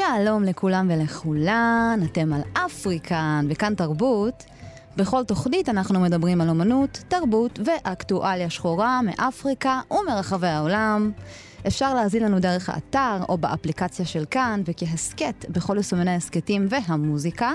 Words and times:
שלום 0.00 0.44
לכולם 0.44 0.90
ולכולן, 0.90 2.00
אתם 2.04 2.32
על 2.32 2.40
אפריקן 2.52 3.46
וכאן 3.48 3.74
תרבות. 3.74 4.44
בכל 4.96 5.24
תוכנית 5.24 5.68
אנחנו 5.68 6.00
מדברים 6.00 6.40
על 6.40 6.48
אומנות, 6.48 7.02
תרבות 7.08 7.58
ואקטואליה 7.64 8.50
שחורה 8.50 9.00
מאפריקה 9.02 9.80
ומרחבי 9.90 10.46
העולם. 10.46 11.12
אפשר 11.66 11.94
להזין 11.94 12.22
לנו 12.22 12.40
דרך 12.40 12.68
האתר 12.68 13.24
או 13.28 13.38
באפליקציה 13.38 14.06
של 14.06 14.24
כאן 14.30 14.62
וכהסכת 14.66 15.46
בכל 15.48 15.76
יישומני 15.76 16.10
ההסכתים 16.10 16.66
והמוזיקה. 16.70 17.52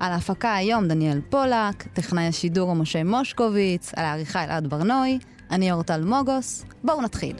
על 0.00 0.12
ההפקה 0.12 0.54
היום 0.54 0.88
דניאל 0.88 1.20
פולק, 1.30 1.82
טכנאי 1.92 2.26
השידור 2.26 2.74
משה 2.74 3.04
מושקוביץ, 3.04 3.92
על 3.96 4.04
העריכה 4.04 4.44
אלעד 4.44 4.66
ברנוי, 4.66 5.18
אני 5.50 5.72
אורטל 5.72 6.04
מוגוס. 6.04 6.64
בואו 6.84 7.02
נתחיל. 7.02 7.36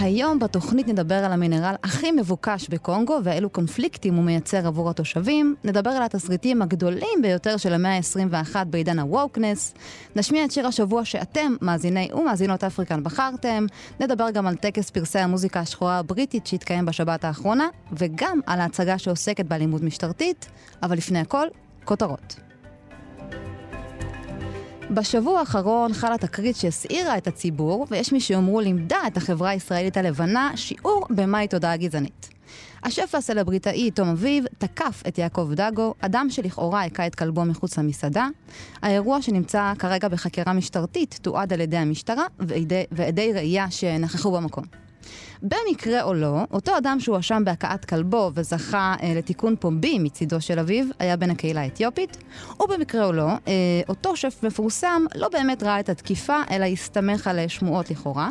היום 0.00 0.38
בתוכנית 0.38 0.88
נדבר 0.88 1.14
על 1.14 1.32
המינרל 1.32 1.74
הכי 1.82 2.10
מבוקש 2.10 2.68
בקונגו 2.68 3.18
ואילו 3.24 3.50
קונפליקטים 3.50 4.14
הוא 4.14 4.24
מייצר 4.24 4.66
עבור 4.66 4.90
התושבים. 4.90 5.54
נדבר 5.64 5.90
על 5.90 6.02
התסריטים 6.02 6.62
הגדולים 6.62 7.22
ביותר 7.22 7.56
של 7.56 7.72
המאה 7.72 7.96
ה-21 7.96 8.64
בעידן 8.64 8.98
הווקנס. 8.98 9.74
נשמיע 10.16 10.44
את 10.44 10.50
שיר 10.50 10.66
השבוע 10.66 11.04
שאתם, 11.04 11.54
מאזיני 11.60 12.08
ומאזינות 12.14 12.64
אפריקן, 12.64 13.04
בחרתם. 13.04 13.66
נדבר 14.00 14.30
גם 14.30 14.46
על 14.46 14.56
טקס 14.56 14.90
פרסי 14.90 15.18
המוזיקה 15.18 15.60
השחורה 15.60 15.98
הבריטית 15.98 16.46
שהתקיים 16.46 16.86
בשבת 16.86 17.24
האחרונה, 17.24 17.68
וגם 17.92 18.40
על 18.46 18.60
ההצגה 18.60 18.98
שעוסקת 18.98 19.44
באלימות 19.44 19.82
משטרתית. 19.82 20.48
אבל 20.82 20.96
לפני 20.96 21.18
הכל, 21.18 21.46
כותרות. 21.84 22.47
בשבוע 24.90 25.40
האחרון 25.40 25.92
חלה 25.92 26.18
תקרית 26.18 26.56
שהסעירה 26.56 27.18
את 27.18 27.26
הציבור, 27.26 27.86
ויש 27.90 28.12
מי 28.12 28.20
שיאמרו 28.20 28.60
לימדה 28.60 28.98
את 29.06 29.16
החברה 29.16 29.50
הישראלית 29.50 29.96
הלבנה 29.96 30.52
שיעור 30.56 31.06
במהי 31.10 31.48
תודעה 31.48 31.76
גזענית. 31.76 32.28
השף 32.82 33.14
הסלבריטאי 33.14 33.90
תום 33.90 34.08
אביב 34.08 34.44
תקף 34.58 35.02
את 35.08 35.18
יעקב 35.18 35.50
דגו, 35.52 35.94
אדם 36.00 36.26
שלכאורה 36.30 36.84
הכה 36.84 37.06
את 37.06 37.14
כלבו 37.14 37.44
מחוץ 37.44 37.78
למסעדה. 37.78 38.28
האירוע 38.82 39.22
שנמצא 39.22 39.72
כרגע 39.78 40.08
בחקירה 40.08 40.52
משטרתית 40.52 41.18
תועד 41.22 41.52
על 41.52 41.60
ידי 41.60 41.76
המשטרה 41.76 42.24
ועדי, 42.38 42.84
ועדי 42.92 43.32
ראייה 43.32 43.70
שנכחו 43.70 44.32
במקום. 44.32 44.64
במקרה 45.42 46.02
או 46.02 46.14
לא, 46.14 46.44
אותו 46.52 46.78
אדם 46.78 47.00
שהואשם 47.00 47.42
בהכאת 47.44 47.84
כלבו 47.84 48.30
וזכה 48.34 48.94
אה, 49.02 49.12
לתיקון 49.16 49.56
פומבי 49.60 49.98
מצידו 49.98 50.40
של 50.40 50.58
אביו, 50.58 50.84
היה 50.98 51.16
בן 51.16 51.30
הקהילה 51.30 51.60
האתיופית, 51.60 52.16
ובמקרה 52.60 53.04
או 53.04 53.12
לא, 53.12 53.26
אה, 53.26 53.80
אותו 53.88 54.16
שף 54.16 54.42
מפורסם 54.42 55.02
לא 55.14 55.28
באמת 55.28 55.62
ראה 55.62 55.80
את 55.80 55.88
התקיפה, 55.88 56.36
אלא 56.50 56.64
הסתמך 56.64 57.26
על 57.26 57.38
אה, 57.38 57.48
שמועות 57.48 57.90
לכאורה. 57.90 58.30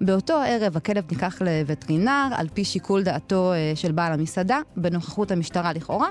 באותו 0.00 0.34
ערב 0.46 0.76
הכלב 0.76 1.04
ניקח 1.10 1.42
לווטרינר, 1.42 2.28
על 2.36 2.48
פי 2.54 2.64
שיקול 2.64 3.02
דעתו 3.02 3.52
אה, 3.52 3.72
של 3.74 3.92
בעל 3.92 4.12
המסעדה, 4.12 4.60
בנוכחות 4.76 5.30
המשטרה 5.30 5.72
לכאורה, 5.72 6.08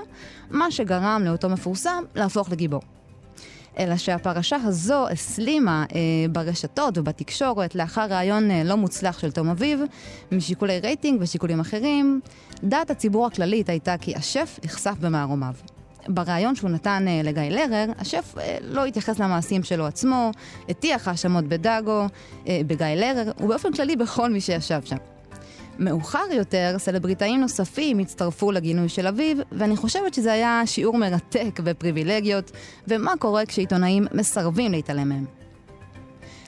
מה 0.50 0.70
שגרם 0.70 1.22
לאותו 1.24 1.48
מפורסם 1.48 2.04
להפוך 2.14 2.50
לגיבור. 2.50 2.80
אלא 3.78 3.96
שהפרשה 3.96 4.56
הזו 4.64 5.08
הסלימה 5.08 5.84
אה, 5.94 5.98
ברשתות 6.32 6.98
ובתקשורת 6.98 7.74
לאחר 7.74 8.06
ראיון 8.10 8.50
אה, 8.50 8.64
לא 8.64 8.76
מוצלח 8.76 9.18
של 9.18 9.30
תום 9.30 9.48
אביב, 9.48 9.80
משיקולי 10.32 10.78
רייטינג 10.80 11.22
ושיקולים 11.22 11.60
אחרים. 11.60 12.20
דעת 12.64 12.90
הציבור 12.90 13.26
הכללית 13.26 13.68
הייתה 13.68 13.98
כי 13.98 14.14
השף 14.14 14.60
נחשף 14.64 14.94
במערומיו. 15.00 15.54
בריאיון 16.08 16.54
שהוא 16.54 16.70
נתן 16.70 17.04
אה, 17.08 17.20
לגיא 17.24 17.42
לרר, 17.42 17.86
השף 17.98 18.34
אה, 18.38 18.58
לא 18.60 18.84
התייחס 18.84 19.18
למעשים 19.18 19.62
שלו 19.62 19.86
עצמו, 19.86 20.30
הטיח 20.68 21.08
האשמות 21.08 21.44
בדאגו, 21.44 22.06
אה, 22.48 22.60
בגיא 22.66 22.86
לרר, 22.86 23.32
ובאופן 23.40 23.72
כללי 23.72 23.96
בכל 23.96 24.30
מי 24.30 24.40
שישב 24.40 24.80
שם. 24.84 25.11
מאוחר 25.78 26.24
יותר, 26.32 26.74
סלבריטאים 26.78 27.40
נוספים 27.40 27.98
הצטרפו 27.98 28.52
לגינוי 28.52 28.88
של 28.88 29.06
אביו, 29.06 29.36
ואני 29.52 29.76
חושבת 29.76 30.14
שזה 30.14 30.32
היה 30.32 30.62
שיעור 30.66 30.98
מרתק 30.98 31.60
בפריבילגיות, 31.64 32.50
ומה 32.88 33.12
קורה 33.18 33.46
כשעיתונאים 33.46 34.06
מסרבים 34.12 34.72
להתעלם 34.72 35.08
מהם. 35.08 35.24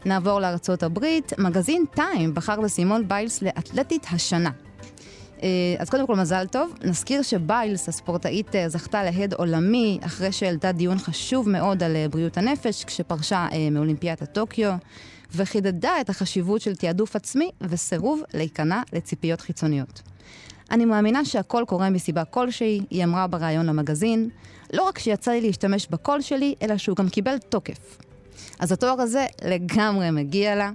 נעבור 0.05 0.41
לארצות 0.41 0.83
הברית, 0.83 1.33
מגזין 1.39 1.85
טיים 1.95 2.35
בחר 2.35 2.61
בסימון 2.61 3.09
ביילס 3.09 3.43
לאתלטית 3.43 4.07
השנה. 4.13 4.51
אה, 5.43 5.49
אז 5.79 5.91
קודם 5.91 6.07
כל 6.07 6.17
מזל 6.17 6.47
טוב. 6.47 6.75
נזכיר 6.85 7.23
שביילס, 7.23 7.89
הספורטאית, 7.89 8.55
אה, 8.55 8.69
זכתה 8.69 9.05
להד 9.05 9.35
עולמי 9.35 9.99
אחרי 10.03 10.33
שהעלתה 10.33 10.73
דיון 10.73 10.99
חשוב 10.99 11.49
מאוד 11.49 11.83
על 11.83 11.97
אה, 11.97 12.07
בריאות 12.11 12.39
הנפש 12.39 12.85
כשפרשה 12.85 13.47
מאולימפיאדת 13.71 14.35
טוקיו. 14.35 14.73
וחידדה 15.37 16.01
את 16.01 16.11
החשיבות 16.11 16.61
של 16.61 16.77
תעדוף 16.77 17.17
עצמי 17.17 17.51
וסירוב 17.61 18.23
להיכנע 18.35 18.83
לציפיות 18.93 19.41
חיצוניות. 19.41 20.03
אני 20.71 20.85
מאמינה 20.85 21.25
שהכל 21.25 21.65
קורה 21.67 21.91
מסיבה 21.91 22.25
כלשהי, 22.25 22.81
היא 22.91 23.05
אמרה 23.05 23.27
בריאיון 23.27 23.67
למגזין, 23.67 24.29
לא 24.73 24.83
רק 24.83 24.99
שיצא 24.99 25.31
לי 25.31 25.41
להשתמש 25.41 25.87
בקול 25.91 26.21
שלי, 26.21 26.55
אלא 26.63 26.77
שהוא 26.77 26.97
גם 26.97 27.09
קיבל 27.09 27.39
תוקף. 27.39 27.99
אז 28.59 28.73
התואר 28.73 29.01
הזה 29.01 29.27
לגמרי 29.45 30.11
מגיע 30.11 30.55
לה. 30.55 30.71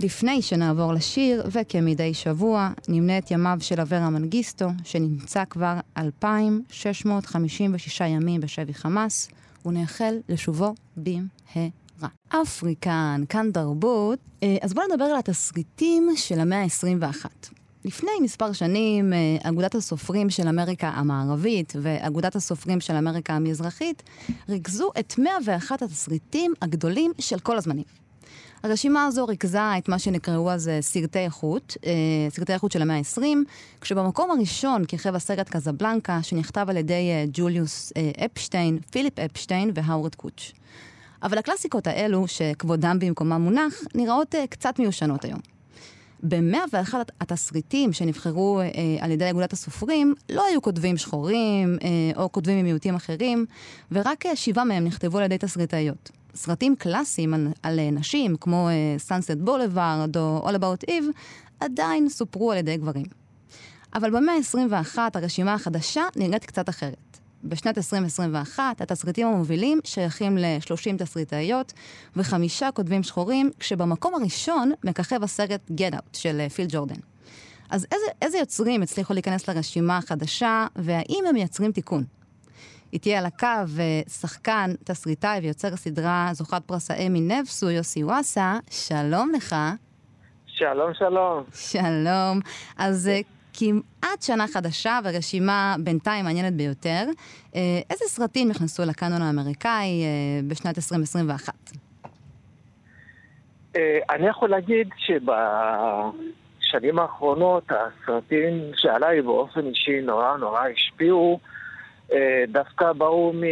לפני 0.00 0.42
שנעבור 0.42 0.92
לשיר, 0.92 1.42
וכמדי 1.52 2.14
שבוע, 2.14 2.70
נמנה 2.88 3.18
את 3.18 3.30
ימיו 3.30 3.58
של 3.60 3.80
אברה 3.80 4.10
מנגיסטו, 4.10 4.68
שנמצא 4.84 5.44
כבר 5.50 5.74
2,656 5.98 8.00
ימים 8.00 8.40
בשבי 8.40 8.74
חמאס, 8.74 9.28
ונאחל 9.66 10.14
לשובו 10.28 10.74
במהרה. 10.96 11.83
אפריקן, 12.28 13.22
כאן 13.28 13.50
תרבות. 13.52 14.18
אה, 14.42 14.56
אז 14.62 14.74
בואו 14.74 14.86
נדבר 14.86 15.04
על 15.04 15.16
התסריטים 15.16 16.08
של 16.16 16.40
המאה 16.40 16.62
ה-21. 16.62 17.26
לפני 17.84 18.10
מספר 18.22 18.52
שנים, 18.52 19.12
אה, 19.12 19.18
אגודת 19.42 19.74
הסופרים 19.74 20.30
של 20.30 20.48
אמריקה 20.48 20.88
המערבית 20.88 21.72
ואגודת 21.82 22.36
הסופרים 22.36 22.80
של 22.80 22.94
אמריקה 22.94 23.32
המזרחית 23.32 24.02
ריכזו 24.48 24.90
את 24.98 25.14
101 25.18 25.82
התסריטים 25.82 26.52
הגדולים 26.62 27.12
של 27.18 27.38
כל 27.38 27.56
הזמנים. 27.56 27.84
הרשימה 28.62 29.04
הזו 29.04 29.26
ריכזה 29.26 29.78
את 29.78 29.88
מה 29.88 29.98
שנקראו 29.98 30.50
אז 30.50 30.68
אה, 30.68 30.82
סרטי 30.82 31.18
איכות, 31.18 31.76
סרטי 32.30 32.52
איכות 32.52 32.72
של 32.72 32.82
המאה 32.82 32.96
ה-20, 32.96 33.22
כשבמקום 33.80 34.30
הראשון 34.30 34.84
כיכב 34.84 35.14
הסרט 35.14 35.48
קזבלנקה, 35.48 36.22
שנכתב 36.22 36.66
על 36.68 36.76
ידי 36.76 37.10
ג'וליוס 37.32 37.92
אפשטיין, 38.24 38.78
פיליפ 38.90 39.18
אפשטיין 39.18 39.70
והאוורד 39.74 40.14
קוץ'. 40.14 40.52
אבל 41.24 41.38
הקלאסיקות 41.38 41.86
האלו, 41.86 42.28
שכבודם 42.28 42.98
במקומם 43.00 43.42
מונח, 43.42 43.74
נראות 43.94 44.34
uh, 44.34 44.38
קצת 44.50 44.78
מיושנות 44.78 45.24
היום. 45.24 45.38
ב-101 46.22 46.94
התסריטים 47.20 47.92
שנבחרו 47.92 48.60
uh, 48.60 49.04
על 49.04 49.10
ידי 49.10 49.30
אגודת 49.30 49.52
הסופרים, 49.52 50.14
לא 50.30 50.46
היו 50.50 50.62
כותבים 50.62 50.96
שחורים 50.96 51.76
uh, 51.80 52.18
או 52.18 52.32
כותבים 52.32 52.58
ממיעוטים 52.58 52.94
אחרים, 52.94 53.46
ורק 53.92 54.26
uh, 54.26 54.28
שבעה 54.34 54.64
מהם 54.64 54.84
נכתבו 54.84 55.18
על 55.18 55.24
ידי 55.24 55.38
תסריטאיות. 55.38 56.10
סרטים 56.34 56.76
קלאסיים 56.76 57.34
על, 57.34 57.48
על 57.62 57.78
uh, 57.78 57.94
נשים, 57.94 58.36
כמו 58.36 58.68
uh, 58.68 59.10
Sunset 59.10 59.48
Boulevard 59.48 60.16
או 60.18 60.48
All 60.48 60.54
About 60.54 60.90
Eve, 60.90 61.18
עדיין 61.60 62.08
סופרו 62.08 62.52
על 62.52 62.58
ידי 62.58 62.76
גברים. 62.76 63.06
אבל 63.94 64.10
במאה 64.10 64.34
ה-21 64.34 64.98
הרשימה 65.14 65.54
החדשה 65.54 66.02
נראית 66.16 66.44
קצת 66.44 66.68
אחרת. 66.68 67.13
בשנת 67.44 67.78
2021 67.78 68.80
התסריטים 68.80 69.26
המובילים 69.26 69.80
שייכים 69.84 70.38
ל-30 70.38 70.98
תסריטאיות 70.98 71.72
וחמישה 72.16 72.70
כותבים 72.70 73.02
שחורים, 73.02 73.50
כשבמקום 73.58 74.14
הראשון 74.14 74.72
מככב 74.84 75.22
הסרט 75.22 75.60
Get 75.70 75.94
Out 75.94 76.18
של 76.18 76.40
אה, 76.40 76.48
פיל 76.48 76.66
ג'ורדן. 76.68 77.00
אז 77.70 77.86
איזה, 77.92 78.06
איזה 78.22 78.38
יוצרים 78.38 78.82
הצליחו 78.82 79.14
להיכנס 79.14 79.48
לרשימה 79.48 79.98
החדשה, 79.98 80.66
והאם 80.76 81.24
הם 81.28 81.34
מייצרים 81.34 81.72
תיקון? 81.72 82.04
איתי 82.92 83.14
על 83.14 83.26
הקו 83.26 83.46
אה, 83.78 84.00
שחקן, 84.20 84.70
תסריטאי 84.84 85.40
ויוצר 85.42 85.72
הסדרה 85.72 86.28
זוכת 86.32 86.62
פרס 86.66 86.90
האמי 86.90 87.20
נבסו, 87.20 87.70
יוסי 87.70 88.04
וואסה, 88.04 88.58
שלום 88.70 89.30
לך. 89.36 89.56
שלום, 90.46 90.94
שלום. 90.94 91.44
שלום. 91.54 92.40
אז 92.76 93.08
אה, 93.08 93.20
כמעט 93.54 94.22
שנה 94.22 94.46
חדשה 94.46 94.98
ורשימה 95.04 95.76
בינתיים 95.78 96.24
מעניינת 96.24 96.52
ביותר. 96.52 97.04
אה, 97.54 97.80
איזה 97.90 98.04
סרטים 98.04 98.48
נכנסו 98.48 98.82
לקאנון 98.82 99.22
האמריקאי 99.22 100.04
אה, 100.04 100.40
בשנת 100.48 100.78
2021? 100.78 101.54
אה, 103.76 103.98
אני 104.10 104.26
יכול 104.26 104.50
להגיד 104.50 104.88
שבשנים 104.96 105.28
האחרונות 106.98 107.64
הסרטים 107.70 108.70
שעליי 108.76 109.22
באופן 109.22 109.66
אישי 109.66 110.00
נורא 110.00 110.36
נורא 110.36 110.68
השפיעו, 110.68 111.40
דווקא 112.48 112.92
באו 112.92 113.32
מ... 113.32 113.42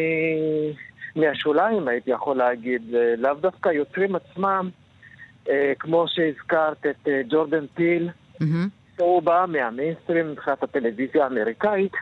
מהשוליים, 1.17 1.89
הייתי 1.89 2.11
יכול 2.11 2.37
להגיד, 2.37 2.83
לאו 3.19 3.35
דווקא 3.35 3.69
יוצרים 3.69 4.17
עצמם, 4.17 4.71
כמו 5.79 6.05
שהזכרת 6.09 6.87
את 6.87 7.09
ג'ורדן 7.29 7.67
טיל. 7.67 8.11
Mm-hmm. 8.43 8.82
שהוא 9.03 9.23
בא 9.23 9.45
מהמיינסטרים 9.49 10.31
מבחינת 10.31 10.63
הטלוויזיה 10.63 11.25
האמריקאית. 11.25 11.93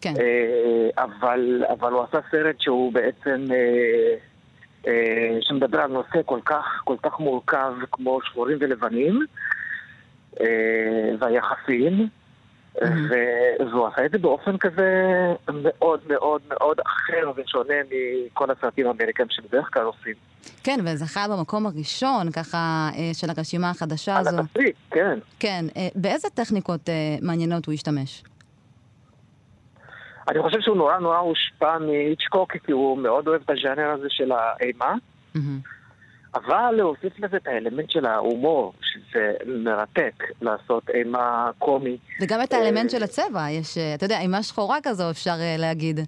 כן. 0.00 0.14
אה, 0.20 1.04
אבל, 1.04 1.64
אבל 1.68 1.92
הוא 1.92 2.02
עשה 2.02 2.18
סרט 2.30 2.60
שהוא 2.60 2.92
בעצם, 2.92 3.44
אה, 3.50 4.14
אה, 4.86 5.38
שמדבר 5.40 5.80
על 5.80 5.90
נושא 5.90 6.18
כל 6.26 6.40
כך, 6.44 6.80
כל 6.84 6.96
כך 7.02 7.20
מורכב 7.20 7.72
כמו 7.92 8.20
שחורים 8.22 8.58
ולבנים. 8.60 9.26
והיחסים. 11.18 12.08
והוא 13.70 13.86
עשה 13.86 14.06
את 14.06 14.10
זה 14.10 14.18
באופן 14.18 14.58
כזה 14.58 15.04
מאוד 15.48 16.00
מאוד 16.08 16.40
מאוד 16.48 16.80
אחר 16.86 17.32
ושונה 17.36 17.74
מכל 17.90 18.50
הסרטים 18.50 18.86
האמריקאים 18.86 19.28
שבדרך 19.30 19.68
כלל 19.72 19.82
עושים. 19.82 20.14
כן, 20.64 20.80
וזכה 20.84 21.28
במקום 21.28 21.66
הראשון, 21.66 22.30
ככה, 22.30 22.90
של 23.12 23.30
הרשימה 23.30 23.70
החדשה 23.70 24.18
הזו. 24.18 24.30
על 24.30 24.38
התסריט, 24.38 24.76
כן. 24.90 25.18
כן. 25.38 25.64
באיזה 25.94 26.28
טכניקות 26.34 26.88
מעניינות 27.22 27.66
הוא 27.66 27.72
השתמש? 27.72 28.22
אני 30.28 30.42
חושב 30.42 30.60
שהוא 30.60 30.76
נורא 30.76 30.98
נורא 30.98 31.18
הושפע 31.18 31.78
מהיצ'קוק, 31.78 32.52
כי 32.66 32.72
הוא 32.72 32.98
מאוד 32.98 33.28
אוהב 33.28 33.42
את 33.44 33.50
הז'אנר 33.50 33.90
הזה 33.90 34.06
של 34.10 34.32
האימה. 34.32 34.94
אבל 36.34 36.74
להוסיף 36.76 37.20
לזה 37.20 37.36
את 37.36 37.46
האלמנט 37.46 37.90
של 37.90 38.06
ההומור, 38.06 38.72
שזה 38.80 39.32
מרתק 39.46 40.24
לעשות 40.42 40.90
אימה 40.90 41.50
קומי. 41.58 41.96
וגם 42.20 42.40
את 42.42 42.52
האלמנט 42.52 42.90
של 42.90 43.02
הצבע, 43.02 43.50
יש, 43.50 43.78
אתה 43.94 44.04
יודע, 44.04 44.20
אימה 44.20 44.42
שחורה 44.42 44.78
כזו 44.82 45.10
אפשר 45.10 45.34
להגיד. 45.58 46.00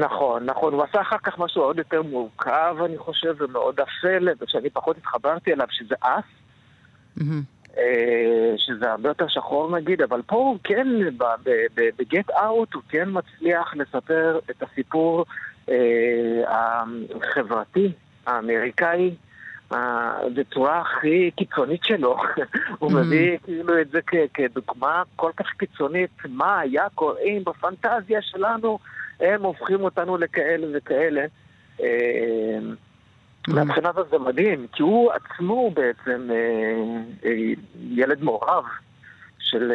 נכון, 0.00 0.44
נכון. 0.44 0.72
הוא 0.72 0.82
עשה 0.82 1.00
אחר 1.00 1.18
כך 1.22 1.38
משהו 1.38 1.62
עוד 1.62 1.78
יותר 1.78 2.02
מורכב, 2.02 2.76
אני 2.84 2.98
חושב, 2.98 3.34
ומאוד 3.38 3.80
אפל, 3.80 4.28
ושאני 4.40 4.70
פחות 4.70 4.96
התחברתי 4.96 5.52
אליו, 5.52 5.66
שזה 5.70 5.94
אס. 6.00 6.24
שזה 8.56 8.90
הרבה 8.90 9.08
יותר 9.08 9.28
שחור 9.28 9.76
נגיד, 9.76 10.02
אבל 10.02 10.22
פה 10.26 10.36
הוא 10.36 10.58
כן, 10.64 10.88
בגט 11.74 12.30
אאוט, 12.30 12.74
הוא 12.74 12.82
כן 12.88 13.08
מצליח 13.12 13.74
לספר 13.76 14.38
את 14.50 14.62
הסיפור 14.62 15.24
החברתי, 16.46 17.92
האמריקאי, 18.26 19.14
בצורה 20.34 20.80
הכי 20.80 21.30
קיצונית 21.36 21.84
שלו. 21.84 22.16
הוא 22.78 22.92
מביא 22.92 23.38
כאילו 23.44 23.80
את 23.80 23.90
זה 23.90 24.00
כדוגמה 24.34 25.02
כל 25.16 25.30
כך 25.36 25.46
קיצונית, 25.58 26.10
מה 26.28 26.60
היה 26.60 26.88
קורה 26.94 27.20
אם 27.20 27.42
בפנטזיה 27.46 28.22
שלנו 28.22 28.78
הם 29.20 29.42
הופכים 29.42 29.80
אותנו 29.80 30.16
לכאלה 30.16 30.66
וכאלה. 30.74 31.26
מהבחינה 33.48 33.88
הזאת 33.88 34.10
זה 34.10 34.18
מדהים, 34.18 34.66
כי 34.72 34.82
הוא 34.82 35.12
עצמו 35.12 35.70
בעצם 35.70 36.28
ילד 37.90 38.22
מעורב 38.22 38.64
של 39.38 39.72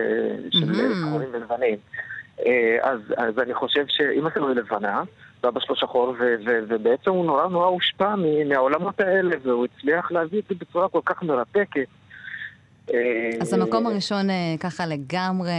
שחורים 0.51 1.29
ולבנים. 1.31 1.77
אז, 2.81 2.99
אז 3.17 3.39
אני 3.39 3.53
חושב 3.53 3.85
שאימא 3.87 4.29
שלו 4.33 4.47
היא 4.47 4.55
לבנה, 4.55 5.03
ואבא 5.45 5.59
שלו 5.59 5.75
שחור, 5.75 6.15
ובעצם 6.67 7.11
הוא 7.11 7.25
נורא 7.25 7.47
נורא 7.47 7.65
הושפע 7.65 8.15
מהעולמות 8.49 8.99
האלה, 8.99 9.35
והוא 9.43 9.65
הצליח 9.65 10.11
להביא 10.11 10.39
את 10.39 10.43
זה 10.49 10.55
בצורה 10.59 10.89
כל 10.89 10.99
כך 11.05 11.23
מרתקת. 11.23 11.87
אז 13.41 13.53
המקום 13.53 13.87
הראשון 13.87 14.27
ככה 14.59 14.85
לגמרי 14.85 15.51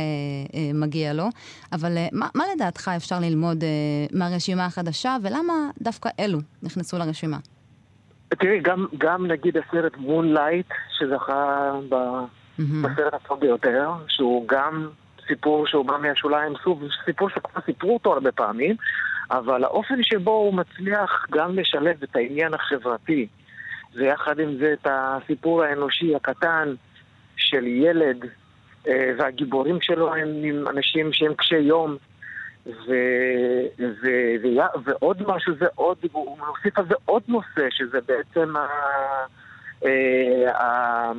מגיע 0.74 1.12
לו, 1.12 1.24
אבל 1.72 1.92
מה, 2.12 2.26
מה 2.34 2.44
לדעתך 2.54 2.90
אפשר 2.96 3.16
ללמוד 3.20 3.64
מהרשימה 4.12 4.66
החדשה, 4.66 5.16
ולמה 5.22 5.52
דווקא 5.80 6.08
אלו 6.20 6.38
נכנסו 6.62 6.98
לרשימה? 6.98 7.36
תראי, 8.28 8.60
גם, 8.60 8.86
גם 8.98 9.26
נגיד 9.26 9.56
הסרט 9.56 9.96
מונלייט, 9.96 10.66
שזכה 10.98 11.72
ב, 11.88 11.94
mm-hmm. 11.94 12.62
בסרט 12.82 13.14
הטוב 13.14 13.40
ביותר, 13.40 13.90
שהוא 14.08 14.48
גם 14.48 14.88
סיפור 15.28 15.66
שהוא 15.66 15.84
בא 15.84 15.96
מהשוליים, 16.02 16.52
סוף, 16.64 16.78
סיפור 17.04 17.30
שכבר 17.30 17.60
סיפרו 17.66 17.94
אותו 17.94 18.12
הרבה 18.12 18.32
פעמים, 18.32 18.76
אבל 19.30 19.64
האופן 19.64 20.02
שבו 20.02 20.30
הוא 20.30 20.54
מצליח 20.54 21.26
גם 21.30 21.58
לשלב 21.58 22.02
את 22.02 22.16
העניין 22.16 22.54
החברתי, 22.54 23.26
ויחד 23.94 24.38
עם 24.38 24.56
זה 24.58 24.72
את 24.72 24.86
הסיפור 24.90 25.62
האנושי 25.62 26.14
הקטן 26.14 26.74
של 27.36 27.66
ילד, 27.66 28.24
והגיבורים 29.18 29.78
שלו 29.80 30.14
הם 30.14 30.28
אנשים 30.70 31.12
שהם 31.12 31.34
קשי 31.34 31.58
יום, 31.58 31.96
ו, 32.66 32.92
ו, 33.78 34.06
ו, 34.42 34.46
ועוד 34.84 35.22
משהו, 35.26 35.54
זה 35.58 35.66
עוד, 35.74 35.98
הוא 36.12 36.38
מוסיף 36.38 36.78
על 36.78 36.84
זה 36.88 36.94
עוד 37.04 37.22
נושא, 37.28 37.70
שזה 37.70 37.98
בעצם 38.08 38.56
ה... 38.56 38.66
ה 40.48 41.12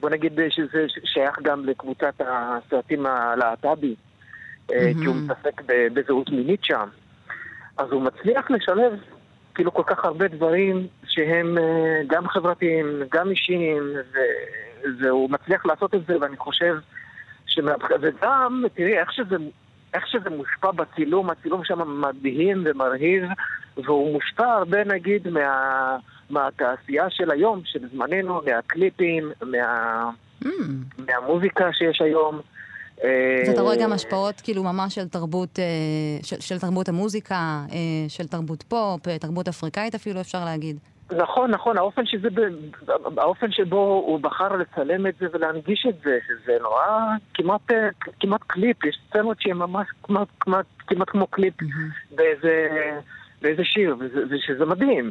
בוא 0.00 0.10
נגיד 0.10 0.32
שזה 0.48 0.86
שייך 1.04 1.38
גם 1.42 1.64
לקבוצת 1.64 2.14
הסרטים 2.20 3.06
הלהט"בי, 3.06 3.94
mm-hmm. 3.94 4.72
כי 5.00 5.06
הוא 5.06 5.16
מתעסק 5.16 5.62
בזהות 5.66 6.30
מינית 6.30 6.64
שם. 6.64 6.88
אז 7.76 7.92
הוא 7.92 8.02
מצליח 8.02 8.50
לשלב 8.50 8.92
כאילו 9.54 9.74
כל 9.74 9.82
כך 9.86 10.04
הרבה 10.04 10.28
דברים 10.28 10.86
שהם 11.04 11.58
גם 12.06 12.28
חברתיים, 12.28 12.86
גם 13.12 13.30
אישיים, 13.30 13.82
והוא 15.00 15.30
מצליח 15.30 15.66
לעשות 15.66 15.94
את 15.94 16.06
זה, 16.06 16.16
ואני 16.20 16.36
חושב 16.36 16.76
שמבחינת... 17.46 18.00
וגם, 18.02 18.64
תראי, 18.74 18.98
איך 18.98 19.12
שזה 19.12 19.36
איך 19.94 20.06
שזה 20.06 20.30
מושפע 20.30 20.70
בצילום, 20.70 21.30
הצילום 21.30 21.64
שם 21.64 22.00
מדהים 22.00 22.62
ומרהיב, 22.64 23.22
והוא 23.76 24.12
מושפע 24.12 24.52
הרבה 24.52 24.84
נגיד 24.84 25.28
מה, 25.28 25.96
מהתעשייה 26.30 27.10
של 27.10 27.30
היום, 27.30 27.60
של 27.64 27.88
זמננו, 27.92 28.40
מהקליפים, 28.46 29.32
מה, 29.42 30.10
mm. 30.44 30.48
מהמוזיקה 30.98 31.72
שיש 31.72 32.00
היום. 32.00 32.40
אז 33.42 33.48
אתה 33.48 33.60
רואה 33.60 33.76
גם 33.76 33.92
השפעות 33.92 34.40
כאילו 34.40 34.62
ממש 34.62 34.94
של 34.94 35.08
תרבות, 35.08 35.58
של, 36.22 36.40
של 36.40 36.58
תרבות 36.58 36.88
המוזיקה, 36.88 37.64
של 38.08 38.26
תרבות 38.26 38.62
פופ, 38.62 39.08
תרבות 39.20 39.48
אפריקאית 39.48 39.94
אפילו 39.94 40.20
אפשר 40.20 40.44
להגיד. 40.44 40.78
נכון, 41.16 41.50
נכון, 41.50 41.78
האופן, 41.78 42.06
שזה, 42.06 42.28
האופן 43.16 43.52
שבו 43.52 44.02
הוא 44.06 44.20
בחר 44.20 44.56
לצלם 44.56 45.06
את 45.06 45.14
זה 45.20 45.26
ולהנגיש 45.32 45.86
את 45.88 45.94
זה, 46.04 46.18
זה 46.46 46.52
נורא 46.60 46.86
כמעט, 47.34 47.70
כמעט 48.20 48.40
קליפ, 48.46 48.84
יש 48.84 48.98
סצנות 49.08 49.40
שהן 49.40 49.56
ממש 49.56 49.86
כמעט, 50.02 50.28
כמעט, 50.40 50.66
כמעט 50.86 51.10
כמו 51.10 51.26
קליפ. 51.26 51.54
באיזה, 52.10 52.68
באיזה 53.42 53.64
שיר, 53.64 53.96
וזה, 54.00 54.20
ושזה 54.30 54.64
מדהים, 54.64 55.10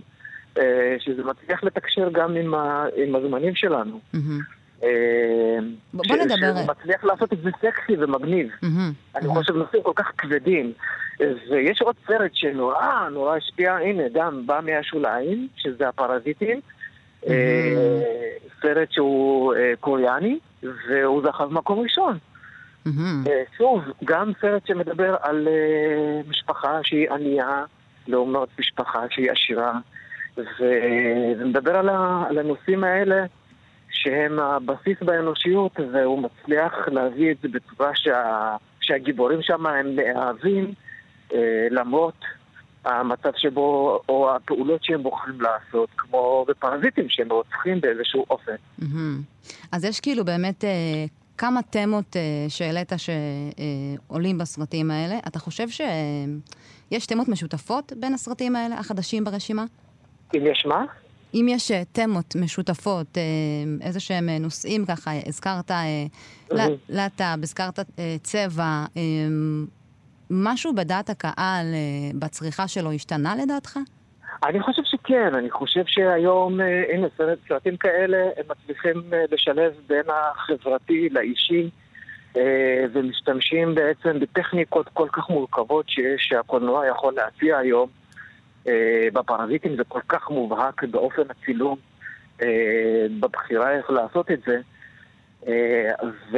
שזה 1.00 1.24
מצליח 1.24 1.64
לתקשר 1.64 2.10
גם 2.12 2.36
עם, 2.36 2.54
ה, 2.54 2.86
עם 2.96 3.16
הזמנים 3.16 3.56
שלנו. 3.56 4.00
Mm-hmm. 4.14 4.61
בוא 5.94 6.16
נדבר. 6.16 6.56
שהוא 6.56 6.68
מצליח 6.68 7.04
לעשות 7.04 7.34
את 7.34 7.38
זה 7.44 7.50
סקסי 7.58 7.96
ומגניב. 8.00 8.48
אני 9.16 9.28
חושב 9.28 9.54
נושאים 9.56 9.84
כל 9.84 9.92
כך 9.96 10.12
כבדים. 10.18 10.74
ויש 11.52 11.82
עוד 11.82 11.96
סרט 12.08 12.32
שנורא 12.34 13.10
נורא 13.12 13.36
השפיע, 13.38 13.74
הנה, 13.74 14.04
גם 14.14 14.48
בא 14.48 14.60
מהשוליים, 14.64 15.48
שזה 15.56 15.88
הפרזיטים. 15.88 16.60
Mm-hmm. 17.24 17.28
סרט 18.62 18.92
שהוא 18.92 19.54
קוריאני, 19.80 20.40
והוא 20.64 21.24
זכה 21.24 21.46
במקום 21.46 21.80
ראשון. 21.80 22.18
שוב, 23.58 23.82
גם 24.06 24.32
סרט 24.42 24.68
שמדבר 24.68 25.16
על 25.22 25.48
משפחה 26.30 26.80
שהיא 26.84 27.12
ענייה, 27.12 27.64
לעומת 28.08 28.60
משפחה 28.60 29.06
שהיא 29.10 29.32
עשירה, 29.32 29.74
ומדבר 30.38 31.76
על 32.30 32.38
הנושאים 32.38 32.84
האלה 32.84 33.26
שהם 33.92 34.40
הבסיס 34.40 34.98
באנושיות, 35.02 35.80
והוא 35.94 36.24
מצליח 36.24 36.74
להביא 36.88 37.32
את 37.32 37.38
זה 37.42 37.48
בצורה 37.48 37.92
שה, 37.96 38.56
שהגיבורים 38.82 39.40
שם 39.42 39.66
הם 39.66 39.96
מאהבים. 39.96 40.74
למרות 41.72 42.16
המצב 42.86 43.30
שבו, 43.38 44.00
או 44.10 44.36
הפעולות 44.36 44.84
שהם 44.84 45.04
בוחרים 45.04 45.42
לעשות, 45.42 45.90
כמו 45.98 46.46
בפרזיטים 46.48 47.06
שהם 47.10 47.32
רוצחים 47.32 47.82
באיזשהו 47.82 48.26
אופן. 48.30 48.56
אז 49.72 49.86
יש 49.86 50.00
כאילו 50.00 50.26
באמת 50.26 50.64
כמה 51.38 51.62
תמות 51.62 52.16
שהעלית 52.50 52.92
שעולים 52.98 54.38
בסרטים 54.38 54.92
האלה. 54.92 55.20
אתה 55.28 55.40
חושב 55.40 55.70
שיש 55.70 57.06
תמות 57.06 57.28
משותפות 57.28 57.94
בין 58.00 58.14
הסרטים 58.14 58.56
האלה, 58.56 58.80
החדשים 58.80 59.24
ברשימה? 59.24 59.66
אם 60.36 60.48
יש 60.52 60.66
מה? 60.66 60.86
אם 61.34 61.46
יש 61.50 61.72
תמות 61.92 62.36
משותפות, 62.36 63.18
איזה 63.82 64.00
שהם 64.00 64.30
נושאים 64.30 64.86
ככה, 64.86 65.12
הזכרת 65.26 65.72
להט"ב, 66.90 67.40
הזכרת 67.44 67.80
צבע, 68.24 68.86
משהו 70.30 70.76
בדעת 70.76 71.10
הקהל, 71.10 71.66
בצריכה 72.20 72.68
שלו, 72.68 72.92
השתנה 72.92 73.36
לדעתך? 73.36 73.78
אני 74.46 74.62
חושב 74.62 74.82
שכן, 74.86 75.36
אני 75.36 75.50
חושב 75.52 75.84
שהיום, 75.86 76.60
הנה, 76.94 77.08
סרטים 77.48 77.78
כאלה, 77.78 78.18
הם 78.18 78.46
מצליחים 78.50 78.94
לשלב 79.32 79.74
בין 79.88 80.04
החברתי 80.10 81.10
לאישי, 81.12 81.70
ומשתמשים 82.94 83.76
בעצם 83.76 84.20
בטכניקות 84.20 84.90
כל 84.94 85.08
כך 85.12 85.30
מורכבות 85.30 85.90
שיש, 85.90 86.28
שהקולנוע 86.30 86.88
יכול 86.88 87.14
להציע 87.14 87.58
היום. 87.58 88.01
בפרזיטים 89.14 89.76
זה 89.76 89.84
כל 89.84 90.02
כך 90.08 90.30
מובהק 90.30 90.84
באופן 90.84 91.22
הצילום, 91.30 91.78
בבחירה 93.20 93.72
איך 93.72 93.90
לעשות 93.90 94.32
את 94.32 94.40
זה. 94.48 94.62
ו... 96.32 96.38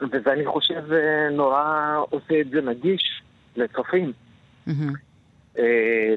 וזה 0.00 0.32
אני 0.32 0.46
חושב 0.46 0.82
נורא 1.30 1.96
עושה 2.10 2.40
את 2.40 2.50
זה 2.50 2.60
נגיש 2.60 3.22
לצופים. 3.56 4.12
Mm-hmm. 4.68 5.60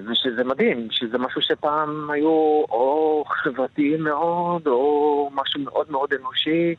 ושזה 0.07 0.43
מדהים, 0.43 0.87
שזה 0.91 1.17
משהו 1.17 1.41
שפעם 1.41 2.11
היו 2.11 2.29
או 2.69 3.23
חברתיים 3.27 4.03
מאוד, 4.03 4.67
או 4.67 5.29
משהו 5.33 5.61
מאוד 5.61 5.91
מאוד 5.91 6.13
אנושי, 6.13 6.75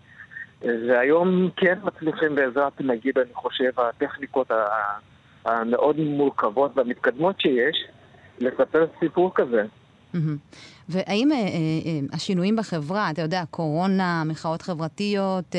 והיום 0.62 1.50
כן 1.56 1.78
מצליחים 1.82 2.34
בעזרת, 2.34 2.80
נגיד, 2.80 3.18
אני 3.18 3.34
חושב, 3.34 3.70
הטכניקות 3.80 4.50
המאוד 5.44 5.96
מורכבות 5.98 6.70
והמתקדמות 6.76 7.40
שיש, 7.40 7.84
לספר 8.40 8.86
סיפור 9.00 9.32
כזה. 9.34 9.64
והאם 10.88 11.32
אה, 11.32 11.36
אה, 11.36 11.42
אה, 11.42 12.00
השינויים 12.12 12.56
בחברה, 12.56 13.10
אתה 13.10 13.22
יודע, 13.22 13.42
קורונה, 13.50 14.22
מחאות 14.26 14.62
חברתיות, 14.62 15.56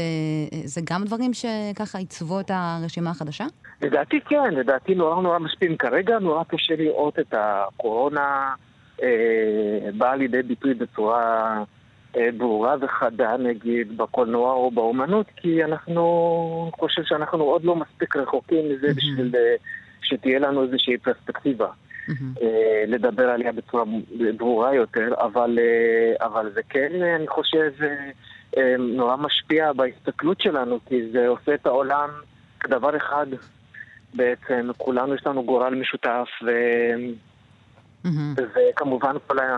זה 0.63 0.81
גם 0.89 1.03
דברים 1.05 1.31
שככה 1.33 1.97
עיצבו 1.97 2.39
את 2.39 2.51
הרשימה 2.53 3.09
החדשה? 3.09 3.45
לדעתי 3.81 4.19
כן, 4.21 4.53
לדעתי 4.53 4.95
נורא 4.95 5.21
נורא 5.21 5.39
משפיעים. 5.39 5.77
כרגע 5.77 6.19
נורא 6.19 6.43
קשה 6.43 6.75
לראות 6.75 7.19
את 7.19 7.33
הקורונה 7.37 8.53
אה, 9.03 9.91
באה 9.97 10.15
לידי 10.15 10.43
ביטוי 10.43 10.73
בצורה 10.73 11.63
אה, 12.17 12.29
ברורה 12.37 12.75
וחדה, 12.81 13.37
נגיד, 13.37 13.97
בקולנוע 13.97 14.53
או 14.53 14.71
באומנות, 14.71 15.25
כי 15.35 15.63
אנחנו, 15.63 16.71
חושב 16.79 17.01
שאנחנו 17.03 17.43
עוד 17.43 17.63
לא 17.63 17.75
מספיק 17.75 18.15
רחוקים 18.15 18.65
מזה 18.71 18.87
בשביל 18.95 19.31
שתהיה 20.01 20.39
לנו 20.39 20.63
איזושהי 20.63 20.97
פרספקטיבה. 20.97 21.67
אה, 22.41 22.83
לדבר 22.87 23.29
עליה 23.29 23.51
בצורה 23.51 23.83
ברורה 24.37 24.75
יותר, 24.75 25.13
אבל, 25.17 25.59
אה, 25.59 26.27
אבל 26.27 26.51
זה 26.53 26.61
כן, 26.69 26.89
אני 27.15 27.27
חושב, 27.27 27.71
אה, 28.57 28.75
נורא 28.79 29.15
משפיע 29.15 29.73
בהסתכלות 29.73 30.41
שלנו, 30.41 30.79
כי 30.85 31.11
זה 31.11 31.27
עושה 31.27 31.53
את 31.53 31.65
העולם 31.65 32.09
כדבר 32.59 32.97
אחד 32.97 33.25
בעצם. 34.13 34.69
כולנו 34.77 35.15
יש 35.15 35.21
לנו 35.25 35.43
גורל 35.43 35.75
משותף, 35.75 36.27
ו... 36.45 36.49
וכמובן 38.37 39.15
כל, 39.27 39.39
ה... 39.39 39.57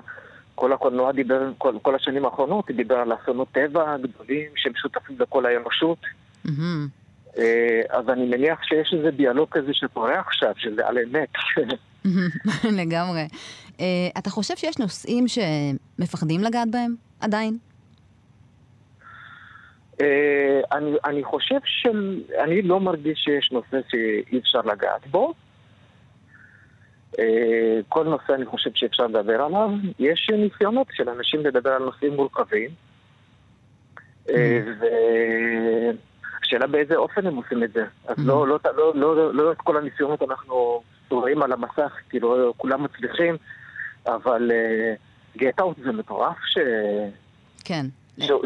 כל 0.55 0.73
הקולנוע 0.73 1.11
דיבר, 1.11 1.51
כל, 1.57 1.75
כל 1.81 1.95
השנים 1.95 2.25
האחרונות, 2.25 2.71
דיבר 2.71 2.95
על 2.95 3.13
אסונות 3.13 3.47
טבע 3.51 3.97
גדולים 3.97 4.51
שמשותפים 4.55 5.15
לכל 5.19 5.45
האנושות. 5.45 5.97
אז 7.89 8.09
אני 8.09 8.25
מניח 8.25 8.63
שיש 8.63 8.93
איזה 8.97 9.11
דיאלוג 9.11 9.49
כזה 9.51 9.73
שקורה 9.73 10.19
עכשיו, 10.19 10.53
שזה 10.57 10.87
על 10.87 10.97
אמת. 10.97 11.29
לגמרי. 12.79 13.27
Uh, 13.67 13.81
אתה 14.17 14.29
חושב 14.29 14.55
שיש 14.55 14.77
נושאים 14.77 15.25
שמפחדים 15.27 16.41
לגעת 16.41 16.71
בהם 16.71 16.95
עדיין? 17.19 17.57
Uh, 19.93 20.03
אני, 20.71 20.91
אני 21.05 21.23
חושב 21.23 21.59
שאני 21.65 22.61
לא 22.61 22.79
מרגיש 22.79 23.19
שיש 23.19 23.51
נושא 23.51 23.77
שאי 23.89 24.39
אפשר 24.39 24.61
לגעת 24.61 25.07
בו. 25.07 25.33
Uh, 27.11 27.19
כל 27.89 28.03
נושא 28.03 28.33
אני 28.33 28.45
חושב 28.45 28.69
שאפשר 28.75 29.07
לדבר 29.07 29.41
עליו. 29.41 29.69
יש 29.99 30.29
ניסיונות 30.37 30.87
של 30.91 31.09
אנשים 31.09 31.45
לדבר 31.45 31.69
על 31.69 31.83
נושאים 31.83 32.15
מורכבים. 32.15 32.69
Uh, 34.27 34.31
והשאלה 36.41 36.67
באיזה 36.67 36.95
אופן 36.95 37.27
הם 37.27 37.35
עושים 37.35 37.63
את 37.63 37.73
זה. 37.73 37.85
אז 38.07 38.15
לא, 38.17 38.47
לא, 38.47 38.59
לא, 38.75 38.95
לא, 38.95 39.33
לא 39.33 39.51
את 39.51 39.57
כל 39.57 39.77
הניסיונות 39.77 40.21
אנחנו 40.21 40.81
רואים 41.19 41.43
על 41.43 41.51
המסך, 41.51 41.93
כאילו 42.09 42.53
כולם 42.57 42.83
מצליחים, 42.83 43.37
אבל 44.07 44.51
גט 45.37 45.59
uh, 45.59 45.63
אאוט 45.63 45.77
זה 45.83 45.91
מטורף 45.91 46.37
ש... 46.45 46.57
כן. 47.63 47.85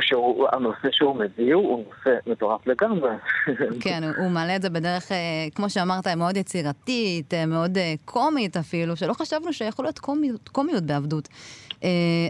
שהוא, 0.01 0.47
הנושא 0.51 0.87
שהוא 0.91 1.15
מביא 1.15 1.53
הוא 1.53 1.83
נושא 1.85 2.29
מטורף 2.29 2.67
לגמרי. 2.67 3.09
כן, 3.79 4.03
הוא 4.17 4.29
מעלה 4.29 4.55
את 4.55 4.61
זה 4.61 4.69
בדרך, 4.69 5.11
אה, 5.11 5.17
כמו 5.55 5.69
שאמרת, 5.69 6.07
מאוד 6.07 6.37
יצירתית, 6.37 7.33
אה, 7.33 7.45
מאוד 7.45 7.77
אה, 7.77 7.93
קומית 8.05 8.57
אפילו, 8.57 8.95
שלא 8.95 9.13
חשבנו 9.13 9.53
שיכול 9.53 9.85
להיות 9.85 9.99
קומיות, 9.99 10.49
קומיות 10.49 10.83
בעבדות. 10.83 11.27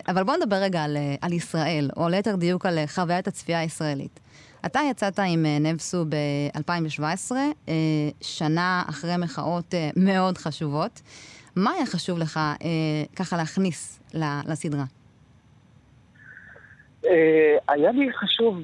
אבל 0.08 0.24
בואו 0.24 0.38
נדבר 0.38 0.56
רגע 0.56 0.84
על, 0.84 0.98
על 1.22 1.34
ישראל, 1.34 1.90
או 1.98 2.10
ליתר 2.10 2.36
דיוק 2.36 2.66
על 2.66 2.80
חוויית 2.88 3.28
הצפייה 3.28 3.60
הישראלית. 3.60 4.20
אתה 4.66 4.80
יצאת 4.90 5.20
עם 5.20 5.46
נבסו 5.60 6.06
ב-2017, 6.10 7.32
שנה 8.22 8.84
אחרי 8.90 9.18
מחאות 9.18 9.74
מאוד 9.96 10.38
חשובות. 10.38 11.02
מה 11.56 11.72
היה 11.72 11.86
חשוב 11.86 12.20
לך 12.20 12.40
ככה 13.16 13.38
להכניס 13.38 14.00
לסדרה? 14.48 14.84
אה, 17.06 17.58
היה 17.68 17.92
לי 17.92 18.14
חשוב, 18.14 18.58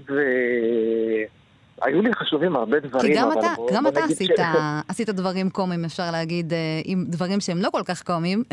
היו 1.81 2.01
לי 2.01 2.13
חשובים 2.13 2.55
הרבה 2.55 2.79
דברים. 2.79 3.13
כי 3.13 3.19
גם 3.19 3.31
אתה, 3.31 3.53
גם 3.73 3.87
אתה 3.87 4.03
עשית, 4.03 4.31
עשית 4.89 5.09
דברים 5.09 5.49
קומיים, 5.49 5.85
אפשר 5.85 6.11
להגיד, 6.11 6.53
אה, 6.53 6.57
עם 6.85 7.05
דברים 7.07 7.39
שהם 7.39 7.57
לא 7.57 7.69
כל 7.69 7.81
כך 7.85 8.03
קומיים. 8.03 8.43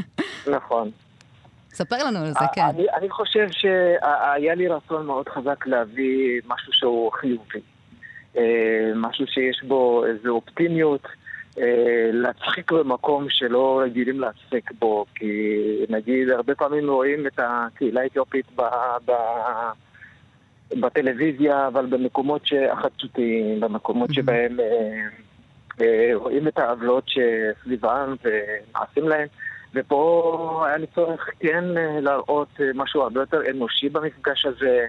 נכון. 0.56 0.90
ספר 1.78 1.96
לנו 2.06 2.18
על 2.18 2.32
זה, 2.32 2.44
כן. 2.54 2.62
אני, 2.62 2.86
אני 2.94 3.10
חושב 3.10 3.48
שהיה 3.50 4.54
לי 4.54 4.68
רצון 4.68 5.06
מאוד 5.06 5.28
חזק 5.28 5.66
להביא 5.66 6.40
משהו 6.46 6.72
שהוא 6.72 7.12
חיובי. 7.12 7.60
אה, 8.36 8.92
משהו 8.96 9.26
שיש 9.26 9.62
בו 9.62 10.04
איזו 10.06 10.28
אופטימיות. 10.28 11.06
אה, 11.58 12.10
להצחיק 12.12 12.72
במקום 12.72 13.26
שלא 13.28 13.80
רגילים 13.84 14.20
להצחיק 14.20 14.70
בו, 14.78 15.04
כי 15.14 15.52
נגיד 15.88 16.30
הרבה 16.30 16.54
פעמים 16.54 16.90
רואים 16.90 17.26
את 17.26 17.40
הקהילה 17.42 18.00
האתיופית 18.00 18.46
ב... 18.56 18.62
ב... 19.04 19.12
בטלוויזיה, 20.80 21.66
אבל 21.66 21.86
במקומות 21.86 22.42
החדשותיים, 22.72 23.60
במקומות 23.60 24.14
שבהם 24.14 24.60
אה, 24.60 24.66
אה, 25.80 26.10
רואים 26.14 26.48
את 26.48 26.58
העוולות 26.58 27.04
שסביבם 27.06 28.14
ונעשים 28.24 29.08
להם. 29.08 29.28
ופה 29.74 30.64
היה 30.66 30.76
לי 30.76 30.86
צורך 30.94 31.28
כן 31.40 31.64
להראות 32.00 32.60
משהו 32.74 33.02
הרבה 33.02 33.20
יותר 33.20 33.40
אנושי 33.50 33.88
במפגש 33.88 34.46
הזה, 34.46 34.86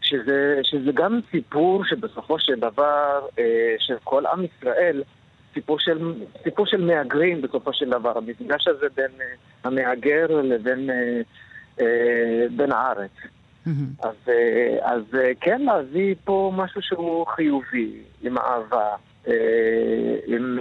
שזה, 0.00 0.60
שזה 0.62 0.92
גם 0.94 1.20
סיפור 1.30 1.84
שבסופו 1.84 2.38
של 2.38 2.54
דבר, 2.54 3.26
של 3.78 3.94
כל 4.04 4.26
עם 4.26 4.44
ישראל, 4.44 5.02
סיפור 5.54 5.78
של, 5.78 6.14
סיפור 6.42 6.66
של 6.66 6.84
מהגרים 6.84 7.42
בסופו 7.42 7.72
של 7.72 7.90
דבר, 7.90 8.18
המפגש 8.18 8.68
הזה 8.68 8.86
בין 8.96 9.10
המהגר 9.64 10.26
לבין 10.42 10.90
בין 12.56 12.72
הארץ. 12.72 13.10
Mm-hmm. 13.66 13.70
אז, 14.02 14.14
אז 14.82 15.02
כן 15.40 15.60
להביא 15.62 16.14
פה 16.24 16.52
משהו 16.56 16.82
שהוא 16.82 17.26
חיובי, 17.26 18.02
עם 18.22 18.38
אהבה, 18.38 18.96
עם 20.26 20.58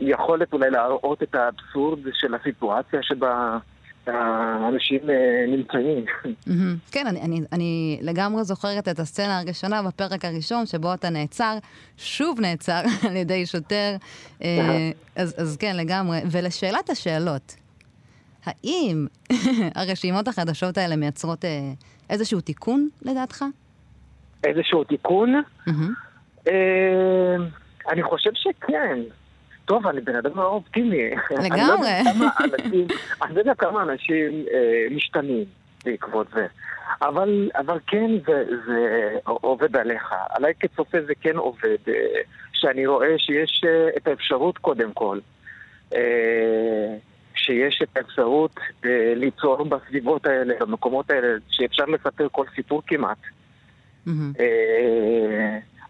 יכולת 0.00 0.52
אולי 0.52 0.70
להראות 0.70 1.22
את 1.22 1.34
האבסורד 1.34 1.98
של 2.12 2.34
הסיטואציה 2.34 3.02
שבה... 3.02 3.58
האנשים 4.08 5.10
אה, 5.10 5.44
נמצאים. 5.48 6.04
כן, 6.92 7.06
אני, 7.06 7.20
אני, 7.20 7.40
אני 7.52 7.98
לגמרי 8.02 8.44
זוכרת 8.44 8.88
את 8.88 8.98
הסצנה 8.98 9.38
הראשונה 9.38 9.82
בפרק 9.82 10.24
הראשון, 10.24 10.66
שבו 10.66 10.94
אתה 10.94 11.10
נעצר, 11.10 11.58
שוב 11.96 12.40
נעצר 12.40 12.80
על 13.08 13.16
ידי 13.16 13.46
שוטר. 13.46 13.96
אה, 14.42 14.90
אז, 15.16 15.34
אז 15.40 15.56
כן, 15.56 15.76
לגמרי. 15.76 16.18
ולשאלת 16.30 16.90
השאלות, 16.90 17.56
האם 18.44 19.06
הרשימות 19.76 20.28
החדשות 20.28 20.78
האלה 20.78 20.96
מייצרות 20.96 21.44
אה, 21.44 21.50
איזשהו 22.10 22.40
תיקון, 22.40 22.88
לדעתך? 23.02 23.44
איזשהו 24.44 24.84
תיקון? 24.84 25.42
אני 27.90 28.02
חושב 28.02 28.30
שכן. 28.34 28.98
טוב, 29.68 29.86
אני 29.86 30.00
בן 30.00 30.16
אדם 30.16 30.30
מאוד 30.34 30.52
אופטימי. 30.52 31.10
לגמרי. 31.44 31.90
אני 33.22 33.34
לא 33.34 33.38
יודע 33.40 33.54
כמה 33.54 33.82
אנשים 33.82 34.44
אה, 34.52 34.86
משתנים 34.90 35.44
בעקבות 35.84 36.26
זה. 36.34 36.46
אבל, 37.02 37.50
אבל 37.54 37.78
כן, 37.86 38.10
זה, 38.26 38.44
זה 38.66 39.10
עובד 39.24 39.76
עליך. 39.76 40.14
עליי 40.30 40.52
כצופה 40.60 40.98
זה 41.06 41.12
כן 41.20 41.36
עובד, 41.36 41.76
אה, 41.88 41.94
שאני 42.52 42.86
רואה 42.86 43.18
שיש 43.18 43.62
אה, 43.64 43.88
את 43.96 44.08
האפשרות 44.08 44.58
קודם 44.58 44.92
כל. 44.92 45.18
שיש 47.34 47.82
את 47.82 47.96
האפשרות 47.96 48.54
ליצור 49.16 49.64
בסביבות 49.64 50.26
האלה, 50.26 50.54
במקומות 50.60 51.10
האלה, 51.10 51.28
שאפשר 51.50 51.84
לספר 51.84 52.28
כל 52.32 52.44
סיפור 52.54 52.82
כמעט. 52.86 53.18
Mm-hmm. 54.06 54.10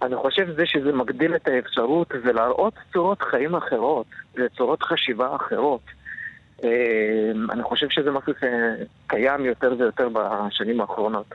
אני 0.03 0.17
חושב 0.17 0.47
זה 0.57 0.67
שזה 0.67 0.93
מגדיל 0.93 1.37
את 1.37 1.49
האפשרות 1.49 2.09
ולהראות 2.23 2.75
צורות 2.93 3.23
חיים 3.23 3.55
אחרות, 3.55 4.07
צורות 4.57 4.83
חשיבה 4.83 5.37
אחרות. 5.37 5.81
אה, 6.65 7.31
אני 7.51 7.63
חושב 7.63 7.87
שזה 7.91 8.11
משהו 8.11 8.33
שקיים 8.33 9.45
יותר 9.45 9.75
ויותר 9.79 10.09
בשנים 10.09 10.81
האחרונות. 10.81 11.27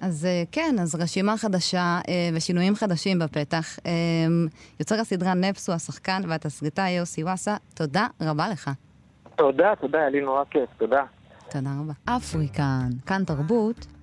אז 0.00 0.26
אה, 0.26 0.42
כן, 0.52 0.74
אז 0.82 0.94
רשימה 0.94 1.36
חדשה 1.36 1.98
אה, 2.08 2.28
ושינויים 2.34 2.74
חדשים 2.74 3.18
בפתח. 3.18 3.78
יוצר 4.80 5.00
הסדרה 5.00 5.34
נפסו, 5.34 5.72
השחקן 5.72 6.22
והתסריטאי 6.28 6.90
יוסי 6.90 7.24
וואסה, 7.24 7.56
תודה 7.74 8.06
רבה 8.22 8.48
לך. 8.48 8.70
תודה, 9.36 9.72
תודה, 9.80 9.98
היה 9.98 10.08
לי 10.08 10.20
נורא 10.20 10.44
כיף, 10.50 10.70
תודה. 10.78 11.04
תודה 11.50 11.70
רבה. 11.80 12.16
אפריקן, 12.16 12.88
כאן 13.06 13.24
תרבות. 13.24 13.95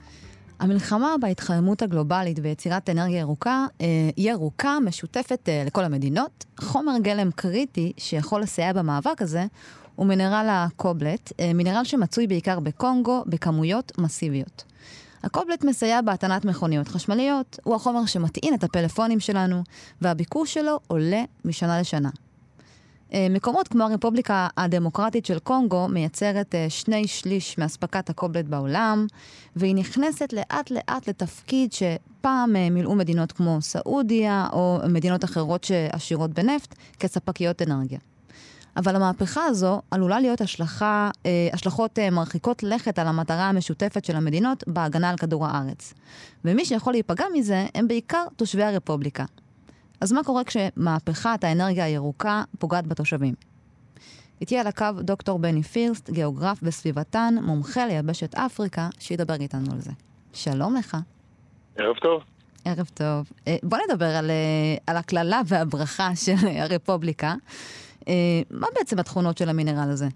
המלחמה 0.63 1.15
בהתחממות 1.21 1.81
הגלובלית 1.81 2.39
ויצירת 2.41 2.89
אנרגיה 2.89 3.19
ירוקה, 3.19 3.65
אה, 3.81 4.09
ירוקה 4.17 4.77
משותפת 4.85 5.49
אה, 5.49 5.63
לכל 5.65 5.83
המדינות. 5.83 6.45
חומר 6.59 6.91
גלם 7.01 7.31
קריטי 7.31 7.91
שיכול 7.97 8.41
לסייע 8.41 8.73
במאבק 8.73 9.21
הזה 9.21 9.45
הוא 9.95 10.07
מינרל 10.07 10.47
הקובלט, 10.49 11.31
אה, 11.39 11.53
מינרל 11.53 11.83
שמצוי 11.83 12.27
בעיקר 12.27 12.59
בקונגו 12.59 13.23
בכמויות 13.27 13.91
מסיביות. 13.97 14.63
הקובלט 15.23 15.63
מסייע 15.63 16.01
בהטענת 16.01 16.45
מכוניות 16.45 16.87
חשמליות, 16.87 17.59
הוא 17.63 17.75
החומר 17.75 18.05
שמטעין 18.05 18.53
את 18.53 18.63
הפלאפונים 18.63 19.19
שלנו, 19.19 19.63
והביקוש 20.01 20.53
שלו 20.53 20.79
עולה 20.87 21.23
משנה 21.45 21.79
לשנה. 21.79 22.09
אה, 23.13 23.27
מקומות 23.29 23.67
כמו 23.67 23.83
הרפובליקה 23.83 24.47
הדמוקרטית 24.57 25.25
של 25.25 25.39
קונגו 25.39 25.87
מייצרת 25.87 26.55
אה, 26.55 26.65
שני 26.69 27.07
שליש 27.07 27.57
מאספקת 27.57 28.09
הקובלט 28.09 28.45
בעולם, 28.45 29.07
והיא 29.55 29.75
נכנסת 29.75 30.33
לאט 30.33 30.71
לאט 30.71 31.07
לתפקיד 31.07 31.73
שפעם 31.73 32.55
אה, 32.55 32.69
מילאו 32.69 32.95
מדינות 32.95 33.31
כמו 33.31 33.57
סעודיה 33.61 34.47
או 34.53 34.79
מדינות 34.89 35.23
אחרות 35.23 35.63
שעשירות 35.63 36.31
בנפט 36.31 36.75
כספקיות 36.99 37.61
אנרגיה. 37.61 37.99
אבל 38.77 38.95
המהפכה 38.95 39.45
הזו 39.45 39.81
עלולה 39.91 40.19
להיות 40.19 40.41
השלכה, 40.41 41.09
השלכות 41.53 41.99
מרחיקות 42.11 42.63
לכת 42.63 42.99
על 42.99 43.07
המטרה 43.07 43.49
המשותפת 43.49 44.05
של 44.05 44.15
המדינות 44.15 44.63
בהגנה 44.67 45.09
על 45.09 45.17
כדור 45.17 45.47
הארץ. 45.47 45.93
ומי 46.45 46.65
שיכול 46.65 46.93
להיפגע 46.93 47.25
מזה 47.33 47.65
הם 47.75 47.87
בעיקר 47.87 48.23
תושבי 48.35 48.63
הרפובליקה. 48.63 49.25
אז 50.03 50.13
מה 50.13 50.23
קורה 50.23 50.43
כשמהפכת 50.43 51.43
האנרגיה 51.43 51.85
הירוקה 51.85 52.43
פוגעת 52.59 52.87
בתושבים? 52.87 53.33
איתי 54.41 54.57
על 54.57 54.67
הקו 54.67 54.85
דוקטור 54.99 55.39
בני 55.39 55.63
פירסט, 55.63 56.09
גיאוגרף 56.09 56.59
וסביבתן, 56.63 57.33
מומחה 57.41 57.85
ליבשת 57.85 58.35
אפריקה, 58.35 58.89
שידבר 58.99 59.33
איתנו 59.33 59.71
על 59.73 59.79
זה. 59.79 59.91
שלום 60.33 60.75
לך. 60.75 60.97
ערב 61.77 61.95
טוב. 61.95 62.23
ערב 62.65 62.89
טוב. 62.93 63.31
אה, 63.47 63.55
בוא 63.63 63.77
נדבר 63.89 64.05
על, 64.05 64.29
אה, 64.29 64.75
על 64.87 64.97
הקללה 64.97 65.41
והברכה 65.47 66.15
של 66.25 66.47
הרפובליקה. 66.47 67.33
אה, 68.07 68.41
מה 68.51 68.67
בעצם 68.75 68.99
התכונות 68.99 69.37
של 69.37 69.49
המינרל 69.49 69.89
הזה? 69.89 70.07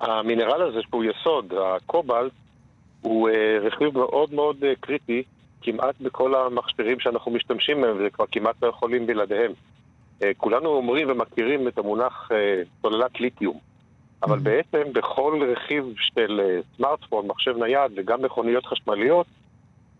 המינרל 0.00 0.68
הזה, 0.68 0.78
שהוא 0.88 1.04
יסוד, 1.04 1.52
הקובלט, 1.76 2.32
הוא 3.00 3.28
רכיב 3.62 3.98
מאוד 3.98 4.34
מאוד 4.34 4.56
קריטי 4.80 5.22
כמעט 5.62 5.94
בכל 6.00 6.34
המכשירים 6.34 7.00
שאנחנו 7.00 7.30
משתמשים 7.30 7.80
בהם, 7.80 7.96
וזה 7.96 8.10
כבר 8.10 8.24
כמעט 8.30 8.62
לא 8.62 8.68
יכולים 8.68 9.06
בלעדיהם. 9.06 9.52
אה, 10.22 10.30
כולנו 10.36 10.68
אומרים 10.68 11.10
ומכירים 11.10 11.68
את 11.68 11.78
המונח 11.78 12.28
אה, 12.32 12.62
סוללת 12.82 13.20
ליתיום, 13.20 13.58
אבל 14.22 14.38
mm-hmm. 14.38 14.42
בעצם 14.42 14.92
בכל 14.92 15.40
רכיב 15.52 15.84
של 15.96 16.40
אה, 16.40 16.60
סמארטפון, 16.76 17.26
מחשב 17.26 17.56
נייד 17.56 17.92
וגם 17.96 18.22
מכוניות 18.22 18.66
חשמליות, 18.66 19.26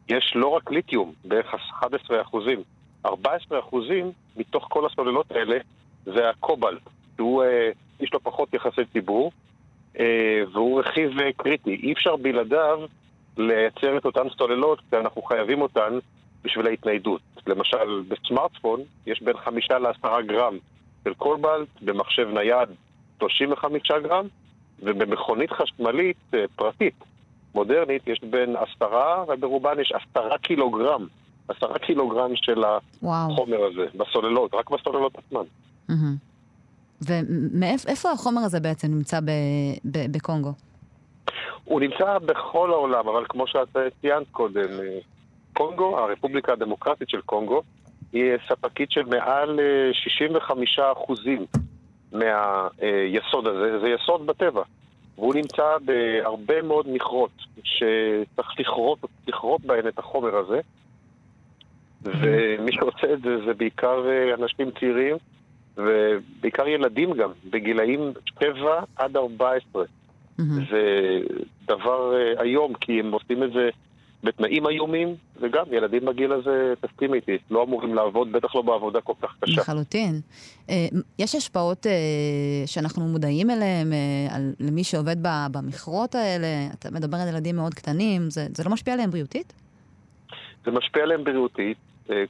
יש 0.08 0.32
לא 0.36 0.48
רק 0.48 0.70
ליתיום, 0.70 1.12
בערך 1.24 1.54
11 1.54 2.22
אחוזים. 2.22 2.62
14 3.06 3.58
אחוזים 3.58 4.12
מתוך 4.36 4.66
כל 4.70 4.86
הסוללות 4.86 5.32
האלה 5.32 5.56
זה 6.04 6.30
הקובלט, 6.30 6.82
שהוא, 7.16 7.44
יש 8.00 8.12
לו 8.12 8.20
פחות 8.20 8.54
יחסי 8.54 8.84
ציבור, 8.92 9.32
והוא 10.52 10.80
רכיב 10.80 11.10
קריטי. 11.36 11.74
אי 11.74 11.92
אפשר 11.92 12.16
בלעדיו 12.16 12.80
לייצר 13.40 13.98
את 13.98 14.04
אותן 14.04 14.28
סוללות, 14.38 14.78
כי 14.90 14.96
אנחנו 14.96 15.22
חייבים 15.22 15.62
אותן 15.62 15.98
בשביל 16.44 16.66
ההתניידות. 16.66 17.20
למשל, 17.46 18.02
בסמארטפון 18.08 18.80
יש 19.06 19.22
בין 19.22 19.36
חמישה 19.36 19.78
לעשרה 19.78 20.22
גרם 20.22 20.56
של 21.04 21.14
קולבלט, 21.14 21.68
במחשב 21.82 22.28
נייד 22.34 22.68
35 23.18 23.90
גרם, 24.02 24.26
ובמכונית 24.82 25.50
חשמלית 25.52 26.16
אה, 26.34 26.44
פרטית, 26.56 27.04
מודרנית, 27.54 28.02
יש 28.06 28.20
בין 28.30 28.56
עשרה, 28.56 29.24
וברובן 29.28 29.80
יש 29.80 29.92
עשרה 29.92 30.38
קילוגרם, 30.38 31.06
עשרה 31.48 31.78
קילוגרם 31.78 32.30
של 32.34 32.64
החומר 33.02 33.60
וואו. 33.60 33.70
הזה, 33.70 33.86
בסוללות, 33.94 34.54
רק 34.54 34.70
בסוללות 34.70 35.12
עצמן. 35.18 35.44
ומאיפה 37.02 38.10
החומר 38.10 38.40
הזה 38.40 38.60
בעצם 38.60 38.88
נמצא 38.88 39.18
בקונגו? 39.84 40.52
הוא 41.70 41.80
נמצא 41.80 42.18
בכל 42.18 42.70
העולם, 42.70 43.08
אבל 43.08 43.24
כמו 43.28 43.46
שאת 43.46 43.76
ציינת 44.00 44.26
קודם, 44.30 44.70
אה, 44.80 44.98
קונגו, 45.52 45.98
הרפובליקה 45.98 46.52
הדמוקרטית 46.52 47.08
של 47.08 47.20
קונגו, 47.20 47.62
היא 48.12 48.32
ספקית 48.48 48.90
של 48.90 49.04
מעל 49.04 49.60
65 49.92 50.78
אה, 50.78 50.92
אחוזים 50.92 51.46
מהיסוד 52.12 53.46
הזה, 53.46 53.78
זה 53.80 53.88
יסוד 53.88 54.26
בטבע. 54.26 54.62
והוא 55.18 55.34
נמצא 55.34 55.76
בהרבה 55.84 56.62
מאוד 56.62 56.86
מכרות, 56.88 57.30
שצריך 57.64 58.60
לכרות, 58.60 58.98
לכרות 59.26 59.60
בהן 59.60 59.88
את 59.88 59.98
החומר 59.98 60.36
הזה. 60.36 60.60
ומי 62.02 62.72
שעושה 62.72 63.12
את 63.12 63.22
זה 63.22 63.44
זה 63.46 63.54
בעיקר 63.54 64.08
אה, 64.08 64.34
אנשים 64.34 64.70
צעירים, 64.80 65.16
ובעיקר 65.76 66.68
ילדים 66.68 67.12
גם, 67.12 67.30
בגילאים 67.50 68.12
7 68.40 68.82
עד 68.96 69.16
14. 69.16 69.84
זה 70.38 71.18
דבר 71.66 72.14
אה, 72.14 72.42
איום, 72.42 72.74
כי 72.74 73.00
הם 73.00 73.12
עושים 73.12 73.42
את 73.42 73.52
זה 73.52 73.68
בתנאים 74.24 74.66
איומים, 74.66 75.14
וגם 75.40 75.64
ילדים 75.72 76.04
בגיל 76.04 76.32
הזה, 76.32 76.74
תסכים 76.80 77.14
איתי, 77.14 77.38
לא 77.50 77.62
אמורים 77.62 77.94
לעבוד, 77.94 78.32
בטח 78.32 78.54
לא 78.54 78.62
בעבודה 78.62 79.00
כל 79.00 79.12
כך 79.22 79.34
קשה. 79.40 79.60
לחלוטין. 79.60 80.20
אה, 80.70 80.86
יש 81.18 81.34
השפעות 81.34 81.86
אה, 81.86 81.92
שאנחנו 82.66 83.04
מודעים 83.04 83.50
אליהן, 83.50 83.92
על 84.30 84.52
למי 84.60 84.84
שעובד 84.84 85.16
במכרות 85.52 86.14
האלה? 86.14 86.46
אתה 86.78 86.90
מדבר 86.90 87.16
על 87.16 87.28
ילדים 87.28 87.56
מאוד 87.56 87.74
קטנים, 87.74 88.30
זה, 88.30 88.46
זה 88.54 88.64
לא 88.64 88.70
משפיע 88.70 88.94
עליהם 88.94 89.10
בריאותית? 89.10 89.52
זה 90.64 90.70
משפיע 90.70 91.02
עליהם 91.02 91.24
בריאותית, 91.24 91.76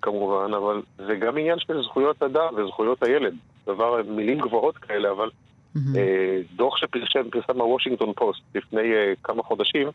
כמובן, 0.03 0.55
אבל 0.55 0.83
זה 0.97 1.15
גם 1.15 1.39
עניין 1.39 1.59
של 1.59 1.83
זכויות 1.83 2.23
אדם 2.23 2.55
וזכויות 2.57 3.03
הילד. 3.03 3.35
דבר, 3.67 4.03
מילים 4.09 4.41
גבוהות 4.41 4.79
כאלה, 4.79 5.11
אבל 5.11 5.31
אה, 5.77 6.41
דוח 6.57 6.77
שפרסם 6.77 7.31
פרסם 7.31 7.61
הוושינגטון 7.61 8.13
פוסט 8.17 8.43
לפני 8.55 8.93
אה, 8.93 9.13
כמה 9.23 9.43
חודשים, 9.43 9.89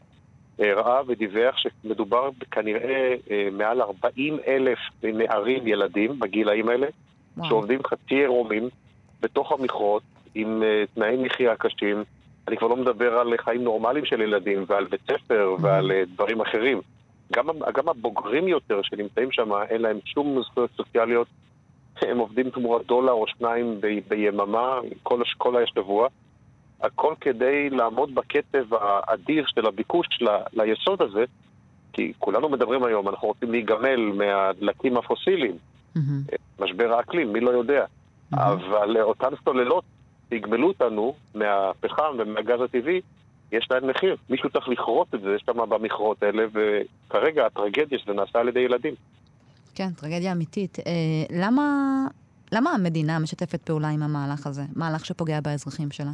אה, 0.59 0.73
ראה 0.73 1.01
ודיווח 1.07 1.55
שמדובר 1.57 2.29
כנראה 2.51 3.15
מעל 3.51 3.81
40 3.81 4.37
אלף 4.47 4.79
נערים 5.03 5.67
ילדים 5.67 6.19
בגילאים 6.19 6.69
האלה, 6.69 6.87
וואו. 7.37 7.49
שעובדים 7.49 7.79
חצי 7.83 8.15
עירומים 8.15 8.69
בתוך 9.21 9.51
המכרות 9.51 10.03
עם 10.35 10.63
תנאי 10.93 11.17
מחיה 11.17 11.55
קשים. 11.55 12.03
אני 12.47 12.57
כבר 12.57 12.67
לא 12.67 12.75
מדבר 12.75 13.13
על 13.13 13.33
חיים 13.37 13.63
נורמליים 13.63 14.05
של 14.05 14.21
ילדים 14.21 14.65
ועל 14.67 14.85
בית 14.85 15.01
ספר 15.07 15.55
ועל 15.61 15.91
דברים 16.13 16.41
אחרים. 16.41 16.81
גם, 17.33 17.45
גם 17.73 17.89
הבוגרים 17.89 18.47
יותר 18.47 18.81
שנמצאים 18.81 19.31
שם, 19.31 19.49
אין 19.69 19.81
להם 19.81 19.97
שום 20.05 20.41
זכויות 20.43 20.69
סוציאליות 20.75 21.27
הם 22.01 22.17
עובדים 22.17 22.49
תמורת 22.49 22.85
דולר 22.85 23.11
או 23.11 23.27
שניים 23.27 23.81
ב- 23.81 23.99
ביממה, 24.07 24.79
כל, 25.03 25.21
כל 25.37 25.63
השבוע. 25.63 26.07
הכל 26.81 27.13
כדי 27.21 27.69
לעמוד 27.69 28.15
בקצב 28.15 28.73
האדיר 28.73 29.45
של 29.47 29.67
הביקוש 29.67 30.07
ל, 30.21 30.27
ליסוד 30.53 31.01
הזה, 31.01 31.23
כי 31.93 32.13
כולנו 32.19 32.49
מדברים 32.49 32.83
היום, 32.83 33.09
אנחנו 33.09 33.27
רוצים 33.27 33.51
להיגמל 33.51 34.11
מהדלקים 34.13 34.97
הפוסיליים. 34.97 35.57
Mm-hmm. 35.97 36.35
משבר 36.59 36.93
האקלים, 36.93 37.33
מי 37.33 37.39
לא 37.39 37.49
יודע. 37.49 37.85
Mm-hmm. 37.85 38.37
אבל 38.41 39.01
אותן 39.01 39.29
סוללות 39.43 39.83
יגמלו 40.31 40.67
אותנו 40.67 41.15
מהפחם 41.35 42.15
ומהגז 42.17 42.61
הטבעי, 42.61 43.01
יש 43.51 43.67
להן 43.71 43.85
מחיר. 43.85 44.15
מישהו 44.29 44.49
צריך 44.49 44.69
לכרות 44.69 45.15
את 45.15 45.21
זה 45.21 45.35
שם 45.45 45.69
במכרות 45.69 46.23
האלה, 46.23 46.45
וכרגע 46.53 47.45
הטרגדיה 47.45 47.99
שזה 47.99 48.13
נעשה 48.13 48.39
על 48.39 48.47
ידי 48.47 48.59
ילדים. 48.59 48.93
כן, 49.75 49.89
טרגדיה 50.01 50.31
אמיתית. 50.31 50.79
אה, 50.79 50.91
למה, 51.31 51.63
למה 52.51 52.69
המדינה 52.71 53.19
משתפת 53.19 53.61
פעולה 53.61 53.89
עם 53.89 54.03
המהלך 54.03 54.47
הזה? 54.47 54.61
מהלך 54.75 55.05
שפוגע 55.05 55.39
באזרחים 55.41 55.91
שלה? 55.91 56.11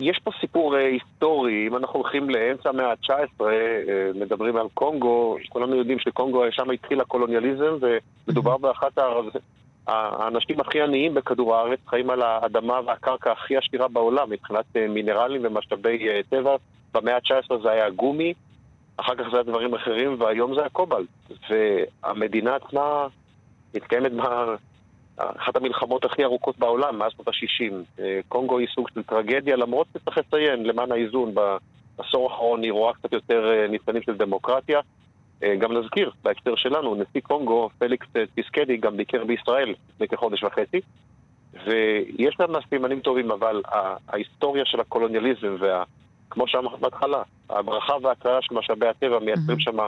יש 0.00 0.18
פה 0.24 0.30
סיפור 0.40 0.76
אה, 0.76 0.86
היסטורי, 0.86 1.66
אם 1.68 1.76
אנחנו 1.76 2.00
הולכים 2.00 2.30
לאמצע 2.30 2.68
המאה 2.68 2.90
ה-19, 2.90 3.10
אה, 3.40 3.46
מדברים 4.14 4.56
על 4.56 4.66
קונגו, 4.74 5.36
כולנו 5.48 5.76
יודעים 5.76 5.98
שקונגו, 5.98 6.42
שם 6.50 6.70
התחיל 6.70 7.00
הקולוניאליזם, 7.00 7.76
ומדובר 7.80 8.56
באחת 8.56 8.98
האנשים 9.86 10.60
הכי 10.60 10.82
עניים 10.82 11.14
בכדור 11.14 11.56
הארץ, 11.56 11.78
חיים 11.86 12.10
על 12.10 12.22
האדמה 12.22 12.80
והקרקע 12.86 13.32
הכי 13.32 13.56
עשירה 13.56 13.88
בעולם 13.88 14.30
מבחינת 14.30 14.64
אה, 14.76 14.88
מינרלים 14.88 15.40
ומשאבי 15.44 16.08
אה, 16.08 16.20
טבע. 16.30 16.56
במאה 16.94 17.14
ה-19 17.16 17.62
זה 17.62 17.70
היה 17.70 17.90
גומי, 17.90 18.34
אחר 18.96 19.14
כך 19.14 19.24
זה 19.30 19.36
היה 19.36 19.42
דברים 19.42 19.74
אחרים, 19.74 20.20
והיום 20.20 20.54
זה 20.54 20.64
הקובלט. 20.64 21.06
והמדינה 21.50 22.56
עצמה 22.56 23.06
מתקיימת 23.74 24.12
באחת 24.12 25.56
המלחמות 25.56 26.04
הכי 26.04 26.24
ארוכות 26.24 26.58
בעולם, 26.58 26.98
מאז 26.98 27.12
שנות 27.12 27.28
ה-60. 27.28 27.72
אה, 28.00 28.20
קונגו 28.28 28.58
היא 28.58 28.68
סוג 28.74 28.88
של 28.94 29.02
טרגדיה, 29.02 29.56
למרות 29.56 29.86
שצריך 29.94 30.18
לציין, 30.18 30.66
למען 30.66 30.92
האיזון, 30.92 31.34
בעשור 31.34 32.30
האחרון 32.30 32.62
היא 32.62 32.72
רואה 32.72 32.94
קצת 32.94 33.12
יותר 33.12 33.50
אה, 33.52 33.66
ניצנים 33.68 34.02
של 34.02 34.16
דמוקרטיה. 34.16 34.80
אה, 35.42 35.56
גם 35.56 35.72
נזכיר, 35.72 36.10
בהקשר 36.24 36.54
שלנו, 36.56 36.94
נשיא 36.94 37.20
קונגו, 37.20 37.70
פליקס 37.78 38.06
טיסקדי, 38.34 38.76
גם 38.76 38.96
ביקר 38.96 39.24
בישראל 39.24 39.74
לפני 39.88 40.08
כחודש 40.08 40.44
וחצי. 40.44 40.80
ויש 41.66 42.36
להם 42.40 42.50
סימנים 42.68 43.00
טובים, 43.00 43.30
אבל 43.30 43.62
ההיסטוריה 44.08 44.64
של 44.64 44.80
הקולוניאליזם 44.80 45.56
וה... 45.58 45.84
כמו 46.34 46.48
שאמרת 46.48 46.80
בהתחלה, 46.80 47.22
הברכה 47.50 47.92
והקראה 48.02 48.42
של 48.42 48.54
משאבי 48.54 48.86
הטבע 48.86 49.18
מייצרים 49.18 49.60
שם 49.60 49.78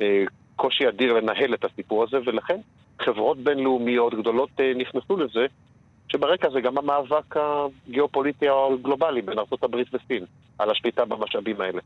אה, 0.00 0.24
קושי 0.56 0.88
אדיר 0.88 1.12
לנהל 1.12 1.54
את 1.54 1.64
הסיפור 1.64 2.04
הזה, 2.04 2.16
ולכן 2.26 2.60
חברות 3.00 3.38
בינלאומיות 3.38 4.14
גדולות 4.14 4.50
אה, 4.60 4.72
נכנסו 4.76 5.16
לזה, 5.16 5.46
שברקע 6.08 6.50
זה 6.50 6.60
גם 6.60 6.78
המאבק 6.78 7.36
הגיאופוליטי 7.36 8.46
הגלובלי 8.48 9.22
בין 9.22 9.38
ארה"ב 9.38 9.74
וסין 9.74 10.24
על 10.58 10.70
השליטה 10.70 11.04
במשאבים 11.04 11.60
האלה. 11.60 11.80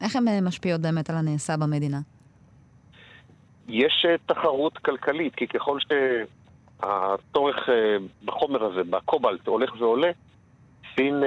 איך 0.00 0.16
הן 0.16 0.44
משפיעות 0.44 0.80
באמת 0.80 1.10
על 1.10 1.16
הנעשה 1.16 1.56
במדינה? 1.56 1.98
יש 3.68 4.06
תחרות 4.26 4.78
כלכלית, 4.78 5.34
כי 5.34 5.46
ככל 5.46 5.78
שהצורך 6.80 7.56
בחומר 8.24 8.64
הזה, 8.64 8.84
בקובלט, 8.90 9.46
הולך 9.46 9.70
ועולה, 9.78 10.10
סין 10.96 11.22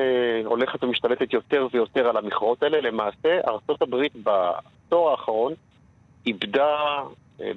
הולכת 0.45 0.83
ומשתלטת 0.83 1.33
יותר 1.33 1.67
ויותר 1.71 2.09
על 2.09 2.17
המכרות 2.17 2.63
האלה. 2.63 2.81
למעשה, 2.81 3.39
ארה"ב 3.47 3.95
בעשור 4.23 5.11
האחרון 5.11 5.53
איבדה, 6.25 7.03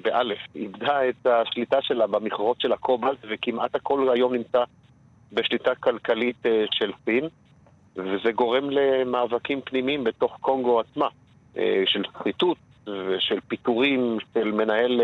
באלף, 0.01 0.37
איבדה 0.55 1.09
את 1.09 1.25
השליטה 1.25 1.81
שלה 1.81 2.07
במכרות 2.07 2.61
של 2.61 2.71
הקובלט, 2.73 3.17
וכמעט 3.29 3.75
הכל 3.75 4.09
היום 4.13 4.33
נמצא 4.33 4.63
בשליטה 5.33 5.75
כלכלית 5.75 6.45
של 6.71 6.91
סין. 7.05 7.27
וזה 7.95 8.31
גורם 8.31 8.69
למאבקים 8.69 9.61
פנימיים 9.61 10.03
בתוך 10.03 10.37
קונגו 10.41 10.79
עצמה, 10.79 11.07
של 11.85 12.03
שחיתות 12.13 12.57
ושל 12.87 13.39
פיטורים 13.47 14.17
של 14.33 14.51
מנהל 14.51 15.01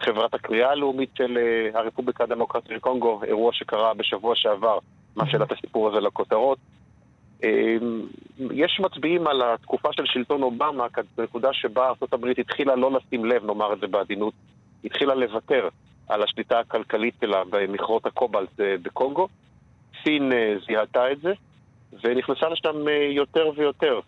חברת 0.00 0.34
הקריאה 0.34 0.70
הלאומית 0.70 1.10
של 1.14 1.38
הרפובליקה 1.74 2.24
הדמוקרטית 2.24 2.68
של 2.68 2.78
קונגו, 2.78 3.20
אירוע 3.24 3.52
שקרה 3.52 3.94
בשבוע 3.94 4.36
שעבר, 4.36 4.78
מה 5.16 5.30
שאלת 5.30 5.52
הסיפור 5.52 5.88
הזה 5.88 6.00
לכותרות. 6.00 6.58
יש 8.50 8.80
מצביעים 8.80 9.26
על 9.26 9.42
התקופה 9.42 9.88
של 9.92 10.06
שלטון 10.06 10.42
אובמה 10.42 10.88
כנקודה 10.88 11.48
שבה 11.52 11.86
ארה"ב 11.86 12.26
התחילה 12.38 12.76
לא 12.76 12.92
לשים 12.92 13.24
לב, 13.24 13.44
נאמר 13.44 13.72
את 13.72 13.80
זה 13.80 13.86
בעדינות, 13.86 14.34
התחילה 14.84 15.14
לוותר 15.14 15.68
על 16.08 16.22
השליטה 16.22 16.58
הכלכלית 16.58 17.14
שלה 17.20 17.42
במכרות 17.50 18.06
הקובלט 18.06 18.48
בקונגו. 18.58 19.28
סין 20.04 20.32
זיהתה 20.66 21.12
את 21.12 21.20
זה, 21.20 21.32
ונכנסה 22.04 22.48
לשם 22.48 22.76
יותר 23.10 23.50
ויותר 23.56 24.00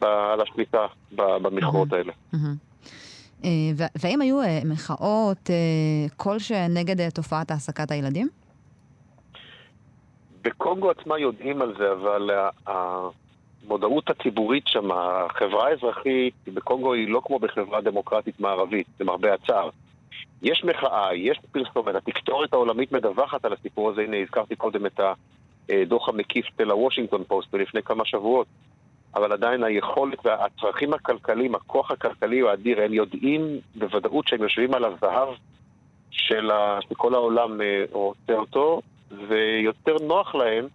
על 0.00 0.40
השליטה 0.40 0.86
במכרות 1.12 1.88
האלה. 1.92 2.12
והאם 4.02 4.20
היו 4.20 4.40
מחאות 4.64 5.50
כלשהן 6.16 6.76
נגד 6.76 7.08
תופעת 7.08 7.50
העסקת 7.50 7.90
הילדים? 7.90 8.28
בקונגו 10.42 10.90
עצמה 10.90 11.18
יודעים 11.18 11.62
על 11.62 11.74
זה, 11.78 11.92
אבל 11.92 12.30
המודעות 12.66 14.10
הציבורית 14.10 14.66
שם, 14.66 14.90
החברה 14.92 15.68
האזרחית 15.68 16.34
בקונגו 16.54 16.94
היא 16.94 17.08
לא 17.08 17.20
כמו 17.24 17.38
בחברה 17.38 17.80
דמוקרטית 17.80 18.40
מערבית, 18.40 18.86
למרבה 19.00 19.34
הצער. 19.34 19.68
יש 20.42 20.64
מחאה, 20.64 21.14
יש 21.14 21.40
פרסומת, 21.52 21.94
התקשורת 21.94 22.52
העולמית 22.52 22.92
מדווחת 22.92 23.44
על 23.44 23.52
הסיפור 23.52 23.90
הזה, 23.90 24.02
הנה 24.02 24.16
הזכרתי 24.16 24.56
קודם 24.56 24.86
את 24.86 25.00
הדוח 25.68 26.08
המקיף 26.08 26.46
של 26.58 26.70
הוושינגטון 26.70 27.24
פוסט 27.24 27.54
לפני 27.54 27.82
כמה 27.82 28.04
שבועות, 28.04 28.46
אבל 29.14 29.32
עדיין 29.32 29.64
היכולת 29.64 30.18
והצרכים 30.26 30.94
הכלכליים, 30.94 31.54
הכוח 31.54 31.90
הכלכלי 31.90 32.40
הוא 32.40 32.52
אדיר, 32.52 32.82
הם 32.82 32.94
יודעים 32.94 33.42
בוודאות 33.74 34.28
שהם 34.28 34.42
יושבים 34.42 34.74
על 34.74 34.84
הזהב 34.84 35.28
של 36.10 36.50
כל 36.96 37.14
העולם 37.14 37.60
רוצה 37.92 38.32
אותו, 38.32 38.80
ויותר 39.28 39.96
נוח 40.06 40.34
להם 40.34 40.66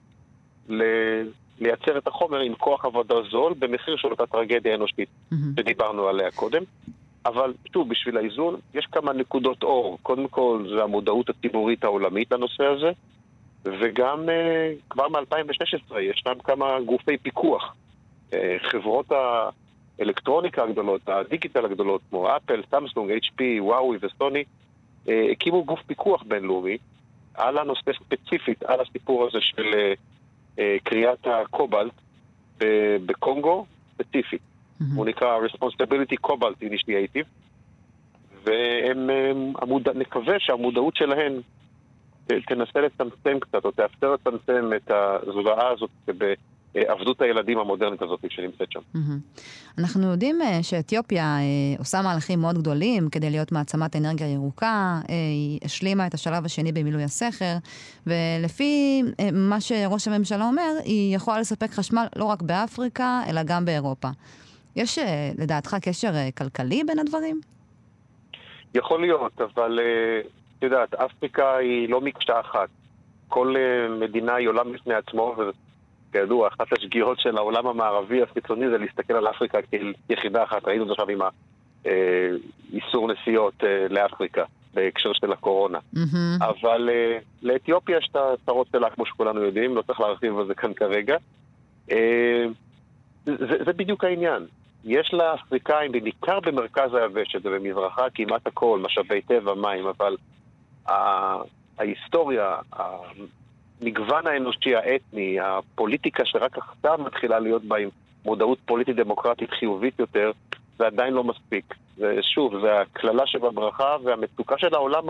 ל- 0.70 1.24
לייצר 1.60 1.98
את 1.98 2.08
החומר 2.08 2.40
עם 2.40 2.56
כוח 2.56 2.86
עבודה 2.86 3.16
זול 3.32 3.54
במחיר 3.60 3.96
של 3.96 4.08
אותה 4.08 4.26
טרגדיה 4.26 4.76
אנושית 4.76 5.10
mm-hmm. 5.10 5.36
שדיברנו 5.60 6.08
עליה 6.08 6.32
קודם. 6.32 6.64
אבל 7.26 7.54
שוב, 7.74 7.90
בשביל 7.90 8.18
האיזון, 8.18 8.56
יש 8.74 8.86
כמה 8.92 9.14
נקודות 9.14 9.64
אור. 9.64 10.00
קודם 10.02 10.28
כל, 10.28 10.66
זה 10.76 10.84
המודעות 10.84 11.30
הציבורית 11.30 11.84
העולמית 11.84 12.32
לנושא 12.32 12.64
הזה, 12.64 12.92
וגם 13.64 14.20
uh, 14.26 14.82
כבר 14.90 15.08
מ-2016 15.08 16.00
ישנם 16.00 16.36
כמה 16.44 16.82
גופי 16.86 17.18
פיקוח. 17.18 17.76
Uh, 18.32 18.36
חברות 18.72 19.06
האלקטרוניקה 20.00 20.64
הגדולות, 20.64 21.02
הדיגיטל 21.10 21.66
הגדולות, 21.66 22.02
כמו 22.10 22.38
אפל, 22.38 22.64
סמסונג, 22.72 23.12
HP, 23.12 23.44
וואוי 23.60 23.98
וסוני, 24.02 24.44
uh, 25.06 25.10
הקימו 25.32 25.64
גוף 25.64 25.80
פיקוח 25.88 26.24
בינלאומי 26.24 26.78
על 27.38 27.58
הנושא 27.58 27.92
ספציפית, 27.94 28.64
על 28.64 28.82
הסיפור 28.82 29.28
הזה 29.28 29.38
של 29.42 29.64
uh, 29.64 30.58
uh, 30.58 30.62
קריאת 30.84 31.28
הקובלט 31.28 31.94
בקונגו 33.06 33.66
ספציפית. 33.94 34.42
Mm-hmm. 34.42 34.84
הוא 34.96 35.06
נקרא 35.06 35.38
Responsibility 35.40 36.28
Cobalt 36.28 36.64
Initiative, 36.64 37.28
והם, 38.44 39.10
המודע, 39.62 39.92
נקווה 39.96 40.36
שהמודעות 40.40 40.96
שלהם 40.96 41.34
תנסה 42.26 42.82
לצמצם 42.82 43.40
קצת, 43.40 43.66
או 43.66 43.72
תאפשר 43.72 44.14
לצמצם 44.14 44.72
את 44.76 44.92
הזוועה 44.92 45.70
הזאת 45.70 45.90
בעבדות 46.76 47.22
הילדים 47.22 47.58
המודרנית 47.58 48.02
הזאת 48.02 48.20
שנמצאת 48.30 48.72
שם. 48.72 48.80
אנחנו 49.78 50.12
יודעים 50.12 50.40
שאתיופיה 50.62 51.38
עושה 51.80 52.02
מהלכים 52.02 52.40
מאוד 52.40 52.58
גדולים 52.58 53.10
כדי 53.10 53.30
להיות 53.30 53.52
מעצמת 53.52 53.96
אנרגיה 53.96 54.28
ירוקה, 54.28 55.00
היא 55.08 55.60
השלימה 55.64 56.08
את 56.08 56.14
השלב 56.14 56.46
השני 56.46 56.72
במילוי 56.72 57.04
הסכר, 57.04 57.56
ולפי 58.08 59.04
מה 59.34 59.62
שראש 59.62 60.08
הממשלה 60.08 60.48
אומר, 60.48 60.72
היא 60.84 61.16
יכולה 61.16 61.40
לספק 61.40 61.72
חשמל 61.72 62.06
לא 62.16 62.26
רק 62.26 62.42
באפריקה, 62.42 63.22
אלא 63.30 63.42
גם 63.46 63.66
באירופה. 63.66 64.08
יש 64.76 65.00
לדעתך 65.38 65.76
קשר 65.82 66.12
כלכלי 66.38 66.84
בין 66.88 67.00
הדברים? 67.00 67.42
יכול 68.74 69.02
להיות, 69.02 69.42
אבל 69.42 69.80
את 70.58 70.64
יודעת, 70.64 70.94
אפריקה 70.94 71.58
היא 71.58 71.90
לא 71.90 72.02
מקשה 72.02 72.40
אחת. 72.40 72.70
כל 73.28 73.56
מדינה 74.02 74.36
היא 74.36 74.48
עולם 74.48 74.74
בפני 74.74 74.94
עצמו, 74.94 75.36
וכידוע, 76.16 76.48
אחת 76.48 76.74
השגיאות 76.78 77.20
של 77.20 77.38
העולם 77.38 77.68
המערבי 77.68 78.22
החיצוני 78.22 78.70
זה 78.70 78.78
להסתכל 78.78 79.14
על 79.14 79.28
אפריקה 79.28 79.58
כיחידה 80.08 80.44
אחת. 80.44 80.66
ראינו 80.66 80.84
את 80.84 80.88
זה 80.88 80.94
עכשיו 80.94 81.10
עם 81.10 81.20
האיסור 81.86 83.12
נסיעות 83.12 83.54
לאפריקה 83.90 84.44
בהקשר 84.74 85.14
של 85.14 85.32
הקורונה. 85.32 85.80
Mm-hmm. 85.96 86.46
אבל 86.46 86.90
לאתיופיה 87.44 87.98
יש 87.98 88.08
את 88.12 88.16
הצרות 88.16 88.68
שלה, 88.72 88.90
כמו 88.90 89.06
שכולנו 89.06 89.42
יודעים, 89.42 89.76
לא 89.76 89.82
צריך 89.82 90.00
להרחיב 90.00 90.40
על 90.40 90.48
זה 90.48 90.56
כאן 90.56 90.74
כרגע. 90.74 91.18
זה, 93.26 93.64
זה 93.66 93.74
בדיוק 93.74 94.04
העניין. 94.04 94.46
יש 94.84 95.14
לאפריקאים, 95.14 95.92
בעיקר 95.92 96.40
במרכז 96.40 96.94
היבשת 96.94 97.40
ובמזרחה, 97.44 98.06
כמעט 98.14 98.48
הכל, 98.48 98.80
משאבי 98.84 99.22
טבע, 99.22 99.54
מים, 99.54 99.86
אבל 99.88 100.16
ההיסטוריה, 101.78 102.56
המגוון 103.82 104.28
האנושי, 104.28 104.76
האתני, 104.76 105.38
הפוליטיקה 105.40 106.26
שרק 106.26 106.58
עכשיו 106.58 107.00
מתחילה 107.06 107.40
להיות 107.40 107.64
בה 107.64 107.78
עם 107.78 107.90
מודעות 108.26 108.58
פוליטית 108.66 108.96
דמוקרטית 108.96 109.52
חיובית 109.52 110.00
יותר, 110.00 110.32
זה 110.78 110.88
עדיין 110.88 111.14
לא 111.14 111.24
מספיק. 111.24 111.76
ושוב, 111.98 112.54
זה 112.62 112.82
הקללה 112.82 113.28
שבברכה 113.28 113.96
והמצוקה 114.04 114.58
של 114.58 114.76
העולם, 114.76 115.04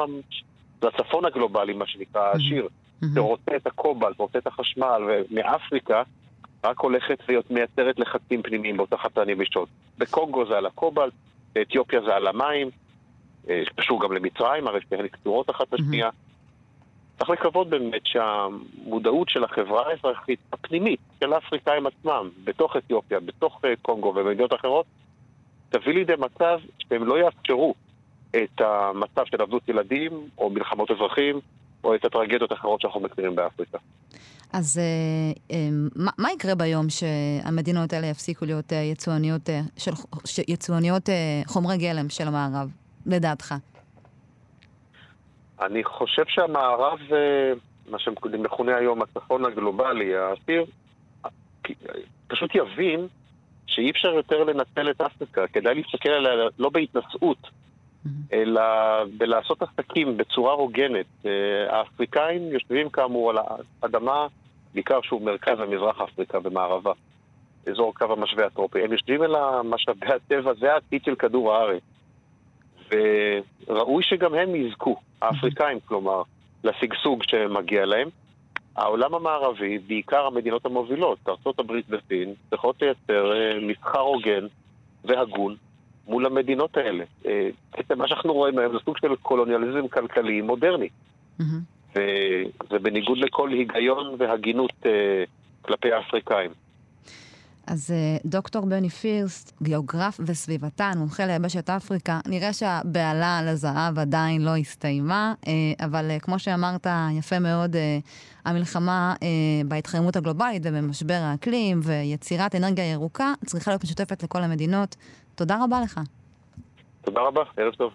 זה 0.81 0.87
הצפון 0.87 1.25
הגלובלי, 1.25 1.73
מה 1.73 1.87
שנקרא, 1.87 2.21
העשיר, 2.21 2.67
שרוצה 3.15 3.55
את 3.55 3.67
הקובלט, 3.67 4.19
רוצה 4.19 4.39
את 4.39 4.47
החשמל, 4.47 5.01
ומאפריקה 5.07 6.03
רק 6.63 6.79
הולכת 6.79 7.23
ומייצרת 7.49 7.99
לחצים 7.99 8.41
פנימיים 8.41 8.77
באותה 8.77 8.97
חצן 8.97 9.29
יבשות. 9.29 9.69
בקונגו 9.97 10.45
זה 10.45 10.57
על 10.57 10.65
הקובלט, 10.65 11.13
באתיופיה 11.55 12.01
זה 12.01 12.15
על 12.15 12.27
המים, 12.27 12.69
קשור 13.75 14.03
גם 14.03 14.11
למצרים, 14.13 14.67
הרי 14.67 14.81
שתיהן 14.81 15.07
קשורות 15.07 15.49
אחת 15.49 15.73
לשנייה. 15.73 16.09
צריך 17.17 17.29
לקוות 17.29 17.69
באמת 17.69 18.01
שהמודעות 18.05 19.29
של 19.29 19.43
החברה 19.43 19.89
האזרחית 19.89 20.39
הפנימית 20.53 20.99
של 21.19 21.33
האפריקאים 21.33 21.87
עצמם, 21.87 22.29
בתוך 22.43 22.75
אתיופיה, 22.77 23.19
בתוך 23.19 23.61
קונגו 23.81 24.07
ובמדינות 24.07 24.53
אחרות, 24.53 24.85
תביא 25.69 25.93
לידי 25.93 26.13
מצב 26.19 26.59
שהם 26.79 27.03
לא 27.03 27.19
יאפשרו 27.19 27.75
את 28.31 28.61
המצב 28.61 29.25
של 29.25 29.41
עבדות 29.41 29.69
ילדים 29.69 30.11
או 30.37 30.49
מלחמות 30.49 30.91
אזרחים 30.91 31.39
או 31.83 31.95
את 31.95 32.05
הטרגדיות 32.05 32.51
האחרות 32.51 32.81
שאנחנו 32.81 32.99
מכירים 32.99 33.35
באפריקה. 33.35 33.77
אז 34.53 34.81
מה, 35.95 36.11
מה 36.17 36.31
יקרה 36.31 36.55
ביום 36.55 36.85
שהמדינות 36.89 37.93
האלה 37.93 38.07
יפסיקו 38.07 38.45
להיות 38.45 38.71
יצואניות, 38.91 39.49
של, 39.77 39.91
יצואניות 40.47 41.09
חומרי 41.47 41.77
גלם 41.77 42.09
של 42.09 42.27
המערב, 42.27 42.69
לדעתך? 43.05 43.55
אני 45.61 45.83
חושב 45.83 46.23
שהמערב, 46.27 46.99
מה 47.89 47.99
שמכונה 47.99 48.75
היום 48.75 49.01
הצפון 49.01 49.45
הגלובלי, 49.45 50.15
העשיר, 50.15 50.65
פשוט 52.27 52.55
יבין 52.55 53.07
שאי 53.67 53.91
אפשר 53.91 54.13
יותר 54.13 54.43
לנצל 54.43 54.89
את 54.91 55.01
אפריקה. 55.01 55.47
כדאי 55.47 55.75
להסתכל 55.75 56.09
עליה 56.09 56.47
לא 56.59 56.69
בהתנשאות, 56.69 57.37
אלא 58.33 58.61
בלעשות 59.17 59.61
עסקים 59.61 60.17
בצורה 60.17 60.53
הוגנת. 60.53 61.05
האפריקאים 61.69 62.51
יושבים 62.51 62.89
כאמור 62.89 63.29
על 63.29 63.37
האדמה, 63.83 64.27
בעיקר 64.73 65.01
שהוא 65.01 65.21
מרכז 65.21 65.59
ומזרח 65.59 66.01
אפריקה 66.01 66.39
במערבה, 66.39 66.91
אזור 67.69 67.93
קו 67.95 68.05
המשווה 68.13 68.45
הטרופי. 68.45 68.83
הם 68.83 68.91
יושבים 68.91 69.21
על 69.21 69.35
משאבי 69.63 70.07
הטבע, 70.07 70.53
זה 70.53 70.73
העתיד 70.73 71.03
של 71.03 71.15
כדור 71.15 71.53
הארץ. 71.53 71.81
וראוי 72.91 74.03
שגם 74.03 74.33
הם 74.33 74.55
יזכו, 74.55 74.95
האפריקאים 75.21 75.79
כלומר, 75.85 76.21
לשגשוג 76.63 77.23
שמגיע 77.23 77.85
להם. 77.85 78.09
העולם 78.75 79.15
המערבי, 79.15 79.77
בעיקר 79.77 80.25
המדינות 80.25 80.65
המובילות, 80.65 81.19
ארה"ב 81.27 81.71
וסין, 81.89 82.33
צריכות 82.49 82.81
לייצר 82.81 83.33
אה, 83.33 83.59
מסחר 83.61 83.99
הוגן 83.99 84.45
והגון 85.05 85.55
מול 86.07 86.25
המדינות 86.25 86.77
האלה. 86.77 87.03
אה, 87.25 87.49
בעצם 87.77 87.97
מה 87.97 88.07
שאנחנו 88.07 88.33
רואים 88.33 88.59
היום 88.59 88.73
זה 88.73 88.79
סוג 88.85 88.97
של 88.97 89.15
קולוניאליזם 89.15 89.87
כלכלי 89.87 90.41
מודרני. 90.41 90.89
Mm-hmm. 91.39 91.43
וזה 91.95 92.79
בניגוד 92.81 93.17
לכל 93.17 93.49
היגיון 93.49 94.15
והגינות 94.17 94.73
אה, 94.85 95.23
כלפי 95.61 95.91
האפריקאים. 95.91 96.51
אז 97.67 97.91
אה, 97.91 98.17
דוקטור 98.25 98.65
בני 98.65 98.89
פירסט, 98.89 99.61
גיאוגרף 99.61 100.19
וסביבתן, 100.25 100.91
מומחה 100.97 101.25
ליבשת 101.25 101.69
אפריקה, 101.69 102.19
נראה 102.27 102.53
שהבהלה 102.53 103.37
על 103.37 103.47
הזהב 103.47 103.99
עדיין 103.99 104.41
לא 104.41 104.55
הסתיימה, 104.55 105.33
אה, 105.47 105.53
אבל 105.85 106.11
אה, 106.11 106.19
כמו 106.19 106.39
שאמרת 106.39 106.87
יפה 107.11 107.39
מאוד, 107.39 107.75
המלחמה 108.45 109.13
בהתחממות 109.65 110.15
הגלובלית 110.15 110.61
ובמשבר 110.65 111.19
האקלים 111.21 111.79
ויצירת 111.83 112.55
אנרגיה 112.55 112.91
ירוקה 112.91 113.33
צריכה 113.45 113.71
להיות 113.71 113.83
משותפת 113.83 114.23
לכל 114.23 114.43
המדינות. 114.43 114.95
תודה 115.35 115.63
רבה 115.63 115.81
לך. 115.81 115.99
תודה 117.01 117.21
רבה, 117.21 117.41
ערב 117.57 117.73
טוב. 117.73 117.91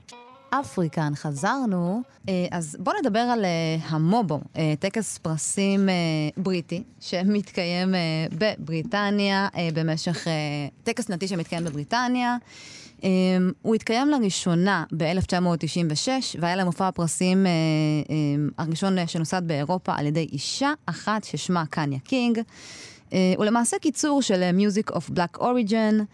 אפריקן, 0.50 1.12
חזרנו. 1.14 2.02
אה, 2.28 2.46
אז 2.50 2.76
בואו 2.78 2.96
נדבר 3.00 3.18
על 3.18 3.44
אה, 3.44 3.76
המובו, 3.88 4.40
אה, 4.56 4.74
טקס 4.78 5.18
פרסים 5.18 5.88
בריטי, 6.36 6.82
שמתקיים 7.00 7.94
בבריטניה 8.32 9.48
במשך... 9.74 10.26
טקס 10.84 11.06
שנתי 11.06 11.28
שמתקיים 11.28 11.64
בבריטניה. 11.64 12.36
הוא 13.62 13.74
התקיים 13.74 14.08
לראשונה 14.08 14.84
ב-1996, 14.96 16.08
והיה 16.40 16.56
למופע 16.56 16.88
הפרסים 16.88 17.46
הראשון 18.58 19.06
שנוסד 19.06 19.42
באירופה 19.46 19.92
על 19.96 20.06
ידי 20.06 20.28
אישה 20.32 20.72
אחת 20.86 21.24
ששמה 21.24 21.66
קניה 21.66 21.98
קינג. 21.98 22.38
הוא 23.10 23.44
למעשה 23.44 23.78
קיצור 23.78 24.22
של 24.22 24.50
Music 24.58 24.92
of 24.92 25.10
Black 25.10 25.38
Origin. 25.38 26.04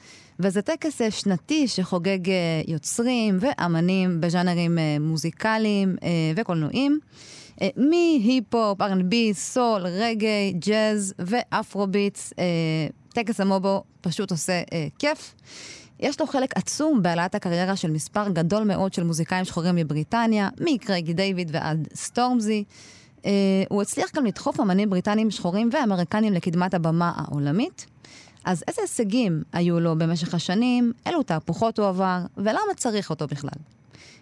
וזה 0.41 0.63
טקס 0.63 1.03
אה, 1.03 1.11
שנתי 1.11 1.69
שחוגג 1.69 2.31
אה, 2.31 2.63
יוצרים 2.67 3.39
ואמנים 3.41 4.21
בז'אנרים 4.21 4.79
אה, 4.79 4.97
מוזיקליים 5.01 5.97
וקולנועים. 6.37 6.99
מהיפ-הופ, 7.77 8.81
R&B, 8.81 9.15
סול, 9.33 9.87
רגאיי, 9.87 10.53
ג'אז 10.53 11.15
ואפרוביטס. 11.19 12.33
טקס 13.09 13.41
המובו 13.41 13.83
פשוט 14.01 14.31
עושה 14.31 14.63
כיף. 14.99 15.35
יש 16.01 16.21
לו 16.21 16.27
חלק 16.27 16.57
עצום 16.57 17.03
בהעלאת 17.03 17.35
הקריירה 17.35 17.77
של 17.77 17.91
מספר 17.91 18.29
גדול 18.29 18.65
מאוד 18.65 18.95
של 18.95 19.05
מוזיקאים 19.05 19.45
שחורים 19.45 19.77
מבריטניה, 19.77 20.49
מקרייג 20.61 21.11
דיוויד 21.11 21.51
ועד 21.53 21.89
סטורמזי. 21.95 22.65
הוא 23.69 23.83
הצליח 23.83 24.11
גם 24.17 24.27
לדחוף 24.27 24.61
אמנים 24.61 24.91
בריטנים 24.91 25.31
שחורים 25.31 25.71
ואמריקנים 25.73 26.33
לקדמת 26.33 26.75
הבמה 26.75 27.13
העולמית. 27.17 27.87
אז 28.47 28.65
איזה 28.69 28.83
הישגים 28.83 29.43
היו 29.53 29.81
לו 29.81 29.99
במשך 29.99 30.35
השנים, 30.35 30.93
אילו 31.07 31.23
תהפוכות 31.23 31.79
הוא 31.79 31.89
עבר, 31.89 32.19
ולמה 32.37 32.75
צריך 32.77 33.11
אותו 33.11 33.27
בכלל? 33.27 33.59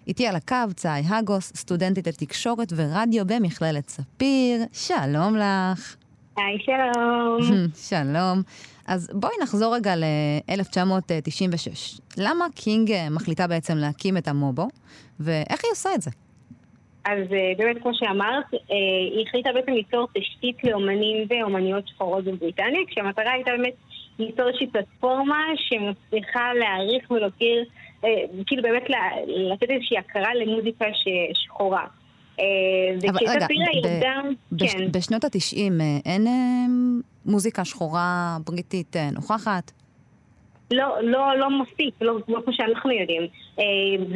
איתי 0.07 0.27
על 0.27 0.37
הקו 0.37 0.75
צאי 0.75 1.03
הגוס, 1.09 1.53
סטודנטית 1.57 2.07
לתקשורת 2.07 2.73
ורדיו 2.77 3.27
במכללת 3.27 3.89
ספיר. 3.89 4.61
שלום 4.73 5.37
לך. 5.37 5.97
היי, 6.37 6.59
שלום. 6.65 7.39
שלום. 7.89 8.43
אז 8.87 9.11
בואי 9.13 9.33
נחזור 9.43 9.75
רגע 9.75 9.97
ל-1996. 9.97 12.01
למה 12.19 12.45
קינג 12.55 12.93
אה, 12.93 13.11
מחליטה 13.11 13.47
בעצם 13.47 13.77
להקים 13.77 14.17
את 14.17 14.29
המובו, 14.29 14.69
ואיך 15.21 15.65
היא 15.65 15.73
עושה 15.73 15.91
את 15.95 16.03
זה? 16.03 16.11
אז 17.05 17.33
אה, 17.33 17.53
באמת, 17.59 17.83
כמו 17.83 17.91
שאמרת, 17.95 18.55
אה, 18.55 18.59
היא 19.17 19.27
החליטה 19.29 19.51
בעצם 19.55 19.73
ליצור 19.73 20.09
תשתית 20.19 20.65
לאומנים 20.65 21.27
ואומניות 21.31 21.89
שחורות 21.89 22.25
בבריטניה, 22.25 22.81
כשהמטרה 22.91 23.33
הייתה 23.33 23.51
באמת 23.51 23.75
ליצור 24.19 24.49
איזושהי 24.49 24.67
פלטפורמה 24.67 25.45
שמצליחה 25.57 26.53
להעריך 26.55 27.11
ולהוקיר, 27.11 27.65
אה, 28.05 28.09
כאילו 28.47 28.63
באמת 28.63 28.83
לתת 29.27 29.71
איזושהי 29.71 29.99
הכרה 29.99 30.35
למוזיקה 30.35 30.85
שחורה. 31.35 31.87
אבל 33.09 33.19
רגע, 33.29 33.47
כן. 34.59 34.93
בשנות 34.93 35.25
התשעים 35.25 35.81
אין 36.05 36.27
מוזיקה 37.27 37.65
שחורה 37.65 38.37
בריטית 38.47 38.97
נוכחת? 39.13 39.73
לא, 40.71 41.03
לא, 41.03 41.37
לא 41.37 41.51
מספיק, 41.51 41.95
לא, 42.01 42.19
לא 42.29 42.41
כמו 42.45 42.53
שאנחנו 42.53 42.91
יודעים. 42.91 43.23
אה, 43.59 43.65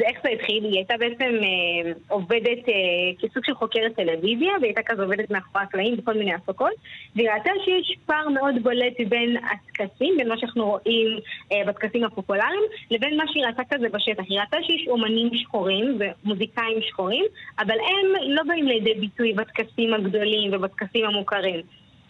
איך 0.08 0.18
זה 0.22 0.28
התחיל? 0.28 0.64
היא 0.64 0.74
הייתה 0.74 0.94
בעצם 0.98 1.34
אה, 1.42 1.92
עובדת 2.08 2.68
אה, 2.68 2.74
כסוג 3.18 3.44
של 3.44 3.54
חוקרת 3.54 3.94
טלוויזיה, 3.96 4.52
והיא 4.60 4.72
הייתה 4.76 4.82
כזה 4.86 5.02
עובדת 5.02 5.30
מאחורי 5.30 5.64
הקלעים 5.64 5.96
בכל 5.96 6.14
מיני 6.14 6.34
הפקות, 6.34 6.72
והיא 7.16 7.30
ראתה 7.30 7.50
שיש 7.64 7.96
פער 8.06 8.28
מאוד 8.28 8.54
בולט 8.62 9.00
בין 9.08 9.36
הטקסים, 9.36 10.14
בין 10.16 10.28
מה 10.28 10.38
שאנחנו 10.38 10.66
רואים 10.66 11.18
אה, 11.52 11.62
בטקסים 11.66 12.04
הפופולריים, 12.04 12.62
לבין 12.90 13.16
מה 13.16 13.24
שהיא 13.32 13.46
ראתה 13.46 13.62
כזה 13.70 13.88
בשטח. 13.88 14.22
היא 14.28 14.40
ראתה 14.40 14.56
שיש 14.62 14.88
אומנים 14.88 15.30
שחורים 15.34 15.98
ומוזיקאים 15.98 16.82
שחורים, 16.82 17.24
אבל 17.58 17.76
הם 17.80 18.30
לא 18.30 18.42
באים 18.42 18.66
לידי 18.68 18.94
ביטוי 18.94 19.32
בטקסים 19.32 19.94
הגדולים 19.94 20.54
ובטקסים 20.54 21.04
המוכרים. 21.04 21.60